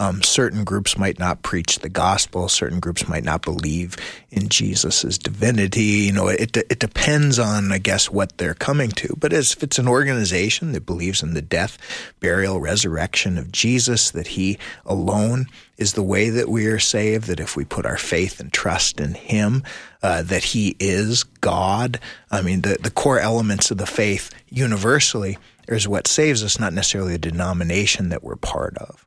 um, 0.02 0.24
certain 0.24 0.64
groups 0.64 0.98
might 0.98 1.20
not 1.20 1.44
preach 1.44 1.78
the 1.78 1.90
gospel. 1.90 2.50
Certain 2.50 2.80
groups 2.80 3.08
might 3.08 3.24
not 3.24 3.44
believe 3.44 3.96
in 4.32 4.50
Jesus' 4.50 5.20
divinity. 5.20 6.08
You 6.08 6.12
know, 6.12 6.28
it 6.28 6.58
it 6.58 6.80
depends 6.80 7.38
on, 7.38 7.72
I 7.72 7.78
guess, 7.78 8.10
what 8.10 8.40
they're 8.40 8.56
coming 8.56 8.90
to. 8.94 9.16
But 9.20 9.32
as 9.32 9.54
if 9.54 9.62
it's 9.62 9.78
an 9.78 9.88
organization 9.88 10.72
that 10.72 10.88
believes 10.88 11.22
in 11.22 11.36
the 11.36 11.42
death, 11.44 11.78
burial, 12.20 12.60
resurrection 12.60 13.38
of 13.38 13.52
Jesus, 13.52 14.10
that 14.10 14.30
He 14.30 14.58
alone 14.88 15.46
is 15.78 15.94
the 15.94 16.02
way 16.02 16.32
that 16.32 16.50
we 16.50 16.66
are 16.66 16.80
saved. 16.80 17.28
That 17.28 17.40
if 17.40 17.56
we 17.56 17.64
put 17.64 17.86
our 17.86 18.00
faith 18.00 18.40
and 18.40 18.52
trust 18.52 19.00
in 19.00 19.14
Him, 19.14 19.62
uh, 20.02 20.24
that 20.24 20.46
He 20.46 20.76
is 20.80 21.24
God. 21.26 22.00
I 22.32 22.42
mean, 22.42 22.62
the 22.62 22.80
the 22.82 22.90
core 22.90 23.20
elements 23.20 23.70
of 23.70 23.78
the 23.78 23.86
faith 23.86 24.32
universally 24.50 25.38
is 25.68 25.88
what 25.88 26.08
saves 26.08 26.44
us, 26.44 26.60
not 26.60 26.74
necessarily 26.74 27.12
the 27.12 27.20
denomination 27.20 28.10
that 28.10 28.24
we're 28.24 28.36
part 28.36 28.76
of. 28.80 29.06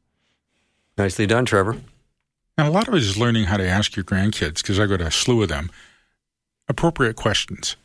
Nicely 0.96 1.26
done, 1.26 1.44
Trevor. 1.44 1.78
And 2.56 2.68
a 2.68 2.70
lot 2.70 2.86
of 2.86 2.94
it 2.94 3.02
is 3.02 3.18
learning 3.18 3.44
how 3.44 3.56
to 3.56 3.68
ask 3.68 3.96
your 3.96 4.04
grandkids, 4.04 4.58
because 4.58 4.78
I've 4.78 4.88
got 4.88 5.00
a 5.00 5.10
slew 5.10 5.42
of 5.42 5.48
them, 5.48 5.70
appropriate 6.68 7.16
questions. 7.16 7.76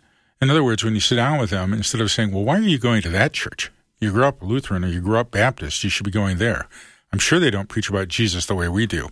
In 0.41 0.49
other 0.49 0.63
words, 0.63 0.83
when 0.83 0.93
you 0.93 1.01
sit 1.01 1.15
down 1.15 1.39
with 1.39 1.49
them, 1.49 1.73
instead 1.73 2.01
of 2.01 2.11
saying, 2.11 2.31
Well, 2.31 2.43
why 2.43 2.57
are 2.57 2.61
you 2.61 2.77
going 2.77 3.01
to 3.01 3.09
that 3.09 3.33
church? 3.33 3.71
You 3.99 4.11
grew 4.11 4.23
up 4.23 4.41
Lutheran 4.41 4.85
or 4.85 4.87
you 4.87 5.01
grew 5.01 5.17
up 5.17 5.31
Baptist, 5.31 5.83
you 5.83 5.89
should 5.89 6.05
be 6.05 6.11
going 6.11 6.37
there. 6.37 6.67
I'm 7.11 7.19
sure 7.19 7.39
they 7.39 7.51
don't 7.51 7.67
preach 7.67 7.89
about 7.89 8.07
Jesus 8.07 8.45
the 8.45 8.55
way 8.55 8.69
we 8.69 8.85
do. 8.85 9.09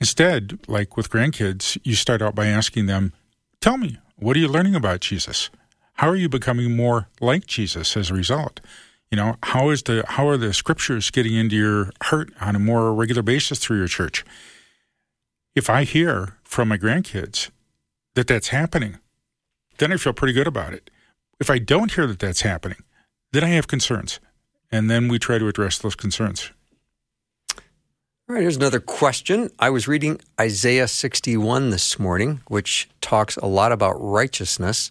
Instead, 0.00 0.58
like 0.66 0.96
with 0.96 1.10
grandkids, 1.10 1.78
you 1.84 1.94
start 1.94 2.22
out 2.22 2.34
by 2.34 2.46
asking 2.46 2.86
them, 2.86 3.12
Tell 3.60 3.76
me, 3.76 3.98
what 4.16 4.36
are 4.36 4.40
you 4.40 4.48
learning 4.48 4.74
about 4.74 5.00
Jesus? 5.00 5.50
How 5.94 6.08
are 6.08 6.16
you 6.16 6.28
becoming 6.28 6.74
more 6.74 7.08
like 7.20 7.46
Jesus 7.46 7.96
as 7.96 8.10
a 8.10 8.14
result? 8.14 8.60
You 9.12 9.16
know, 9.16 9.36
how 9.42 9.68
is 9.68 9.82
the 9.82 10.04
how 10.08 10.26
are 10.26 10.38
the 10.38 10.54
scriptures 10.54 11.10
getting 11.10 11.34
into 11.34 11.54
your 11.54 11.90
heart 12.04 12.32
on 12.40 12.56
a 12.56 12.58
more 12.58 12.94
regular 12.94 13.20
basis 13.20 13.58
through 13.58 13.76
your 13.76 13.86
church? 13.86 14.24
If 15.54 15.68
I 15.68 15.84
hear 15.84 16.38
from 16.44 16.68
my 16.68 16.78
grandkids 16.78 17.50
that 18.14 18.26
that's 18.26 18.48
happening, 18.48 19.00
then 19.76 19.92
I 19.92 19.98
feel 19.98 20.14
pretty 20.14 20.32
good 20.32 20.46
about 20.46 20.72
it. 20.72 20.90
If 21.38 21.50
I 21.50 21.58
don't 21.58 21.92
hear 21.92 22.06
that 22.06 22.20
that's 22.20 22.40
happening, 22.40 22.78
then 23.32 23.44
I 23.44 23.48
have 23.48 23.68
concerns, 23.68 24.18
and 24.70 24.90
then 24.90 25.08
we 25.08 25.18
try 25.18 25.36
to 25.36 25.46
address 25.46 25.78
those 25.78 25.94
concerns. 25.94 26.50
All 27.50 28.36
right, 28.36 28.40
here's 28.40 28.56
another 28.56 28.80
question. 28.80 29.50
I 29.58 29.68
was 29.68 29.86
reading 29.86 30.22
Isaiah 30.40 30.88
61 30.88 31.68
this 31.68 31.98
morning, 31.98 32.40
which 32.48 32.88
talks 33.02 33.36
a 33.36 33.46
lot 33.46 33.72
about 33.72 34.00
righteousness. 34.00 34.90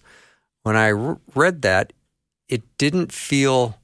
When 0.62 0.76
I 0.76 0.90
read 1.34 1.64
that, 1.64 1.92
it 2.48 2.62
didn't 2.78 3.12
feel 3.12 3.81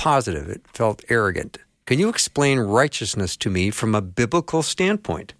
positive. 0.00 0.48
It 0.48 0.66
felt 0.72 1.04
arrogant. 1.10 1.58
Can 1.84 1.98
you 1.98 2.08
explain 2.08 2.58
righteousness 2.58 3.36
to 3.36 3.50
me 3.50 3.70
from 3.70 3.94
a 3.94 4.00
biblical 4.00 4.62
standpoint? 4.62 5.34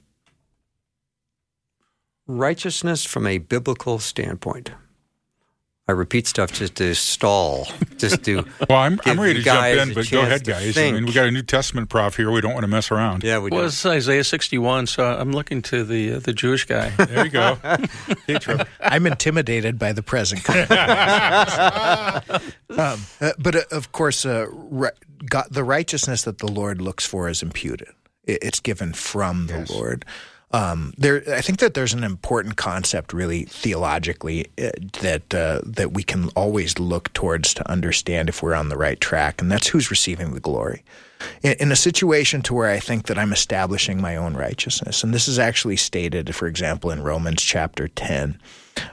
Righteousness 2.27 3.07
from 3.07 3.27
a 3.27 3.39
biblical 3.39 3.99
standpoint. 3.99 4.73
I 5.91 5.93
repeat 5.93 6.29
stuff 6.29 6.53
just 6.53 6.77
to 6.77 6.95
stall, 6.95 7.67
just 7.99 8.23
to. 8.23 8.45
well, 8.69 8.79
I'm, 8.79 9.01
I'm 9.05 9.19
ready 9.19 9.41
to 9.41 9.43
jump 9.43 9.67
in, 9.67 9.93
but 9.93 10.09
go 10.09 10.21
ahead, 10.21 10.45
guys. 10.45 10.79
I 10.79 10.93
mean, 10.93 11.05
we 11.05 11.13
got 11.13 11.27
a 11.27 11.33
New 11.33 11.43
Testament 11.43 11.89
prof 11.89 12.17
here. 12.17 12.31
We 12.31 12.41
don't 12.41 12.53
want 12.53 12.63
to 12.63 12.69
mess 12.69 12.93
around. 12.93 13.25
Yeah, 13.25 13.41
we 13.41 13.51
do. 13.51 13.57
Well, 13.57 13.67
it's 13.67 13.85
Isaiah 13.85 14.23
61, 14.23 14.87
so 14.87 15.05
I'm 15.05 15.33
looking 15.33 15.63
to 15.63 15.83
the 15.83 16.13
uh, 16.13 16.19
the 16.21 16.33
Jewish 16.33 16.65
guy. 16.65 16.93
There 17.11 17.25
you 17.25 17.31
go. 17.31 17.59
hey, 18.29 18.39
I'm 18.81 19.05
intimidated 19.05 19.81
by 19.81 19.93
the 19.93 20.03
present. 20.03 20.49
um, 20.49 20.61
uh, 22.79 23.33
but 23.37 23.57
uh, 23.57 23.63
of 23.73 23.91
course, 23.91 24.25
uh, 24.25 24.47
God, 25.27 25.47
the 25.51 25.65
righteousness 25.65 26.23
that 26.23 26.39
the 26.39 26.47
Lord 26.47 26.81
looks 26.81 27.05
for 27.05 27.29
is 27.29 27.43
imputed. 27.43 27.89
It's 28.25 28.61
given 28.61 28.93
from 28.93 29.49
the 29.49 29.59
yes. 29.59 29.71
Lord. 29.71 30.05
Um, 30.53 30.93
there, 30.99 31.23
I 31.33 31.41
think 31.43 31.61
that 31.61 31.75
there's 31.75 31.95
an 31.95 32.03
important 32.03 32.57
concept, 32.57 33.13
really 33.13 33.45
theologically, 33.45 34.47
uh, 34.59 34.71
that 35.01 35.33
uh, 35.33 35.61
that 35.65 35.93
we 35.93 36.03
can 36.03 36.29
always 36.31 36.79
look 36.79 37.13
towards 37.13 37.55
to 37.55 37.71
understand 37.71 38.29
if 38.29 38.43
we're 38.43 38.55
on 38.55 38.69
the 38.69 38.77
right 38.77 39.01
track, 39.01 39.41
and 39.41 39.51
that's 39.51 39.69
who's 39.69 39.91
receiving 39.91 40.35
the 40.35 40.41
glory. 40.41 40.83
In, 41.43 41.53
in 41.61 41.73
a 41.73 41.77
situation 41.77 42.43
to 42.43 42.55
where 42.55 42.69
I 42.69 42.81
think 42.81 43.07
that 43.07 43.19
I'm 43.19 43.33
establishing 43.33 44.01
my 44.01 44.17
own 44.17 44.35
righteousness, 44.35 45.05
and 45.05 45.15
this 45.15 45.29
is 45.29 45.39
actually 45.39 45.77
stated, 45.77 46.35
for 46.35 46.49
example, 46.49 46.91
in 46.91 47.03
Romans 47.03 47.43
chapter 47.43 47.87
ten 47.87 48.41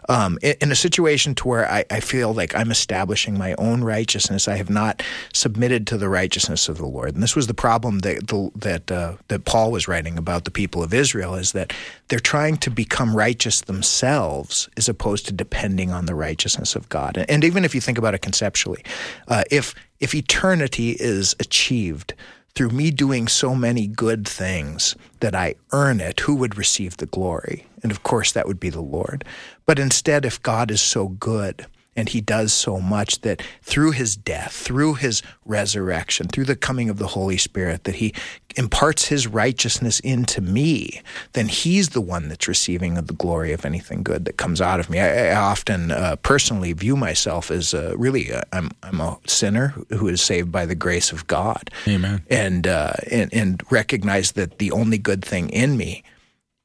um, 0.09 0.37
in, 0.41 0.55
in, 0.61 0.71
a 0.71 0.75
situation 0.75 1.35
to 1.35 1.47
where 1.47 1.69
I, 1.69 1.85
I, 1.89 1.99
feel 1.99 2.33
like 2.33 2.55
I'm 2.55 2.71
establishing 2.71 3.37
my 3.37 3.53
own 3.55 3.83
righteousness. 3.83 4.47
I 4.47 4.55
have 4.55 4.69
not 4.69 5.03
submitted 5.33 5.87
to 5.87 5.97
the 5.97 6.09
righteousness 6.09 6.69
of 6.69 6.77
the 6.77 6.85
Lord, 6.85 7.13
and 7.13 7.23
this 7.23 7.35
was 7.35 7.47
the 7.47 7.53
problem 7.53 7.99
that 7.99 8.27
the, 8.27 8.51
that 8.55 8.91
uh, 8.91 9.13
that 9.27 9.45
Paul 9.45 9.71
was 9.71 9.87
writing 9.87 10.17
about 10.17 10.45
the 10.45 10.51
people 10.51 10.83
of 10.83 10.93
Israel 10.93 11.35
is 11.35 11.51
that 11.51 11.73
they're 12.07 12.19
trying 12.19 12.57
to 12.57 12.69
become 12.69 13.15
righteous 13.15 13.61
themselves 13.61 14.69
as 14.77 14.89
opposed 14.89 15.25
to 15.27 15.33
depending 15.33 15.91
on 15.91 16.05
the 16.05 16.15
righteousness 16.15 16.75
of 16.75 16.89
God. 16.89 17.17
And, 17.17 17.29
and 17.29 17.43
even 17.43 17.65
if 17.65 17.75
you 17.75 17.81
think 17.81 17.97
about 17.97 18.13
it 18.13 18.21
conceptually, 18.21 18.83
uh, 19.27 19.43
if 19.51 19.75
if 19.99 20.13
eternity 20.13 20.91
is 20.91 21.35
achieved 21.39 22.13
through 22.57 22.69
me 22.69 22.89
doing 22.89 23.27
so 23.27 23.53
many 23.53 23.85
good 23.85 24.27
things 24.27 24.95
that 25.19 25.35
I 25.35 25.53
earn 25.71 25.99
it, 25.99 26.21
who 26.21 26.35
would 26.37 26.57
receive 26.57 26.97
the 26.97 27.05
glory? 27.05 27.67
And 27.83 27.91
of 27.91 28.01
course, 28.01 28.31
that 28.31 28.47
would 28.47 28.59
be 28.59 28.71
the 28.71 28.81
Lord. 28.81 29.23
But 29.67 29.77
instead, 29.79 30.25
if 30.25 30.41
God 30.41 30.71
is 30.71 30.81
so 30.81 31.09
good 31.09 31.67
And 31.97 32.07
he 32.07 32.21
does 32.21 32.53
so 32.53 32.79
much 32.79 33.21
that 33.21 33.41
through 33.63 33.91
his 33.91 34.15
death, 34.15 34.53
through 34.53 34.93
his 34.93 35.23
resurrection, 35.45 36.27
through 36.27 36.45
the 36.45 36.55
coming 36.55 36.91
of 36.91 36.99
the 36.99 37.07
Holy 37.07 37.37
Spirit, 37.37 37.85
that 37.85 37.95
he 37.95 38.13
imparts 38.55 39.07
his 39.07 39.25
righteousness 39.25 39.99
into 40.01 40.39
me, 40.39 41.01
then 41.33 41.47
he's 41.47 41.89
the 41.89 42.01
one 42.01 42.29
that's 42.29 42.47
receiving 42.47 42.93
the 42.93 43.13
glory 43.13 43.51
of 43.51 43.65
anything 43.65 44.03
good 44.03 44.25
that 44.25 44.37
comes 44.37 44.61
out 44.61 44.79
of 44.79 44.91
me. 44.91 44.99
I, 44.99 45.29
I 45.29 45.35
often 45.35 45.91
uh, 45.91 46.17
personally 46.17 46.71
view 46.73 46.95
myself 46.95 47.49
as 47.49 47.73
uh, 47.73 47.95
really, 47.97 48.31
uh, 48.31 48.41
I'm, 48.53 48.69
I'm 48.83 49.01
a 49.01 49.17
sinner 49.25 49.69
who 49.89 50.07
is 50.07 50.21
saved 50.21 50.51
by 50.51 50.67
the 50.67 50.75
grace 50.75 51.11
of 51.11 51.25
God. 51.25 51.71
Amen. 51.87 52.21
And, 52.29 52.67
uh, 52.67 52.93
and, 53.11 53.33
and 53.33 53.63
recognize 53.71 54.33
that 54.33 54.59
the 54.59 54.71
only 54.71 54.99
good 54.99 55.25
thing 55.25 55.49
in 55.49 55.77
me 55.77 56.03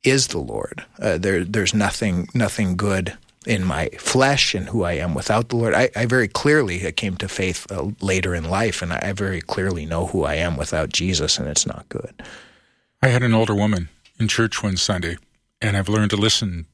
is 0.05 0.29
the 0.29 0.39
Lord. 0.39 0.85
Uh, 0.99 1.19
there, 1.19 1.45
there's 1.45 1.75
nothing, 1.75 2.29
nothing 2.35 2.77
good 2.77 3.17
in 3.47 3.65
my 3.65 3.89
flesh 3.99 4.55
and 4.55 4.69
who 4.69 4.85
I 4.85 4.93
am 4.93 5.15
without 5.15 5.49
the 5.49 5.57
Lord. 5.57 5.75
I, 5.75 5.91
I 5.97 6.07
very 6.07 6.29
clearly 6.29 6.91
came 6.93 7.17
to 7.17 7.29
faith 7.29 7.71
uh, 7.71 7.91
later 8.01 8.35
in 8.35 8.45
life, 8.45 8.83
and 8.83 8.93
I 8.93 9.13
very 9.13 9.41
clearly 9.41 9.85
know 9.87 10.07
who 10.07 10.25
I 10.25 10.35
am 10.35 10.57
without 10.57 10.91
Jesus, 10.91 11.39
and 11.39 11.49
it's 11.49 11.67
not 11.67 11.89
good. 11.89 12.23
I 13.03 13.09
had 13.09 13.23
an 13.23 13.35
older 13.35 13.55
woman 13.55 13.89
in 14.21 14.29
church 14.29 14.63
one 14.63 14.77
Sunday, 14.77 15.17
and 15.61 15.77
I've 15.77 15.89
learned 15.89 16.11
to 16.11 16.17
listen 16.17 16.67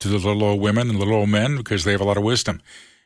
to 0.00 0.08
the 0.08 0.18
little 0.18 0.42
old 0.42 0.60
women 0.60 0.90
and 0.90 0.98
little 0.98 1.14
old 1.14 1.28
men 1.28 1.56
because 1.56 1.84
they 1.84 1.92
have 1.92 2.00
a 2.00 2.04
lot 2.04 2.16
of 2.16 2.24
wisdom. 2.24 2.60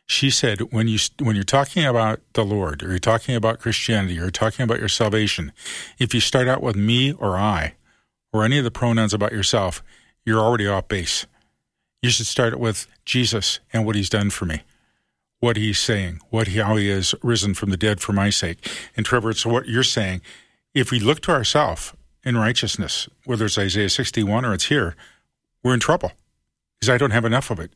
She 0.07 0.31
said, 0.31 0.61
when 0.73 0.89
you 0.89 0.99
when 1.19 1.35
you're 1.35 1.45
talking 1.45 1.85
about 1.85 2.21
the 2.33 2.45
Lord, 2.45 2.83
or 2.83 2.91
you're 2.91 2.99
talking 2.99 3.35
about 3.35 3.59
Christianity, 3.59 4.17
or 4.19 4.23
you're 4.23 4.31
talking 4.31 4.63
about 4.63 4.79
your 4.79 4.89
salvation, 4.89 5.53
if 5.99 6.15
you 6.15 6.21
start 6.21 6.49
out 6.49 6.63
with 6.63 6.77
me 6.77 7.13
or 7.13 7.37
I, 7.37 7.75
or 8.37 8.45
any 8.45 8.59
of 8.59 8.65
the 8.65 8.71
pronouns 8.71 9.15
about 9.15 9.33
yourself, 9.33 9.83
you're 10.25 10.41
already 10.41 10.67
off 10.67 10.89
base 10.89 11.27
you 12.07 12.11
should 12.11 12.27
start 12.27 12.53
it 12.53 12.61
with 12.61 12.87
Jesus 13.05 13.61
and 13.73 13.85
what 13.85 13.97
he's 13.97 14.09
done 14.09 14.31
for 14.31 14.45
me, 14.45 14.63
what 15.41 15.57
he's 15.57 15.79
saying, 15.79 16.21
what 16.31 16.49
he, 16.49 16.59
how 16.59 16.77
he 16.77 16.89
has 16.89 17.15
risen 17.23 17.53
from 17.53 17.71
the 17.71 17.77
dead 17.77 18.01
for 18.01 18.13
my 18.13 18.31
sake. 18.31 18.69
And 18.97 19.05
Trevor, 19.05 19.31
it's 19.31 19.45
what 19.45 19.67
you're 19.67 19.83
saying. 19.83 20.21
If 20.75 20.91
we 20.91 21.01
look 21.01 21.21
to 21.23 21.33
ourselves 21.33 21.93
in 22.25 22.37
righteousness, 22.37 23.09
whether 23.25 23.47
it's 23.47 23.59
Isaiah 23.59 23.91
61 23.91 24.45
or 24.45 24.55
it's 24.55 24.67
here, 24.67 24.95
we're 25.63 25.75
in 25.75 25.81
trouble 25.81 26.13
because 26.79 26.91
I 26.91 26.99
don't 26.99 27.11
have 27.11 27.25
enough 27.25 27.51
of 27.51 27.59
it. 27.59 27.73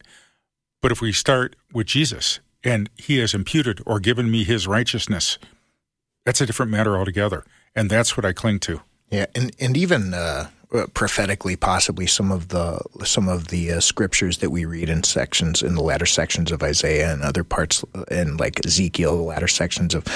But 0.81 0.93
if 0.93 1.01
we 1.01 1.13
start 1.13 1.57
with 1.73 1.87
Jesus 1.87 2.41
and 2.63 2.89
he 2.97 3.19
has 3.19 3.35
imputed 3.35 3.83
or 3.87 4.01
given 4.01 4.31
me 4.31 4.45
his 4.45 4.67
righteousness, 4.67 5.39
that's 6.25 6.41
a 6.41 6.47
different 6.47 6.71
matter 6.71 6.97
altogether. 6.97 7.45
And 7.75 7.91
that's 7.91 8.17
what 8.17 8.25
I 8.25 8.33
cling 8.33 8.61
to. 8.61 8.83
Yeah, 9.11 9.27
and 9.35 9.55
and 9.59 9.77
even 9.77 10.15
uh, 10.15 10.49
prophetically, 10.95 11.57
possibly 11.57 12.07
some 12.07 12.31
of 12.31 12.49
the 12.49 12.81
some 13.05 13.29
of 13.29 13.49
the 13.49 13.73
uh, 13.73 13.81
scriptures 13.81 14.39
that 14.39 14.51
we 14.51 14.65
read 14.65 14.89
in 14.89 15.03
sections 15.03 15.63
in 15.63 15.75
the 15.75 15.83
latter 15.83 16.07
sections 16.07 16.53
of 16.53 16.63
Isaiah 16.63 17.13
and 17.13 17.23
other 17.23 17.43
parts 17.43 17.85
in 18.11 18.37
like 18.37 18.65
Ezekiel, 18.65 19.17
the 19.17 19.23
latter 19.23 19.49
sections 19.49 19.95
of 19.95 20.07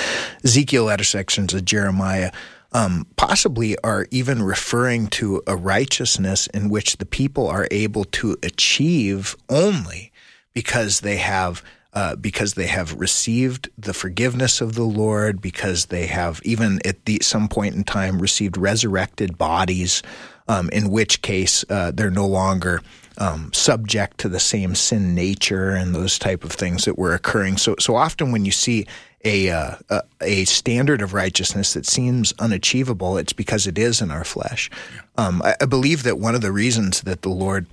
Ezekiel, 0.44 0.84
latter 0.84 1.04
sections 1.04 1.52
of 1.54 1.64
Jeremiah. 1.64 2.30
Um, 2.72 3.06
possibly 3.14 3.78
are 3.84 4.08
even 4.10 4.42
referring 4.42 5.06
to 5.10 5.44
a 5.46 5.54
righteousness 5.54 6.48
in 6.48 6.68
which 6.70 6.96
the 6.96 7.06
people 7.06 7.46
are 7.46 7.68
able 7.70 8.04
to 8.06 8.36
achieve 8.42 9.36
only 9.48 10.10
because 10.54 11.00
they 11.00 11.18
have 11.18 11.62
uh, 11.94 12.16
because 12.16 12.54
they 12.54 12.66
have 12.66 12.98
received 12.98 13.70
the 13.78 13.94
forgiveness 13.94 14.60
of 14.60 14.74
the 14.74 14.84
Lord, 14.84 15.40
because 15.40 15.86
they 15.86 16.06
have 16.06 16.40
even 16.44 16.80
at 16.84 17.04
the, 17.04 17.18
some 17.22 17.48
point 17.48 17.74
in 17.74 17.84
time 17.84 18.20
received 18.20 18.56
resurrected 18.56 19.38
bodies, 19.38 20.02
um, 20.48 20.68
in 20.70 20.90
which 20.90 21.22
case 21.22 21.64
uh, 21.70 21.92
they're 21.92 22.10
no 22.10 22.26
longer 22.26 22.82
um, 23.18 23.52
subject 23.52 24.18
to 24.18 24.28
the 24.28 24.40
same 24.40 24.74
sin 24.74 25.14
nature 25.14 25.70
and 25.70 25.94
those 25.94 26.18
type 26.18 26.42
of 26.42 26.52
things 26.52 26.84
that 26.84 26.98
were 26.98 27.14
occurring. 27.14 27.56
So, 27.58 27.76
so 27.78 27.94
often 27.94 28.32
when 28.32 28.44
you 28.44 28.50
see 28.50 28.86
a, 29.24 29.50
uh, 29.50 29.76
a, 29.88 30.02
a 30.20 30.44
standard 30.44 31.00
of 31.00 31.14
righteousness 31.14 31.74
that 31.74 31.86
seems 31.86 32.32
unachievable, 32.38 33.16
it's 33.16 33.32
because 33.32 33.66
it 33.66 33.78
is 33.78 34.02
in 34.02 34.10
our 34.10 34.24
flesh. 34.24 34.70
Um, 35.16 35.40
I, 35.42 35.54
I, 35.60 35.64
believe 35.66 36.02
that 36.02 36.18
one 36.18 36.34
of 36.34 36.42
the 36.42 36.52
reasons 36.52 37.02
that 37.02 37.22
the 37.22 37.30
Lord 37.30 37.66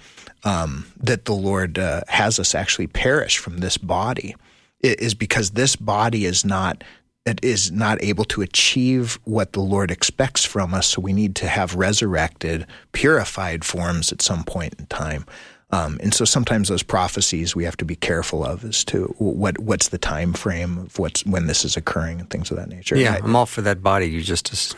um, 0.44 0.86
that 0.98 1.26
the 1.26 1.34
Lord 1.34 1.78
uh, 1.78 2.02
has 2.08 2.40
us 2.40 2.56
actually 2.56 2.88
perish 2.88 3.38
from 3.38 3.60
this 3.60 3.78
body 3.78 4.36
is 4.82 5.14
because 5.14 5.52
this 5.52 5.76
body 5.76 6.26
is 6.26 6.44
not 6.44 6.84
it 7.24 7.44
is 7.44 7.72
not 7.72 8.02
able 8.02 8.26
to 8.26 8.42
achieve 8.42 9.20
what 9.26 9.54
the 9.54 9.60
Lord 9.60 9.92
expects 9.92 10.44
from 10.44 10.74
us. 10.74 10.88
So 10.88 11.02
we 11.02 11.14
need 11.14 11.36
to 11.36 11.48
have 11.48 11.76
resurrected, 11.76 12.66
purified 12.94 13.64
forms 13.64 14.12
at 14.12 14.24
some 14.24 14.44
point 14.44 14.74
in 14.80 14.88
time. 14.88 15.28
Um, 15.70 16.00
and 16.02 16.16
so 16.16 16.26
sometimes 16.26 16.68
those 16.68 16.84
prophecies 16.84 17.56
we 17.56 17.64
have 17.64 17.78
to 17.78 17.86
be 17.86 17.96
careful 17.96 18.44
of 18.44 18.66
as 18.66 18.84
to 18.86 19.04
what 19.20 19.60
what's 19.60 19.90
the 19.90 19.98
time 19.98 20.34
frame 20.34 20.80
of 20.80 21.00
what's 21.00 21.26
when 21.26 21.48
this 21.48 21.64
is 21.64 21.78
occurring 21.78 22.20
and 22.20 22.30
things 22.30 22.52
of 22.52 22.58
that 22.58 22.70
nature. 22.70 22.98
Yeah, 22.98 23.14
I, 23.14 23.18
am 23.26 23.36
all 23.36 23.46
for 23.46 23.62
that 23.62 23.82
body 23.82 24.08
you 24.08 24.22
just 24.22 24.76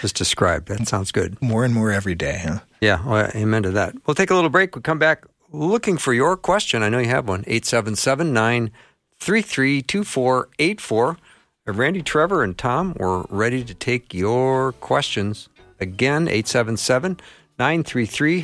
just 0.00 0.16
described. 0.16 0.68
That 0.68 0.86
sounds 0.88 1.12
good. 1.12 1.40
More 1.42 1.64
and 1.64 1.74
more 1.74 1.90
every 1.90 2.14
day. 2.14 2.42
Huh? 2.44 2.60
Yeah, 2.80 3.04
well, 3.06 3.30
amen 3.34 3.64
to 3.64 3.70
that. 3.72 3.94
We'll 4.06 4.14
take 4.14 4.30
a 4.30 4.34
little 4.34 4.50
break. 4.50 4.74
We'll 4.74 4.82
come 4.82 4.98
back 4.98 5.24
looking 5.52 5.98
for 5.98 6.12
your 6.12 6.36
question. 6.36 6.82
I 6.82 6.88
know 6.88 6.98
you 6.98 7.08
have 7.08 7.28
one. 7.28 7.44
877 7.46 8.32
933 8.32 9.82
2484. 9.82 11.08
Uh, 11.66 11.72
Randy, 11.72 12.02
Trevor, 12.02 12.42
and 12.42 12.56
Tom, 12.56 12.94
we're 12.98 13.24
ready 13.28 13.64
to 13.64 13.74
take 13.74 14.14
your 14.14 14.72
questions. 14.72 15.48
Again, 15.80 16.28
877 16.28 17.20
933 17.58 18.42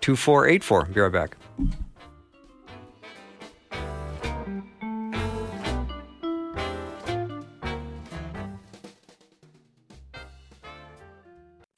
2484. 0.00 0.84
Be 0.86 1.00
right 1.00 1.12
back. 1.12 1.36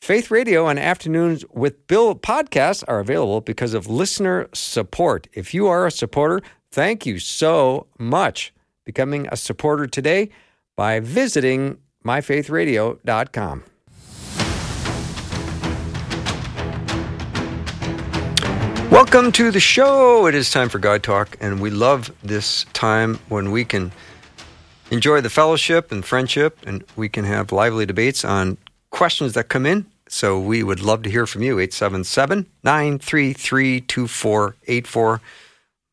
Faith 0.02 0.32
Radio 0.32 0.66
and 0.66 0.80
Afternoons 0.80 1.44
with 1.52 1.86
Bill 1.86 2.16
podcasts 2.16 2.82
are 2.88 2.98
available 2.98 3.40
because 3.40 3.72
of 3.72 3.86
listener 3.86 4.48
support. 4.52 5.28
If 5.32 5.54
you 5.54 5.68
are 5.68 5.86
a 5.86 5.92
supporter, 5.92 6.42
thank 6.72 7.06
you 7.06 7.20
so 7.20 7.86
much. 8.00 8.52
Becoming 8.84 9.28
a 9.30 9.36
supporter 9.36 9.86
today 9.86 10.30
by 10.74 10.98
visiting 10.98 11.78
myfaithradio.com. 12.04 13.62
Welcome 18.90 19.30
to 19.30 19.52
the 19.52 19.60
show. 19.60 20.26
It 20.26 20.34
is 20.34 20.50
time 20.50 20.68
for 20.68 20.80
Guy 20.80 20.98
Talk, 20.98 21.36
and 21.40 21.60
we 21.60 21.70
love 21.70 22.12
this 22.24 22.66
time 22.72 23.20
when 23.28 23.52
we 23.52 23.64
can 23.64 23.92
enjoy 24.90 25.20
the 25.20 25.30
fellowship 25.30 25.92
and 25.92 26.04
friendship, 26.04 26.58
and 26.66 26.82
we 26.96 27.08
can 27.08 27.24
have 27.24 27.52
lively 27.52 27.86
debates 27.86 28.24
on 28.24 28.58
questions 28.90 29.34
that 29.34 29.48
come 29.48 29.64
in. 29.64 29.91
So 30.12 30.38
we 30.38 30.62
would 30.62 30.82
love 30.82 31.02
to 31.04 31.10
hear 31.10 31.26
from 31.26 31.42
you. 31.42 31.58
877 31.58 32.46
933 32.62 33.80
2484. 33.80 35.20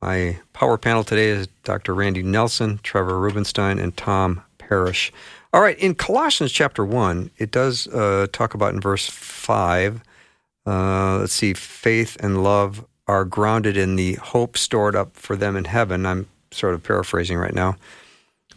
My 0.02 0.40
power 0.52 0.78
panel 0.78 1.06
today 1.06 1.30
is 1.30 1.48
Dr. 1.64 1.96
Randy 1.96 2.22
Nelson, 2.22 2.82
Trevor 2.84 3.18
Rubenstein, 3.18 3.80
and 3.80 3.96
Tom 3.96 4.44
Parrish. 4.58 5.14
All 5.54 5.62
right, 5.62 5.80
in 5.80 5.96
Colossians 5.96 6.52
chapter 6.52 6.84
1, 6.84 7.32
it 7.38 7.50
does 7.52 7.88
uh, 7.88 8.28
talk 8.34 8.54
about 8.54 8.74
in 8.74 8.82
verse 8.82 9.10
5, 9.10 10.04
uh, 10.68 11.20
let's 11.20 11.34
see, 11.34 11.54
faith 11.54 12.18
and 12.20 12.44
love 12.44 12.86
are 13.08 13.24
grounded 13.24 13.78
in 13.78 13.96
the 13.96 14.16
hope 14.16 14.58
stored 14.58 14.98
up 14.98 15.16
for 15.16 15.38
them 15.38 15.56
in 15.56 15.64
heaven. 15.64 16.06
I'm 16.06 16.28
sort 16.52 16.74
of 16.74 16.84
paraphrasing 16.84 17.38
right 17.38 17.56
now. 17.56 17.78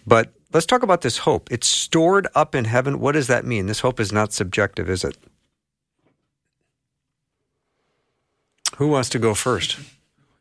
But 0.05 0.33
let's 0.53 0.67
talk 0.67 0.83
about 0.83 1.03
this 1.03 1.19
hope. 1.19 1.53
It's 1.53 1.69
stored 1.69 2.27
up 2.35 2.57
in 2.57 2.65
heaven. 2.65 2.99
What 2.99 3.13
does 3.13 3.29
that 3.29 3.45
mean? 3.45 3.67
This 3.67 3.81
hope 3.81 4.01
is 4.01 4.13
not 4.13 4.33
subjective, 4.33 4.91
is 4.91 5.05
it? 5.05 5.17
Who 8.77 8.89
wants 8.89 9.09
to 9.11 9.19
go 9.19 9.35
first? 9.35 9.79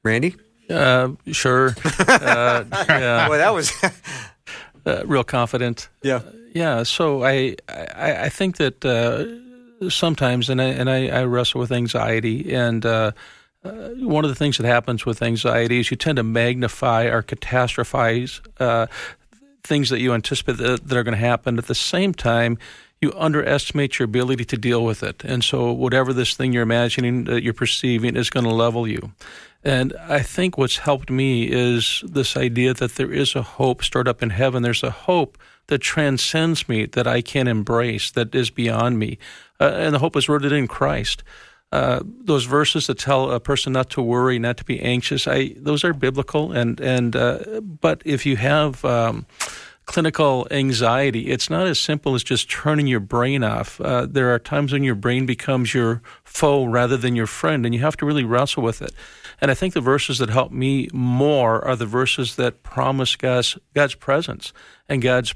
Randy? 0.03 0.35
Uh, 0.69 1.09
sure. 1.31 1.75
uh, 2.07 2.63
yeah. 2.71 3.29
Well, 3.29 3.37
that 3.37 3.53
was 3.53 3.71
uh, 4.85 5.03
real 5.05 5.23
confident. 5.23 5.89
Yeah, 6.01 6.21
yeah. 6.53 6.83
So 6.83 7.23
I 7.23 7.55
I, 7.67 8.25
I 8.25 8.29
think 8.29 8.57
that 8.57 8.85
uh, 8.85 9.89
sometimes, 9.89 10.49
and 10.49 10.61
I 10.61 10.65
and 10.65 10.89
I, 10.89 11.07
I, 11.07 11.23
wrestle 11.23 11.59
with 11.59 11.71
anxiety, 11.71 12.53
and 12.53 12.85
uh, 12.85 13.11
uh, 13.63 13.89
one 13.97 14.23
of 14.23 14.29
the 14.29 14.35
things 14.35 14.57
that 14.57 14.65
happens 14.65 15.05
with 15.05 15.21
anxiety 15.21 15.79
is 15.79 15.91
you 15.91 15.97
tend 15.97 16.15
to 16.17 16.23
magnify 16.23 17.05
or 17.05 17.21
catastrophize 17.21 18.41
uh, 18.59 18.87
things 19.63 19.89
that 19.89 19.99
you 19.99 20.13
anticipate 20.13 20.57
that, 20.57 20.87
that 20.87 20.97
are 20.97 21.03
going 21.03 21.17
to 21.17 21.25
happen. 21.25 21.57
At 21.57 21.67
the 21.67 21.75
same 21.75 22.13
time, 22.13 22.57
you 23.01 23.11
underestimate 23.17 23.97
your 23.97 24.05
ability 24.05 24.45
to 24.45 24.57
deal 24.57 24.85
with 24.85 25.01
it. 25.01 25.23
And 25.23 25.43
so, 25.43 25.71
whatever 25.71 26.13
this 26.13 26.35
thing 26.35 26.53
you're 26.53 26.61
imagining 26.61 27.23
that 27.23 27.41
you're 27.41 27.53
perceiving 27.53 28.15
is 28.15 28.29
going 28.29 28.45
to 28.45 28.53
level 28.53 28.87
you. 28.87 29.11
And 29.63 29.93
I 30.07 30.21
think 30.21 30.57
what's 30.57 30.77
helped 30.77 31.09
me 31.09 31.49
is 31.51 32.03
this 32.07 32.37
idea 32.37 32.73
that 32.75 32.95
there 32.95 33.11
is 33.11 33.35
a 33.35 33.41
hope 33.41 33.83
stored 33.83 34.07
up 34.07 34.21
in 34.21 34.29
heaven. 34.29 34.63
There's 34.63 34.83
a 34.83 34.91
hope 34.91 35.37
that 35.67 35.79
transcends 35.79 36.67
me, 36.69 36.85
that 36.87 37.07
I 37.07 37.21
can 37.21 37.47
embrace, 37.47 38.11
that 38.11 38.35
is 38.35 38.49
beyond 38.49 38.99
me. 38.99 39.17
Uh, 39.59 39.73
and 39.75 39.95
the 39.95 39.99
hope 39.99 40.15
is 40.15 40.29
rooted 40.29 40.51
in 40.51 40.67
Christ. 40.67 41.23
uh, 41.71 42.01
those 42.03 42.45
verses 42.45 42.87
that 42.87 42.99
tell 42.99 43.31
a 43.31 43.39
person 43.39 43.71
not 43.71 43.89
to 43.91 44.01
worry, 44.01 44.37
not 44.37 44.57
to 44.57 44.65
be 44.65 44.79
anxious, 44.81 45.27
I 45.27 45.53
those 45.57 45.83
are 45.83 45.93
biblical. 45.93 46.51
And 46.51 46.79
and 46.81 47.15
uh, 47.15 47.61
but 47.61 48.01
if 48.05 48.25
you 48.25 48.35
have 48.35 48.83
um, 48.83 49.25
clinical 49.91 50.47
anxiety, 50.51 51.27
it's 51.27 51.49
not 51.49 51.67
as 51.67 51.77
simple 51.77 52.15
as 52.15 52.23
just 52.23 52.49
turning 52.49 52.87
your 52.87 53.01
brain 53.01 53.43
off. 53.43 53.81
Uh, 53.81 54.07
there 54.09 54.33
are 54.33 54.39
times 54.39 54.71
when 54.71 54.85
your 54.85 54.95
brain 54.95 55.25
becomes 55.25 55.73
your 55.73 56.01
foe 56.23 56.63
rather 56.63 56.95
than 56.95 57.13
your 57.13 57.27
friend, 57.27 57.65
and 57.65 57.75
you 57.75 57.81
have 57.81 57.97
to 57.97 58.05
really 58.05 58.23
wrestle 58.23 58.63
with 58.63 58.81
it. 58.81 58.93
And 59.41 59.51
I 59.51 59.53
think 59.53 59.73
the 59.73 59.81
verses 59.81 60.17
that 60.19 60.29
help 60.29 60.49
me 60.49 60.87
more 60.93 61.61
are 61.65 61.75
the 61.75 61.85
verses 61.85 62.37
that 62.37 62.63
promise 62.63 63.17
God's 63.17 63.57
God's 63.73 63.95
presence 63.95 64.53
and 64.87 65.01
God's 65.01 65.35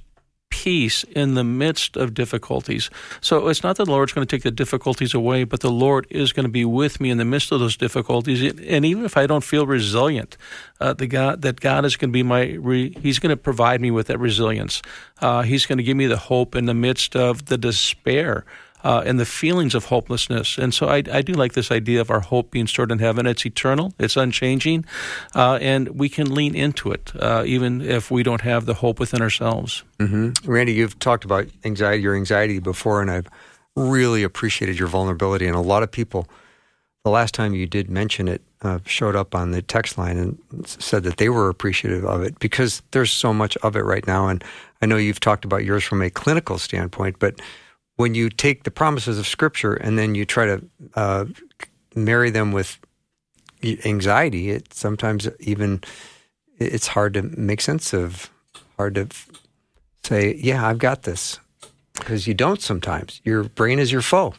peace 0.49 1.03
in 1.03 1.35
the 1.35 1.43
midst 1.43 1.95
of 1.95 2.13
difficulties. 2.13 2.89
So 3.21 3.47
it's 3.47 3.63
not 3.63 3.77
that 3.77 3.85
the 3.85 3.91
Lord's 3.91 4.13
going 4.13 4.25
to 4.25 4.35
take 4.35 4.43
the 4.43 4.51
difficulties 4.51 5.13
away, 5.13 5.43
but 5.43 5.59
the 5.59 5.71
Lord 5.71 6.07
is 6.09 6.33
going 6.33 6.45
to 6.45 6.51
be 6.51 6.65
with 6.65 6.99
me 6.99 7.09
in 7.09 7.17
the 7.17 7.25
midst 7.25 7.51
of 7.51 7.59
those 7.59 7.77
difficulties. 7.77 8.41
And 8.67 8.85
even 8.85 9.05
if 9.05 9.17
I 9.17 9.27
don't 9.27 9.43
feel 9.43 9.67
resilient, 9.67 10.37
uh, 10.79 10.93
the 10.93 11.07
God 11.07 11.41
that 11.43 11.59
God 11.59 11.85
is 11.85 11.95
going 11.95 12.09
to 12.09 12.13
be 12.13 12.23
my 12.23 12.53
re, 12.53 12.95
He's 13.01 13.19
going 13.19 13.29
to 13.29 13.37
provide 13.37 13.81
me 13.81 13.91
with 13.91 14.07
that 14.07 14.19
resilience. 14.19 14.81
Uh, 15.21 15.43
he's 15.43 15.65
going 15.65 15.77
to 15.77 15.83
give 15.83 15.95
me 15.95 16.07
the 16.07 16.17
hope 16.17 16.55
in 16.55 16.65
the 16.65 16.73
midst 16.73 17.15
of 17.15 17.45
the 17.45 17.57
despair 17.57 18.45
uh, 18.85 19.01
and 19.03 19.19
the 19.19 19.25
feelings 19.25 19.73
of 19.73 19.85
hopelessness. 19.85 20.59
And 20.59 20.71
so 20.71 20.87
I, 20.87 21.01
I, 21.11 21.23
do 21.23 21.33
like 21.33 21.53
this 21.53 21.71
idea 21.71 21.99
of 22.01 22.11
our 22.11 22.19
hope 22.19 22.51
being 22.51 22.67
stored 22.67 22.91
in 22.91 22.99
heaven. 22.99 23.25
It's 23.25 23.43
eternal, 23.43 23.93
it's 23.97 24.15
unchanging, 24.15 24.85
uh, 25.33 25.57
and 25.59 25.89
we 25.99 26.07
can 26.07 26.31
lean 26.31 26.53
into 26.53 26.91
it 26.91 27.11
uh, 27.19 27.43
even 27.47 27.81
if 27.81 28.11
we 28.11 28.21
don't 28.21 28.41
have 28.41 28.67
the 28.67 28.75
hope 28.75 28.99
within 28.99 29.23
ourselves. 29.23 29.83
Mm-hmm. 29.97 30.49
Randy, 30.49 30.73
you've 30.73 30.99
talked 30.99 31.25
about 31.25 31.47
anxiety, 31.63 32.03
your 32.03 32.15
anxiety 32.15 32.59
before, 32.59 33.01
and 33.01 33.09
I've 33.09 33.27
really 33.75 34.21
appreciated 34.21 34.77
your 34.77 34.87
vulnerability. 34.87 35.47
And 35.47 35.55
a 35.55 35.61
lot 35.61 35.81
of 35.81 35.89
people, 35.89 36.27
the 37.03 37.09
last 37.09 37.33
time 37.33 37.55
you 37.55 37.65
did 37.65 37.89
mention 37.89 38.27
it, 38.27 38.43
uh, 38.61 38.79
showed 38.85 39.15
up 39.15 39.33
on 39.33 39.49
the 39.49 39.63
text 39.63 39.97
line 39.97 40.17
and 40.17 40.67
said 40.67 41.01
that 41.03 41.17
they 41.17 41.29
were 41.29 41.49
appreciative 41.49 42.05
of 42.05 42.21
it 42.21 42.37
because 42.37 42.83
there's 42.91 43.11
so 43.11 43.33
much 43.33 43.57
of 43.57 43.75
it 43.75 43.81
right 43.81 44.05
now. 44.05 44.27
And 44.27 44.43
I 44.83 44.85
know 44.85 44.97
you've 44.97 45.19
talked 45.19 45.43
about 45.43 45.65
yours 45.65 45.83
from 45.83 46.03
a 46.03 46.11
clinical 46.11 46.59
standpoint, 46.59 47.17
but 47.17 47.41
when 47.95 48.15
you 48.15 48.29
take 48.29 48.63
the 48.63 48.71
promises 48.71 49.17
of 49.17 49.27
Scripture 49.27 49.73
and 49.73 49.97
then 49.97 50.15
you 50.15 50.25
try 50.25 50.45
to 50.45 50.65
uh, 50.95 51.25
marry 51.95 52.29
them 52.29 52.51
with 52.51 52.79
anxiety, 53.85 54.51
it 54.51 54.73
sometimes 54.73 55.27
even 55.39 55.81
it's 56.59 56.87
hard 56.87 57.13
to 57.15 57.23
make 57.23 57.61
sense 57.61 57.93
of, 57.93 58.29
hard 58.77 58.95
to 58.95 59.07
say, 60.03 60.35
"Yeah, 60.35 60.67
I've 60.67 60.77
got 60.77 61.03
this," 61.03 61.39
because 61.93 62.27
you 62.27 62.33
don't. 62.33 62.61
Sometimes 62.61 63.21
your 63.23 63.43
brain 63.43 63.79
is 63.79 63.91
your 63.91 64.01
foe. 64.01 64.33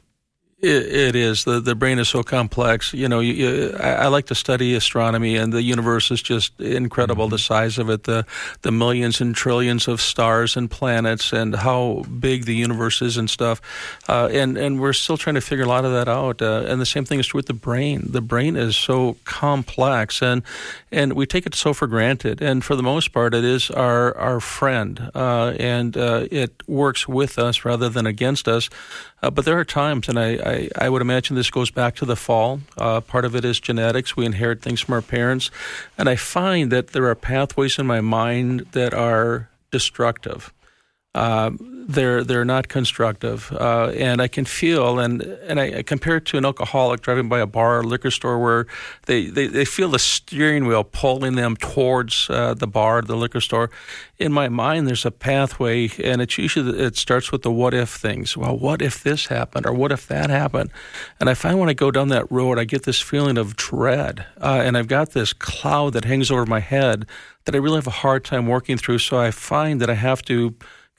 It, 0.66 0.92
it 0.92 1.14
is. 1.14 1.44
The 1.44 1.60
the 1.60 1.76
brain 1.76 2.00
is 2.00 2.08
so 2.08 2.24
complex. 2.24 2.92
You 2.92 3.08
know, 3.08 3.20
you, 3.20 3.32
you, 3.34 3.76
I, 3.78 3.90
I, 3.92 4.06
like 4.08 4.26
to 4.26 4.34
study 4.34 4.74
astronomy, 4.74 5.36
and 5.36 5.52
the 5.52 5.62
universe 5.62 6.10
is 6.10 6.20
just 6.20 6.60
incredible. 6.60 7.26
Mm-hmm. 7.26 7.34
The 7.34 7.38
size 7.38 7.78
of 7.78 7.88
it, 7.88 8.02
the 8.02 8.26
the 8.62 8.72
millions 8.72 9.20
and 9.20 9.32
trillions 9.32 9.86
of 9.86 10.00
stars 10.00 10.56
and 10.56 10.68
planets, 10.68 11.32
and 11.32 11.54
how 11.54 12.04
big 12.18 12.46
the 12.46 12.54
universe 12.56 13.00
is 13.00 13.16
and 13.16 13.30
stuff. 13.30 13.60
Uh, 14.08 14.28
and 14.32 14.58
and 14.58 14.80
we're 14.80 14.92
still 14.92 15.16
trying 15.16 15.36
to 15.36 15.40
figure 15.40 15.64
a 15.64 15.68
lot 15.68 15.84
of 15.84 15.92
that 15.92 16.08
out. 16.08 16.42
Uh, 16.42 16.64
and 16.66 16.80
the 16.80 16.86
same 16.86 17.04
thing 17.04 17.20
is 17.20 17.28
true 17.28 17.38
with 17.38 17.46
the 17.46 17.54
brain. 17.54 18.02
The 18.10 18.20
brain 18.20 18.56
is 18.56 18.76
so 18.76 19.18
complex, 19.24 20.20
and 20.20 20.42
and 20.90 21.12
we 21.12 21.26
take 21.26 21.46
it 21.46 21.54
so 21.54 21.74
for 21.74 21.86
granted. 21.86 22.42
And 22.42 22.64
for 22.64 22.74
the 22.74 22.82
most 22.82 23.12
part, 23.12 23.34
it 23.34 23.44
is 23.44 23.70
our 23.70 24.16
our 24.18 24.40
friend, 24.40 25.12
uh, 25.14 25.54
and 25.60 25.96
uh, 25.96 26.26
it 26.28 26.60
works 26.66 27.06
with 27.06 27.38
us 27.38 27.64
rather 27.64 27.88
than 27.88 28.04
against 28.04 28.48
us. 28.48 28.68
Uh, 29.22 29.30
but 29.30 29.44
there 29.44 29.58
are 29.58 29.64
times, 29.64 30.08
and 30.08 30.18
I, 30.18 30.36
I, 30.44 30.55
I, 30.76 30.88
would 30.88 31.02
imagine 31.02 31.36
this 31.36 31.50
goes 31.50 31.70
back 31.70 31.94
to 31.96 32.04
the 32.04 32.16
fall. 32.16 32.60
Uh, 32.76 33.00
part 33.00 33.24
of 33.24 33.34
it 33.34 33.44
is 33.44 33.60
genetics. 33.60 34.16
We 34.16 34.24
inherit 34.24 34.62
things 34.62 34.80
from 34.80 34.94
our 34.94 35.02
parents. 35.02 35.50
And 35.98 36.08
I 36.08 36.16
find 36.16 36.72
that 36.72 36.88
there 36.88 37.06
are 37.06 37.14
pathways 37.14 37.78
in 37.78 37.86
my 37.86 38.00
mind 38.00 38.66
that 38.72 38.94
are 38.94 39.48
destructive. 39.70 40.52
Uh, 41.14 41.50
they're 41.88 42.24
they're 42.24 42.44
not 42.44 42.66
constructive, 42.66 43.52
uh, 43.52 43.92
and 43.96 44.20
I 44.20 44.26
can 44.26 44.44
feel 44.44 44.98
and 44.98 45.22
and 45.22 45.60
I, 45.60 45.78
I, 45.78 45.82
compare 45.82 46.16
it 46.16 46.24
to 46.26 46.36
an 46.36 46.44
alcoholic 46.44 47.00
driving 47.00 47.28
by 47.28 47.38
a 47.38 47.46
bar 47.46 47.78
or 47.78 47.84
liquor 47.84 48.10
store 48.10 48.40
where 48.40 48.66
they, 49.06 49.26
they, 49.26 49.46
they 49.46 49.64
feel 49.64 49.88
the 49.88 50.00
steering 50.00 50.66
wheel 50.66 50.82
pulling 50.82 51.36
them 51.36 51.56
towards 51.56 52.28
uh, 52.28 52.54
the 52.54 52.66
bar, 52.66 53.02
the 53.02 53.16
liquor 53.16 53.40
store. 53.40 53.70
In 54.18 54.32
my 54.32 54.48
mind, 54.48 54.88
there's 54.88 55.04
a 55.04 55.12
pathway, 55.12 55.88
and 56.02 56.20
it's 56.20 56.36
usually 56.36 56.76
it 56.80 56.96
starts 56.96 57.30
with 57.30 57.42
the 57.42 57.52
what 57.52 57.72
if 57.72 57.90
things. 57.90 58.36
Well, 58.36 58.58
what 58.58 58.82
if 58.82 59.04
this 59.04 59.26
happened, 59.26 59.64
or 59.64 59.72
what 59.72 59.92
if 59.92 60.08
that 60.08 60.28
happened? 60.28 60.70
And 61.20 61.30
I 61.30 61.34
find 61.34 61.60
when 61.60 61.68
I 61.68 61.74
go 61.74 61.92
down 61.92 62.08
that 62.08 62.30
road, 62.32 62.58
I 62.58 62.64
get 62.64 62.82
this 62.82 63.00
feeling 63.00 63.38
of 63.38 63.54
dread, 63.54 64.26
uh, 64.40 64.60
and 64.64 64.76
I've 64.76 64.88
got 64.88 65.12
this 65.12 65.32
cloud 65.32 65.92
that 65.92 66.04
hangs 66.04 66.32
over 66.32 66.46
my 66.46 66.60
head 66.60 67.06
that 67.44 67.54
I 67.54 67.58
really 67.58 67.76
have 67.76 67.86
a 67.86 67.90
hard 67.90 68.24
time 68.24 68.48
working 68.48 68.76
through. 68.76 68.98
So 68.98 69.18
I 69.18 69.30
find 69.30 69.80
that 69.80 69.88
I 69.88 69.94
have 69.94 70.22
to 70.22 70.56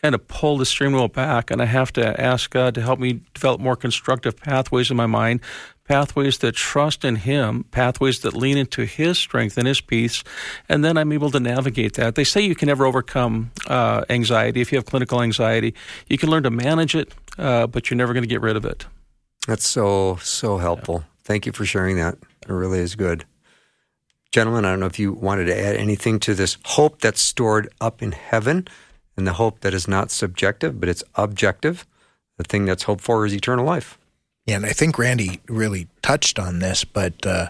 kind 0.07 0.15
of 0.15 0.25
pull 0.29 0.57
the 0.57 0.65
steering 0.65 0.93
wheel 0.93 1.09
back, 1.09 1.51
and 1.51 1.61
I 1.61 1.65
have 1.65 1.91
to 1.93 2.21
ask 2.21 2.49
God 2.49 2.73
to 2.75 2.81
help 2.81 2.97
me 2.97 3.19
develop 3.33 3.59
more 3.59 3.75
constructive 3.75 4.37
pathways 4.37 4.89
in 4.89 4.95
my 4.95 5.05
mind, 5.05 5.41
pathways 5.83 6.37
that 6.37 6.55
trust 6.55 7.03
in 7.03 7.17
Him, 7.17 7.65
pathways 7.71 8.21
that 8.21 8.33
lean 8.33 8.57
into 8.57 8.85
His 8.85 9.17
strength 9.17 9.57
and 9.57 9.67
His 9.67 9.81
peace, 9.81 10.23
and 10.69 10.81
then 10.85 10.97
I'm 10.97 11.11
able 11.11 11.29
to 11.31 11.41
navigate 11.41 11.95
that. 11.95 12.15
They 12.15 12.23
say 12.23 12.39
you 12.39 12.55
can 12.55 12.67
never 12.67 12.85
overcome 12.85 13.51
uh, 13.67 14.05
anxiety 14.09 14.61
if 14.61 14.71
you 14.71 14.77
have 14.77 14.85
clinical 14.85 15.21
anxiety. 15.21 15.73
You 16.07 16.17
can 16.17 16.29
learn 16.29 16.43
to 16.43 16.51
manage 16.51 16.95
it, 16.95 17.13
uh, 17.37 17.67
but 17.67 17.89
you're 17.89 17.97
never 17.97 18.13
going 18.13 18.23
to 18.23 18.29
get 18.29 18.39
rid 18.39 18.55
of 18.55 18.63
it. 18.63 18.85
That's 19.45 19.67
so 19.67 20.19
so 20.21 20.57
helpful. 20.57 20.99
Yeah. 20.99 21.13
Thank 21.25 21.45
you 21.45 21.51
for 21.51 21.65
sharing 21.65 21.97
that. 21.97 22.15
It 22.47 22.53
really 22.53 22.79
is 22.79 22.95
good. 22.95 23.25
Gentlemen, 24.31 24.63
I 24.63 24.69
don't 24.69 24.79
know 24.79 24.85
if 24.85 24.99
you 24.99 25.11
wanted 25.11 25.45
to 25.45 25.59
add 25.59 25.75
anything 25.75 26.19
to 26.21 26.33
this 26.33 26.57
hope 26.63 27.01
that's 27.01 27.19
stored 27.19 27.67
up 27.81 28.01
in 28.01 28.13
heaven 28.13 28.69
and 29.17 29.25
the 29.25 29.33
hope 29.33 29.61
that 29.61 29.73
is 29.73 29.87
not 29.87 30.11
subjective, 30.11 30.79
but 30.79 30.87
it's 30.87 31.03
objective. 31.15 31.85
The 32.37 32.43
thing 32.43 32.65
that's 32.65 32.83
hoped 32.83 33.01
for 33.01 33.25
is 33.25 33.33
eternal 33.33 33.65
life. 33.65 33.97
Yeah, 34.45 34.57
and 34.57 34.65
I 34.65 34.71
think 34.71 34.97
Randy 34.97 35.41
really 35.47 35.87
touched 36.01 36.39
on 36.39 36.59
this, 36.59 36.85
but 36.85 37.25
uh, 37.25 37.49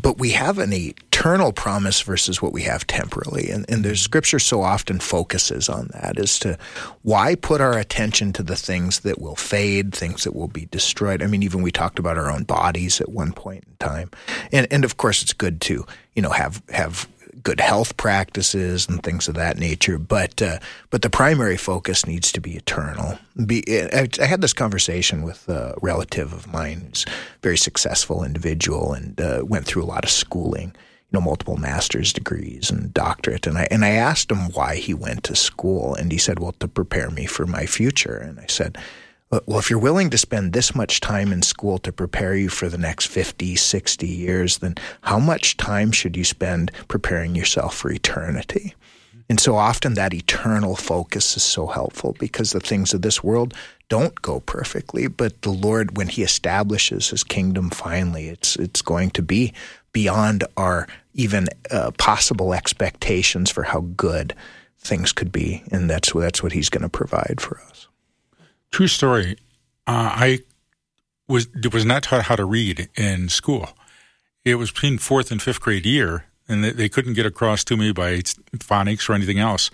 but 0.00 0.18
we 0.18 0.30
have 0.30 0.58
an 0.58 0.72
eternal 0.72 1.52
promise 1.52 2.00
versus 2.00 2.40
what 2.40 2.52
we 2.52 2.62
have 2.62 2.86
temporally, 2.86 3.50
and, 3.50 3.68
and 3.68 3.84
the 3.84 3.96
Scripture 3.96 4.38
so 4.38 4.62
often 4.62 5.00
focuses 5.00 5.68
on 5.68 5.88
that 5.92 6.18
as 6.18 6.38
to 6.40 6.56
why 7.02 7.34
put 7.34 7.60
our 7.60 7.76
attention 7.76 8.32
to 8.34 8.42
the 8.42 8.56
things 8.56 9.00
that 9.00 9.20
will 9.20 9.34
fade, 9.34 9.92
things 9.92 10.24
that 10.24 10.34
will 10.34 10.48
be 10.48 10.66
destroyed. 10.66 11.22
I 11.22 11.26
mean, 11.26 11.42
even 11.42 11.60
we 11.60 11.72
talked 11.72 11.98
about 11.98 12.16
our 12.16 12.30
own 12.30 12.44
bodies 12.44 13.00
at 13.00 13.08
one 13.08 13.32
point 13.32 13.64
in 13.66 13.74
time, 13.78 14.10
and 14.52 14.68
and 14.70 14.84
of 14.84 14.96
course 14.96 15.22
it's 15.22 15.32
good 15.32 15.60
to 15.62 15.84
you 16.14 16.22
know 16.22 16.30
have 16.30 16.62
have 16.70 17.08
good 17.42 17.60
health 17.60 17.96
practices 17.96 18.88
and 18.88 19.02
things 19.02 19.28
of 19.28 19.34
that 19.34 19.58
nature. 19.58 19.98
But 19.98 20.40
uh, 20.42 20.58
but 20.90 21.02
the 21.02 21.10
primary 21.10 21.56
focus 21.56 22.06
needs 22.06 22.32
to 22.32 22.40
be 22.40 22.56
eternal. 22.56 23.18
Be, 23.46 23.64
I, 23.92 24.08
I, 24.20 24.24
had 24.26 24.40
this 24.40 24.52
conversation 24.52 25.22
with 25.22 25.48
a 25.48 25.74
relative 25.82 26.32
of 26.32 26.52
mine, 26.52 26.86
who's 26.88 27.06
a 27.06 27.10
very 27.42 27.56
successful 27.56 28.22
individual, 28.24 28.92
and 28.92 29.20
uh, 29.20 29.42
went 29.46 29.66
through 29.66 29.82
a 29.82 29.86
lot 29.86 30.04
of 30.04 30.10
schooling. 30.10 30.74
You 31.12 31.18
know, 31.18 31.24
multiple 31.24 31.56
master's 31.56 32.12
degrees 32.12 32.70
and 32.70 32.94
doctorate, 32.94 33.46
and 33.46 33.58
I 33.58 33.66
and 33.70 33.84
I 33.84 33.90
asked 33.90 34.30
him 34.30 34.52
why 34.52 34.76
he 34.76 34.94
went 34.94 35.24
to 35.24 35.34
school, 35.34 35.94
and 35.94 36.12
he 36.12 36.18
said, 36.18 36.38
"Well, 36.38 36.52
to 36.60 36.68
prepare 36.68 37.10
me 37.10 37.26
for 37.26 37.46
my 37.46 37.66
future." 37.66 38.16
And 38.16 38.38
I 38.38 38.46
said, 38.46 38.78
well, 39.30 39.58
if 39.58 39.70
you're 39.70 39.78
willing 39.78 40.10
to 40.10 40.18
spend 40.18 40.52
this 40.52 40.74
much 40.74 41.00
time 41.00 41.32
in 41.32 41.42
school 41.42 41.78
to 41.78 41.92
prepare 41.92 42.34
you 42.34 42.48
for 42.48 42.68
the 42.68 42.78
next 42.78 43.06
50, 43.06 43.54
60 43.54 44.06
years, 44.06 44.58
then 44.58 44.74
how 45.02 45.18
much 45.18 45.56
time 45.56 45.92
should 45.92 46.16
you 46.16 46.24
spend 46.24 46.72
preparing 46.88 47.36
yourself 47.36 47.76
for 47.76 47.92
eternity? 47.92 48.74
And 49.28 49.38
so 49.38 49.54
often 49.54 49.94
that 49.94 50.12
eternal 50.12 50.74
focus 50.74 51.36
is 51.36 51.44
so 51.44 51.68
helpful 51.68 52.16
because 52.18 52.50
the 52.50 52.58
things 52.58 52.92
of 52.92 53.02
this 53.02 53.22
world 53.22 53.54
don't 53.88 54.20
go 54.20 54.40
perfectly, 54.40 55.06
but 55.06 55.42
the 55.42 55.50
Lord, 55.50 55.96
when 55.96 56.08
He 56.08 56.24
establishes 56.24 57.10
His 57.10 57.22
kingdom 57.22 57.70
finally, 57.70 58.28
it's, 58.28 58.56
it's 58.56 58.82
going 58.82 59.10
to 59.10 59.22
be 59.22 59.52
beyond 59.92 60.42
our 60.56 60.88
even 61.14 61.48
uh, 61.70 61.92
possible 61.92 62.52
expectations 62.52 63.50
for 63.50 63.62
how 63.62 63.80
good 63.96 64.34
things 64.78 65.12
could 65.12 65.30
be. 65.30 65.62
And 65.70 65.88
that's, 65.88 66.12
that's 66.12 66.42
what 66.42 66.52
He's 66.52 66.68
going 66.68 66.82
to 66.82 66.88
provide 66.88 67.40
for 67.40 67.60
us. 67.68 67.86
True 68.70 68.88
story. 68.88 69.36
Uh, 69.86 70.10
I 70.14 70.38
was 71.28 71.48
was 71.72 71.84
not 71.84 72.02
taught 72.02 72.24
how 72.24 72.36
to 72.36 72.44
read 72.44 72.88
in 72.96 73.28
school. 73.28 73.70
It 74.44 74.56
was 74.56 74.70
between 74.70 74.98
fourth 74.98 75.30
and 75.30 75.42
fifth 75.42 75.60
grade 75.60 75.86
year, 75.86 76.26
and 76.48 76.64
they, 76.64 76.70
they 76.70 76.88
couldn't 76.88 77.14
get 77.14 77.26
across 77.26 77.64
to 77.64 77.76
me 77.76 77.92
by 77.92 78.18
phonics 78.56 79.08
or 79.08 79.14
anything 79.14 79.38
else. 79.38 79.70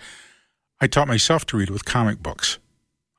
I 0.79 0.87
taught 0.87 1.07
myself 1.07 1.45
to 1.47 1.57
read 1.57 1.69
with 1.69 1.85
comic 1.85 2.21
books. 2.21 2.59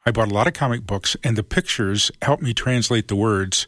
I 0.06 0.10
bought 0.10 0.30
a 0.30 0.34
lot 0.34 0.46
of 0.46 0.52
comic 0.52 0.86
books, 0.86 1.16
and 1.22 1.36
the 1.36 1.42
pictures 1.42 2.10
helped 2.22 2.42
me 2.42 2.54
translate 2.54 3.08
the 3.08 3.16
words. 3.16 3.66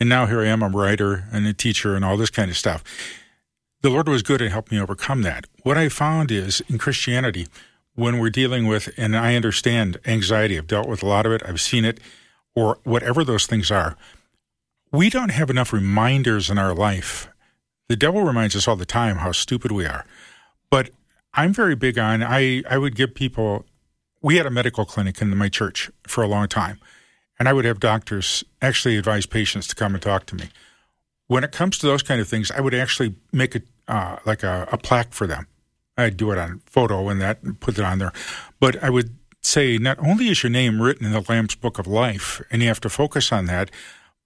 And 0.00 0.08
now 0.08 0.26
here 0.26 0.40
I 0.40 0.46
am, 0.46 0.62
a 0.62 0.68
writer 0.68 1.28
and 1.32 1.46
a 1.46 1.52
teacher 1.52 1.94
and 1.94 2.04
all 2.04 2.16
this 2.16 2.30
kind 2.30 2.50
of 2.50 2.56
stuff. 2.56 2.82
The 3.82 3.90
Lord 3.90 4.08
was 4.08 4.22
good 4.22 4.40
and 4.40 4.50
helped 4.50 4.72
me 4.72 4.80
overcome 4.80 5.22
that. 5.22 5.46
What 5.62 5.76
I 5.76 5.88
found 5.88 6.30
is 6.30 6.62
in 6.68 6.78
Christianity, 6.78 7.46
when 7.94 8.18
we're 8.18 8.30
dealing 8.30 8.66
with, 8.66 8.92
and 8.96 9.16
I 9.16 9.36
understand 9.36 9.98
anxiety, 10.04 10.58
I've 10.58 10.66
dealt 10.66 10.88
with 10.88 11.02
a 11.02 11.06
lot 11.06 11.26
of 11.26 11.32
it, 11.32 11.42
I've 11.46 11.60
seen 11.60 11.84
it, 11.84 12.00
or 12.54 12.78
whatever 12.84 13.24
those 13.24 13.46
things 13.46 13.70
are, 13.70 13.96
we 14.92 15.10
don't 15.10 15.30
have 15.30 15.50
enough 15.50 15.72
reminders 15.72 16.50
in 16.50 16.58
our 16.58 16.74
life. 16.74 17.28
The 17.88 17.96
devil 17.96 18.22
reminds 18.22 18.56
us 18.56 18.66
all 18.68 18.76
the 18.76 18.86
time 18.86 19.16
how 19.16 19.32
stupid 19.32 19.72
we 19.72 19.86
are. 19.86 20.06
But 20.70 20.90
I'm 21.34 21.52
very 21.52 21.74
big 21.74 21.98
on 21.98 22.22
I, 22.22 22.62
I 22.68 22.78
would 22.78 22.94
give 22.94 23.14
people 23.14 23.64
we 24.22 24.36
had 24.36 24.46
a 24.46 24.50
medical 24.50 24.86
clinic 24.86 25.20
in 25.20 25.36
my 25.36 25.50
church 25.50 25.90
for 26.06 26.24
a 26.24 26.26
long 26.26 26.48
time. 26.48 26.80
And 27.38 27.46
I 27.46 27.52
would 27.52 27.66
have 27.66 27.78
doctors 27.78 28.42
actually 28.62 28.96
advise 28.96 29.26
patients 29.26 29.66
to 29.66 29.74
come 29.74 29.92
and 29.92 30.02
talk 30.02 30.24
to 30.26 30.34
me. 30.34 30.48
When 31.26 31.44
it 31.44 31.52
comes 31.52 31.76
to 31.78 31.86
those 31.86 32.02
kind 32.02 32.22
of 32.22 32.28
things, 32.28 32.50
I 32.50 32.60
would 32.60 32.72
actually 32.72 33.16
make 33.32 33.54
a 33.54 33.60
uh, 33.86 34.16
like 34.24 34.42
a, 34.42 34.66
a 34.72 34.78
plaque 34.78 35.12
for 35.12 35.26
them. 35.26 35.46
I'd 35.96 36.16
do 36.16 36.30
it 36.32 36.38
on 36.38 36.60
photo 36.66 37.08
and 37.08 37.20
that 37.20 37.42
and 37.42 37.58
put 37.58 37.78
it 37.78 37.84
on 37.84 37.98
there. 37.98 38.12
But 38.60 38.82
I 38.82 38.90
would 38.90 39.16
say 39.42 39.78
not 39.78 39.98
only 39.98 40.28
is 40.28 40.42
your 40.42 40.50
name 40.50 40.80
written 40.80 41.06
in 41.06 41.12
the 41.12 41.24
Lamb's 41.28 41.54
Book 41.54 41.78
of 41.78 41.86
Life, 41.86 42.42
and 42.50 42.62
you 42.62 42.68
have 42.68 42.80
to 42.80 42.88
focus 42.88 43.32
on 43.32 43.46
that, 43.46 43.70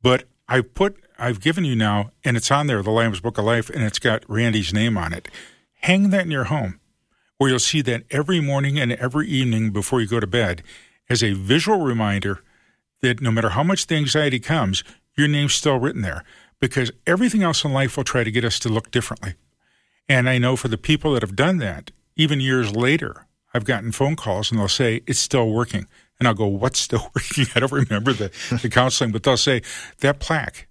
but 0.02 0.24
I 0.48 0.60
put 0.62 0.96
I've 1.18 1.40
given 1.40 1.64
you 1.64 1.74
now, 1.74 2.12
and 2.22 2.36
it's 2.36 2.50
on 2.50 2.68
there, 2.68 2.80
the 2.82 2.92
Lamb's 2.92 3.20
Book 3.20 3.38
of 3.38 3.44
Life, 3.44 3.68
and 3.68 3.82
it's 3.82 3.98
got 3.98 4.28
Randy's 4.28 4.72
name 4.72 4.96
on 4.96 5.12
it. 5.12 5.28
Hang 5.80 6.10
that 6.10 6.26
in 6.26 6.30
your 6.30 6.44
home, 6.44 6.78
where 7.38 7.50
you'll 7.50 7.58
see 7.58 7.82
that 7.82 8.04
every 8.10 8.40
morning 8.40 8.78
and 8.78 8.92
every 8.92 9.26
evening 9.26 9.70
before 9.70 10.00
you 10.00 10.06
go 10.06 10.20
to 10.20 10.28
bed 10.28 10.62
as 11.10 11.22
a 11.24 11.32
visual 11.32 11.80
reminder 11.80 12.40
that 13.00 13.20
no 13.20 13.32
matter 13.32 13.50
how 13.50 13.64
much 13.64 13.88
the 13.88 13.96
anxiety 13.96 14.38
comes, 14.38 14.84
your 15.16 15.26
name's 15.26 15.54
still 15.54 15.78
written 15.78 16.02
there 16.02 16.22
because 16.60 16.92
everything 17.04 17.42
else 17.42 17.64
in 17.64 17.72
life 17.72 17.96
will 17.96 18.04
try 18.04 18.22
to 18.22 18.30
get 18.30 18.44
us 18.44 18.60
to 18.60 18.68
look 18.68 18.90
differently. 18.92 19.34
And 20.08 20.28
I 20.28 20.38
know 20.38 20.56
for 20.56 20.68
the 20.68 20.78
people 20.78 21.12
that 21.14 21.22
have 21.22 21.36
done 21.36 21.58
that, 21.58 21.90
even 22.16 22.40
years 22.40 22.74
later, 22.74 23.26
I've 23.52 23.64
gotten 23.64 23.92
phone 23.92 24.16
calls 24.16 24.50
and 24.50 24.58
they'll 24.58 24.68
say, 24.68 25.02
it's 25.06 25.18
still 25.18 25.50
working. 25.50 25.86
And 26.18 26.26
I'll 26.26 26.34
go, 26.34 26.46
what's 26.46 26.78
still 26.78 27.10
working? 27.14 27.46
I 27.54 27.60
don't 27.60 27.72
remember 27.72 28.12
the, 28.12 28.30
the 28.62 28.68
counseling, 28.68 29.12
but 29.12 29.22
they'll 29.22 29.36
say, 29.36 29.62
that 30.00 30.18
plaque, 30.18 30.68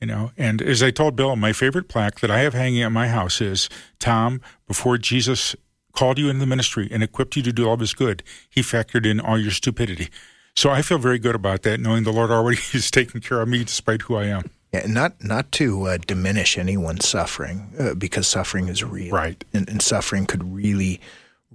you 0.00 0.06
know. 0.06 0.32
And 0.36 0.62
as 0.62 0.82
I 0.82 0.90
told 0.90 1.16
Bill, 1.16 1.36
my 1.36 1.52
favorite 1.52 1.88
plaque 1.88 2.20
that 2.20 2.30
I 2.30 2.40
have 2.40 2.54
hanging 2.54 2.82
at 2.82 2.92
my 2.92 3.08
house 3.08 3.40
is 3.40 3.68
Tom, 3.98 4.40
before 4.66 4.98
Jesus 4.98 5.56
called 5.92 6.18
you 6.18 6.28
into 6.28 6.40
the 6.40 6.46
ministry 6.46 6.88
and 6.90 7.02
equipped 7.02 7.36
you 7.36 7.42
to 7.42 7.52
do 7.52 7.66
all 7.66 7.74
of 7.74 7.80
his 7.80 7.94
good, 7.94 8.22
he 8.48 8.62
factored 8.62 9.04
in 9.04 9.20
all 9.20 9.38
your 9.38 9.50
stupidity. 9.50 10.08
So 10.56 10.70
I 10.70 10.82
feel 10.82 10.98
very 10.98 11.18
good 11.18 11.34
about 11.34 11.62
that, 11.62 11.80
knowing 11.80 12.04
the 12.04 12.12
Lord 12.12 12.30
already 12.30 12.60
is 12.72 12.90
taking 12.90 13.20
care 13.20 13.40
of 13.40 13.48
me 13.48 13.64
despite 13.64 14.02
who 14.02 14.16
I 14.16 14.26
am. 14.26 14.50
Yeah, 14.72 14.86
not 14.86 15.22
not 15.22 15.50
to 15.52 15.88
uh, 15.88 15.98
diminish 16.06 16.56
anyone's 16.56 17.08
suffering 17.08 17.72
uh, 17.78 17.94
because 17.94 18.28
suffering 18.28 18.68
is 18.68 18.84
real, 18.84 19.12
right? 19.12 19.44
And, 19.52 19.68
and 19.68 19.82
suffering 19.82 20.26
could 20.26 20.44
really, 20.54 21.00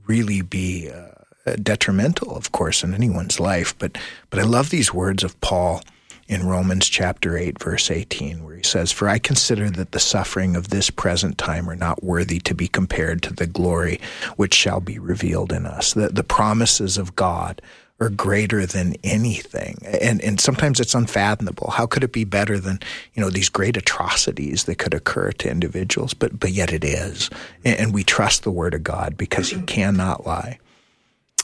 really 0.06 0.42
be 0.42 0.92
uh, 0.92 1.56
detrimental, 1.56 2.36
of 2.36 2.52
course, 2.52 2.84
in 2.84 2.94
anyone's 2.94 3.40
life. 3.40 3.74
But 3.80 3.98
but 4.30 4.40
I 4.40 4.44
love 4.44 4.70
these 4.70 4.94
words 4.94 5.24
of 5.24 5.40
Paul 5.40 5.82
in 6.28 6.46
Romans 6.46 6.90
chapter 6.90 7.38
eight, 7.38 7.58
verse 7.58 7.90
eighteen, 7.90 8.44
where 8.44 8.58
he 8.58 8.64
says, 8.64 8.92
"For 8.92 9.08
I 9.08 9.18
consider 9.20 9.70
that 9.70 9.94
the 9.94 10.00
suffering 10.00 10.58
of 10.58 10.68
this 10.68 10.90
present 10.90 11.38
time 11.38 11.70
are 11.70 11.76
not 11.78 12.04
worthy 12.04 12.40
to 12.42 12.54
be 12.54 12.68
compared 12.68 13.22
to 13.24 13.34
the 13.34 13.48
glory 13.48 14.02
which 14.36 14.54
shall 14.54 14.82
be 14.82 15.00
revealed 15.00 15.54
in 15.54 15.66
us." 15.66 15.94
The 15.94 16.10
the 16.10 16.24
promises 16.24 16.98
of 16.98 17.16
God 17.16 17.62
are 18.00 18.10
greater 18.10 18.66
than 18.66 18.96
anything. 19.04 19.78
And 19.84 20.22
and 20.22 20.40
sometimes 20.40 20.80
it's 20.80 20.96
unfathomable. 20.96 21.72
How 21.72 21.86
could 21.86 22.04
it 22.04 22.12
be 22.12 22.26
better 22.26 22.60
than, 22.60 22.80
you 23.14 23.22
know, 23.22 23.30
these 23.30 23.50
great 23.50 23.78
atrocities 23.78 24.66
that 24.66 24.78
could 24.78 24.94
occur 24.94 25.32
to 25.32 25.50
individuals? 25.50 26.14
But 26.14 26.40
but 26.40 26.52
yet 26.52 26.74
it 26.74 26.84
is. 26.84 27.30
And, 27.64 27.80
and 27.80 27.94
we 27.94 28.04
trust 28.04 28.44
the 28.44 28.52
word 28.52 28.74
of 28.74 28.84
God 28.84 29.16
because 29.18 29.50
he 29.50 29.62
cannot 29.62 30.26
lie. 30.26 30.60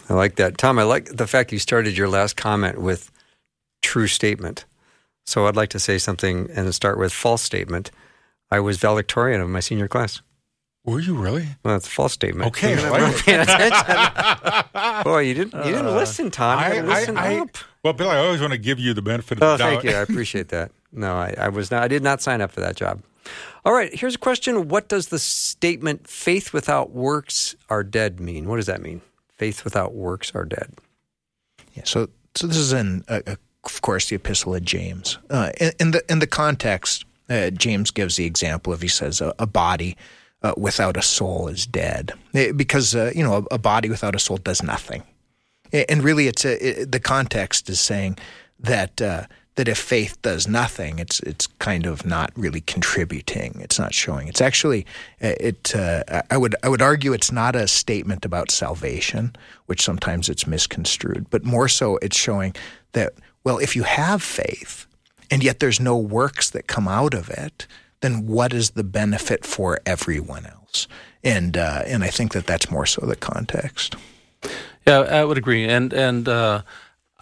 I 0.09 0.13
like 0.13 0.35
that. 0.35 0.57
Tom, 0.57 0.77
I 0.77 0.83
like 0.83 1.05
the 1.05 1.27
fact 1.27 1.53
you 1.53 1.59
started 1.59 1.97
your 1.97 2.09
last 2.09 2.35
comment 2.35 2.81
with 2.81 3.09
true 3.81 4.07
statement. 4.07 4.65
So 5.25 5.47
I'd 5.47 5.55
like 5.55 5.69
to 5.69 5.79
say 5.79 5.97
something 5.97 6.49
and 6.53 6.75
start 6.75 6.97
with 6.97 7.13
false 7.13 7.41
statement. 7.41 7.91
I 8.49 8.59
was 8.59 8.77
valedictorian 8.77 9.39
of 9.39 9.49
my 9.49 9.61
senior 9.61 9.87
class. 9.87 10.21
Were 10.83 10.99
you 10.99 11.15
really? 11.15 11.45
Well, 11.63 11.75
that's 11.75 11.87
a 11.87 11.91
false 11.91 12.13
statement. 12.13 12.47
Okay, 12.47 12.71
You're 12.71 12.91
I 12.91 12.99
not 12.99 13.13
like 13.13 13.23
paying 13.25 13.39
attention. 13.41 15.03
Boy, 15.03 15.19
you 15.19 15.33
didn't 15.35 15.53
you 15.65 15.71
didn't 15.71 15.95
listen, 15.95 16.31
Tom. 16.31 16.59
You 16.59 16.65
I, 16.65 16.75
gotta 16.77 16.87
listen 16.87 17.17
I, 17.17 17.35
I, 17.35 17.39
up. 17.41 17.49
well, 17.83 17.93
Bill, 17.93 18.09
I 18.09 18.17
always 18.17 18.41
want 18.41 18.53
to 18.53 18.57
give 18.59 18.79
you 18.79 18.93
the 18.95 19.01
benefit 19.03 19.37
of 19.37 19.43
Oh, 19.43 19.51
the 19.51 19.57
doubt. 19.57 19.69
thank 19.69 19.83
you. 19.83 19.91
I 19.91 20.01
appreciate 20.01 20.49
that. 20.49 20.71
No, 20.91 21.13
I, 21.13 21.35
I 21.37 21.49
was 21.49 21.69
not. 21.69 21.83
I 21.83 21.87
did 21.87 22.01
not 22.03 22.21
sign 22.21 22.41
up 22.41 22.51
for 22.51 22.61
that 22.61 22.75
job. 22.75 23.01
All 23.63 23.73
right. 23.73 23.93
Here's 23.93 24.15
a 24.15 24.19
question: 24.19 24.69
What 24.69 24.87
does 24.89 25.09
the 25.09 25.19
statement 25.19 26.07
"faith 26.07 26.51
without 26.51 26.89
works 26.91 27.55
are 27.69 27.83
dead" 27.83 28.19
mean? 28.19 28.49
What 28.49 28.55
does 28.55 28.65
that 28.65 28.81
mean? 28.81 29.01
Faith 29.37 29.63
without 29.63 29.93
works 29.93 30.33
are 30.33 30.45
dead. 30.45 30.73
Yeah, 31.75 31.83
so 31.85 32.09
so 32.35 32.47
this 32.47 32.57
is 32.57 32.73
in, 32.73 33.03
uh, 33.07 33.21
uh, 33.27 33.35
of 33.65 33.81
course, 33.83 34.09
the 34.09 34.15
Epistle 34.15 34.55
of 34.55 34.63
James. 34.65 35.19
Uh, 35.29 35.51
in, 35.59 35.71
in 35.79 35.91
the 35.91 36.03
in 36.11 36.19
the 36.19 36.27
context, 36.27 37.05
uh, 37.29 37.51
James 37.51 37.91
gives 37.91 38.15
the 38.15 38.25
example 38.25 38.73
of 38.73 38.81
he 38.81 38.87
says 38.87 39.21
a, 39.21 39.33
a 39.37 39.45
body 39.45 39.95
uh, 40.43 40.53
without 40.57 40.97
a 40.97 41.01
soul 41.01 41.47
is 41.47 41.65
dead 41.65 42.13
Eh, 42.33 42.51
because 42.51 42.95
uh, 42.95 43.11
you 43.15 43.23
know 43.23 43.35
a, 43.51 43.55
a, 43.55 43.57
body 43.57 43.89
without 43.89 44.15
a 44.15 44.19
soul 44.19 44.37
does 44.37 44.63
nothing, 44.63 45.03
Eh, 45.73 45.85
and 45.89 46.03
really, 46.03 46.27
it's 46.27 46.45
a, 46.45 46.81
it, 46.81 46.91
the 46.91 46.99
context 46.99 47.69
is 47.69 47.79
saying 47.79 48.17
that. 48.59 49.01
Uh, 49.01 49.25
that 49.55 49.67
if 49.67 49.77
faith 49.77 50.19
does 50.21 50.47
nothing, 50.47 50.97
it's 50.97 51.19
it's 51.19 51.45
kind 51.59 51.85
of 51.85 52.05
not 52.05 52.31
really 52.37 52.61
contributing. 52.61 53.59
It's 53.59 53.77
not 53.77 53.93
showing. 53.93 54.29
It's 54.29 54.39
actually 54.39 54.85
uh, 55.21 55.35
it. 55.41 55.75
Uh, 55.75 56.21
I 56.31 56.37
would 56.37 56.55
I 56.63 56.69
would 56.69 56.81
argue 56.81 57.11
it's 57.11 57.33
not 57.33 57.53
a 57.53 57.67
statement 57.67 58.23
about 58.23 58.49
salvation, 58.49 59.35
which 59.65 59.81
sometimes 59.81 60.29
it's 60.29 60.47
misconstrued, 60.47 61.29
but 61.29 61.43
more 61.43 61.67
so 61.67 61.97
it's 61.97 62.15
showing 62.15 62.55
that 62.93 63.11
well, 63.43 63.57
if 63.57 63.75
you 63.75 63.83
have 63.83 64.23
faith 64.23 64.87
and 65.29 65.43
yet 65.43 65.59
there's 65.59 65.79
no 65.79 65.97
works 65.97 66.49
that 66.51 66.67
come 66.67 66.87
out 66.87 67.13
of 67.13 67.29
it, 67.29 67.67
then 68.01 68.27
what 68.27 68.53
is 68.53 68.71
the 68.71 68.83
benefit 68.83 69.45
for 69.45 69.79
everyone 69.85 70.45
else? 70.45 70.87
And 71.23 71.57
uh, 71.57 71.83
and 71.85 72.03
I 72.03 72.09
think 72.09 72.33
that 72.33 72.47
that's 72.47 72.69
more 72.69 72.85
so 72.85 73.05
the 73.05 73.15
context. 73.15 73.95
Yeah, 74.87 74.99
I 74.99 75.23
would 75.23 75.37
agree, 75.37 75.65
and 75.65 75.93
and. 75.93 76.27
Uh, 76.27 76.61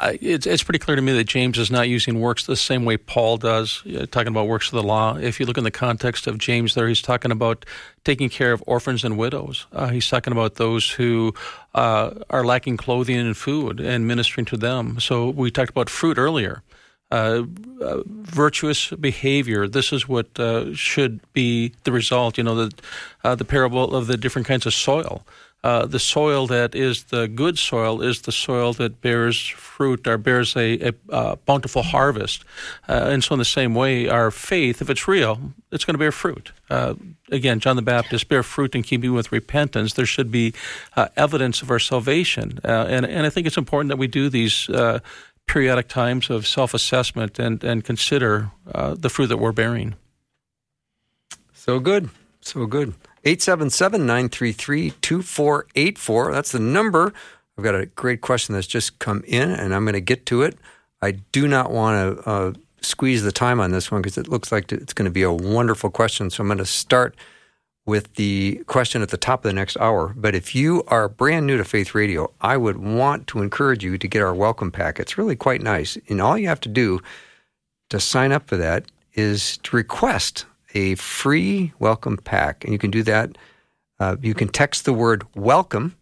I, 0.01 0.17
it's, 0.21 0.47
it's 0.47 0.63
pretty 0.63 0.79
clear 0.79 0.95
to 0.95 1.01
me 1.01 1.11
that 1.11 1.25
James 1.25 1.57
is 1.57 1.69
not 1.69 1.89
using 1.89 2.21
works 2.21 2.45
the 2.45 2.55
same 2.55 2.85
way 2.85 2.95
Paul 2.95 3.35
does, 3.35 3.83
uh, 3.85 4.05
talking 4.09 4.29
about 4.29 4.47
works 4.47 4.67
of 4.67 4.75
the 4.75 4.83
law. 4.83 5.17
If 5.17 5.39
you 5.39 5.45
look 5.45 5.57
in 5.57 5.65
the 5.65 5.71
context 5.71 6.25
of 6.25 6.37
James, 6.37 6.73
there 6.73 6.87
he's 6.87 7.01
talking 7.01 7.31
about 7.31 7.65
taking 8.05 8.29
care 8.29 8.53
of 8.53 8.63
orphans 8.65 9.03
and 9.03 9.17
widows. 9.17 9.67
Uh, 9.73 9.89
he's 9.89 10.07
talking 10.07 10.31
about 10.31 10.55
those 10.55 10.89
who 10.89 11.33
uh, 11.75 12.11
are 12.29 12.45
lacking 12.45 12.77
clothing 12.77 13.17
and 13.17 13.35
food 13.35 13.81
and 13.81 14.07
ministering 14.07 14.45
to 14.45 14.57
them. 14.57 15.01
So 15.01 15.29
we 15.31 15.51
talked 15.51 15.71
about 15.71 15.89
fruit 15.89 16.17
earlier. 16.17 16.63
Uh, 17.11 17.43
uh, 17.81 18.03
virtuous 18.05 18.91
behavior. 18.91 19.67
This 19.67 19.91
is 19.91 20.07
what 20.07 20.39
uh, 20.39 20.75
should 20.75 21.19
be 21.33 21.73
the 21.83 21.91
result. 21.91 22.37
You 22.37 22.43
know, 22.43 22.53
the 22.53 22.71
uh, 23.23 23.33
the 23.33 23.45
parable 23.45 23.95
of 23.95 24.05
the 24.05 24.15
different 24.15 24.47
kinds 24.47 24.67
of 24.67 24.75
soil. 24.75 25.23
Uh, 25.63 25.87
the 25.87 25.99
soil 25.99 26.45
that 26.47 26.75
is 26.75 27.05
the 27.05 27.27
good 27.27 27.57
soil 27.57 28.01
is 28.01 28.21
the 28.21 28.31
soil 28.31 28.73
that 28.73 29.01
bears 29.01 29.47
fruit 29.47 30.07
or 30.07 30.17
bears 30.19 30.55
a, 30.55 30.89
a 30.89 30.93
uh, 31.11 31.35
bountiful 31.47 31.81
harvest. 31.81 32.45
and 32.87 33.23
so, 33.23 33.33
in 33.33 33.39
the 33.39 33.45
same 33.45 33.73
way, 33.73 34.07
our 34.07 34.29
faith, 34.29 34.79
if 34.79 34.89
it's 34.89 35.07
real, 35.07 35.39
it's 35.71 35.85
going 35.85 35.95
to 35.95 35.99
bear 35.99 36.11
fruit. 36.11 36.51
again, 37.31 37.59
John 37.59 37.75
the 37.75 37.81
Baptist 37.81 38.29
bear 38.29 38.43
fruit 38.43 38.75
in 38.75 38.83
keeping 38.83 39.13
with 39.13 39.31
repentance. 39.31 39.93
There 39.93 40.05
should 40.05 40.31
be 40.31 40.53
evidence 41.17 41.63
of 41.63 41.71
our 41.71 41.79
salvation, 41.79 42.59
and 42.63 43.03
and 43.05 43.25
I 43.25 43.31
think 43.31 43.47
it's 43.47 43.57
important 43.57 43.89
that 43.89 43.97
we 43.97 44.07
do 44.07 44.29
these 44.29 44.69
periodic 45.49 45.87
times 45.87 46.29
of 46.29 46.45
self 46.45 46.73
assessment 46.73 47.39
and, 47.39 47.63
and 47.63 47.83
consider 47.83 48.51
uh, 48.73 48.95
the 48.97 49.09
fruit 49.09 49.27
that 49.27 49.37
we're 49.37 49.51
bearing. 49.51 49.95
So 51.53 51.79
good. 51.79 52.09
So 52.41 52.65
good. 52.67 52.93
877 53.25 54.05
933 54.05 54.91
2484. 55.01 56.31
That's 56.31 56.51
the 56.51 56.59
number. 56.59 57.13
I've 57.57 57.63
got 57.63 57.75
a 57.75 57.87
great 57.87 58.21
question 58.21 58.53
that's 58.53 58.67
just 58.67 58.99
come 58.99 59.23
in, 59.27 59.49
and 59.49 59.75
I'm 59.75 59.83
going 59.83 59.93
to 59.93 60.01
get 60.01 60.25
to 60.27 60.43
it. 60.43 60.57
I 61.01 61.11
do 61.31 61.47
not 61.47 61.71
want 61.71 62.17
to 62.17 62.29
uh, 62.29 62.53
squeeze 62.81 63.23
the 63.23 63.31
time 63.31 63.59
on 63.59 63.71
this 63.71 63.91
one 63.91 64.01
because 64.01 64.17
it 64.17 64.27
looks 64.27 64.51
like 64.51 64.71
it's 64.71 64.93
going 64.93 65.05
to 65.05 65.11
be 65.11 65.23
a 65.23 65.33
wonderful 65.33 65.89
question. 65.89 66.29
So 66.29 66.41
I'm 66.43 66.47
going 66.47 66.59
to 66.59 66.65
start 66.65 67.15
with 67.89 68.13
the 68.13 68.63
question 68.67 69.01
at 69.01 69.09
the 69.09 69.17
top 69.17 69.43
of 69.43 69.49
the 69.49 69.53
next 69.53 69.75
hour. 69.77 70.13
But 70.15 70.35
if 70.35 70.53
you 70.53 70.83
are 70.89 71.09
brand 71.09 71.47
new 71.47 71.57
to 71.57 71.63
Faith 71.63 71.95
Radio, 71.95 72.31
I 72.39 72.55
would 72.55 72.77
want 72.77 73.25
to 73.27 73.41
encourage 73.41 73.83
you 73.83 73.97
to 73.97 74.07
get 74.07 74.21
our 74.21 74.35
welcome 74.35 74.71
pack. 74.71 74.99
It's 74.99 75.17
really 75.17 75.35
quite 75.35 75.63
nice. 75.63 75.97
And 76.07 76.21
all 76.21 76.37
you 76.37 76.47
have 76.47 76.61
to 76.61 76.69
do 76.69 77.01
to 77.89 77.99
sign 77.99 78.31
up 78.31 78.47
for 78.47 78.57
that 78.57 78.85
is 79.15 79.57
to 79.63 79.75
request 79.75 80.45
a 80.75 80.93
free 80.95 81.73
welcome 81.79 82.17
pack. 82.17 82.63
And 82.63 82.71
you 82.71 82.77
can 82.77 82.91
do 82.91 83.01
that. 83.01 83.39
Uh, 83.99 84.17
you 84.21 84.35
can 84.35 84.49
text 84.49 84.85
the 84.85 84.93
word 84.93 85.23
welcome 85.35 85.95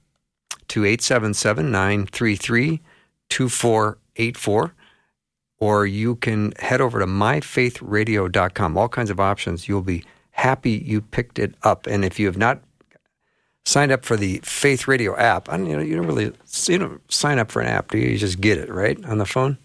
to 0.68 0.84
877 0.84 1.72
933 1.72 2.82
2484. 3.30 4.74
Or 5.60 5.86
you 5.86 6.18
can 6.18 6.52
head 6.60 6.82
over 6.82 7.00
to 7.00 7.08
myfaithradio.com. 7.08 8.78
All 8.78 8.90
kinds 8.90 9.10
of 9.10 9.22
options. 9.22 9.70
You'll 9.70 9.82
be 9.82 10.04
happy 10.38 10.72
you 10.72 11.02
picked 11.02 11.40
it 11.40 11.56
up. 11.64 11.88
And 11.88 12.06
if 12.06 12.20
you 12.20 12.28
have 12.28 12.38
not 12.38 12.62
signed 13.66 13.92
up 13.92 14.06
for 14.06 14.16
the 14.16 14.40
Faith 14.44 14.88
Radio 14.88 15.16
app, 15.18 15.50
I 15.50 15.58
don't, 15.58 15.68
you 15.68 15.76
know, 15.76 15.84
you 15.84 15.96
don't 15.96 16.08
really 16.08 16.32
you 16.68 16.78
don't 16.78 17.12
sign 17.12 17.40
up 17.40 17.52
for 17.52 17.62
an 17.62 17.68
app, 17.68 17.92
do 17.92 17.98
you? 17.98 18.10
You 18.10 18.18
just 18.18 18.40
get 18.40 18.58
it 18.58 18.70
right 18.70 19.04
on 19.06 19.18
the 19.18 19.26
phone. 19.26 19.58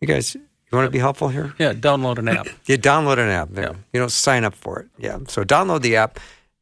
You 0.00 0.08
guys, 0.08 0.34
you've 0.34 0.44
want 0.72 0.86
to 0.86 0.90
be 0.90 0.98
helpful 0.98 1.28
here? 1.28 1.54
Yeah, 1.58 1.72
download 1.72 2.18
an 2.18 2.28
app. 2.28 2.48
You 2.66 2.76
download 2.76 3.18
an 3.18 3.30
app. 3.30 3.48
There. 3.50 3.64
Yeah. 3.64 3.76
You 3.92 4.00
don't 4.00 4.12
sign 4.12 4.44
up 4.44 4.54
for 4.54 4.80
it. 4.80 4.88
Yeah. 4.98 5.18
So 5.28 5.44
download 5.44 5.82
the 5.82 5.96
app, 5.96 6.18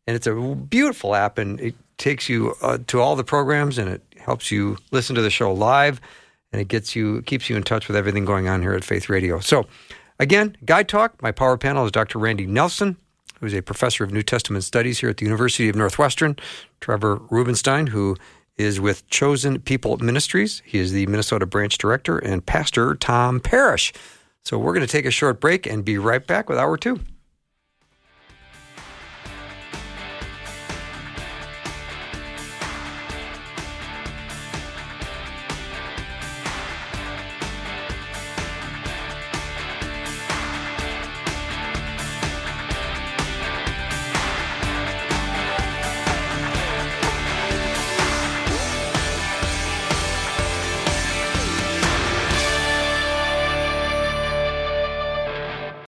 and 0.06 0.14
it's 0.14 0.26
a 0.26 0.34
beautiful 0.34 1.14
app, 1.14 1.38
and 1.38 1.58
it 1.60 1.74
takes 1.98 2.28
you 2.28 2.54
uh, 2.62 2.78
to 2.88 3.00
all 3.00 3.16
the 3.16 3.24
programs, 3.24 3.78
and 3.78 3.88
it 3.88 4.02
helps 4.18 4.50
you 4.50 4.76
listen 4.90 5.16
to 5.16 5.22
the 5.22 5.30
show 5.30 5.52
live, 5.52 6.00
and 6.52 6.60
it 6.60 6.68
gets 6.68 6.94
you 6.94 7.22
keeps 7.22 7.48
you 7.48 7.56
in 7.56 7.62
touch 7.62 7.88
with 7.88 7.96
everything 7.96 8.24
going 8.24 8.46
on 8.46 8.60
here 8.60 8.74
at 8.74 8.84
Faith 8.84 9.08
Radio. 9.08 9.40
So, 9.40 9.66
again, 10.20 10.56
Guy 10.64 10.82
Talk. 10.82 11.20
My 11.22 11.32
power 11.32 11.56
panel 11.56 11.84
is 11.86 11.90
Dr. 11.90 12.18
Randy 12.18 12.46
Nelson, 12.46 12.96
who 13.42 13.46
is 13.48 13.54
a 13.54 13.60
professor 13.60 14.04
of 14.04 14.12
New 14.12 14.22
Testament 14.22 14.62
studies 14.62 15.00
here 15.00 15.10
at 15.10 15.16
the 15.16 15.24
University 15.24 15.68
of 15.68 15.74
Northwestern. 15.74 16.36
Trevor 16.80 17.16
Rubenstein, 17.28 17.88
who 17.88 18.16
is 18.56 18.78
with 18.78 19.04
Chosen 19.08 19.58
People 19.58 19.98
Ministries. 19.98 20.62
He 20.64 20.78
is 20.78 20.92
the 20.92 21.06
Minnesota 21.06 21.44
branch 21.44 21.76
director, 21.76 22.18
and 22.18 22.46
Pastor 22.46 22.94
Tom 22.94 23.40
Parrish. 23.40 23.92
So 24.44 24.58
we're 24.58 24.74
going 24.74 24.86
to 24.86 24.90
take 24.90 25.06
a 25.06 25.10
short 25.10 25.40
break 25.40 25.66
and 25.66 25.84
be 25.84 25.98
right 25.98 26.24
back 26.24 26.48
with 26.48 26.56
hour 26.56 26.76
two. 26.76 27.00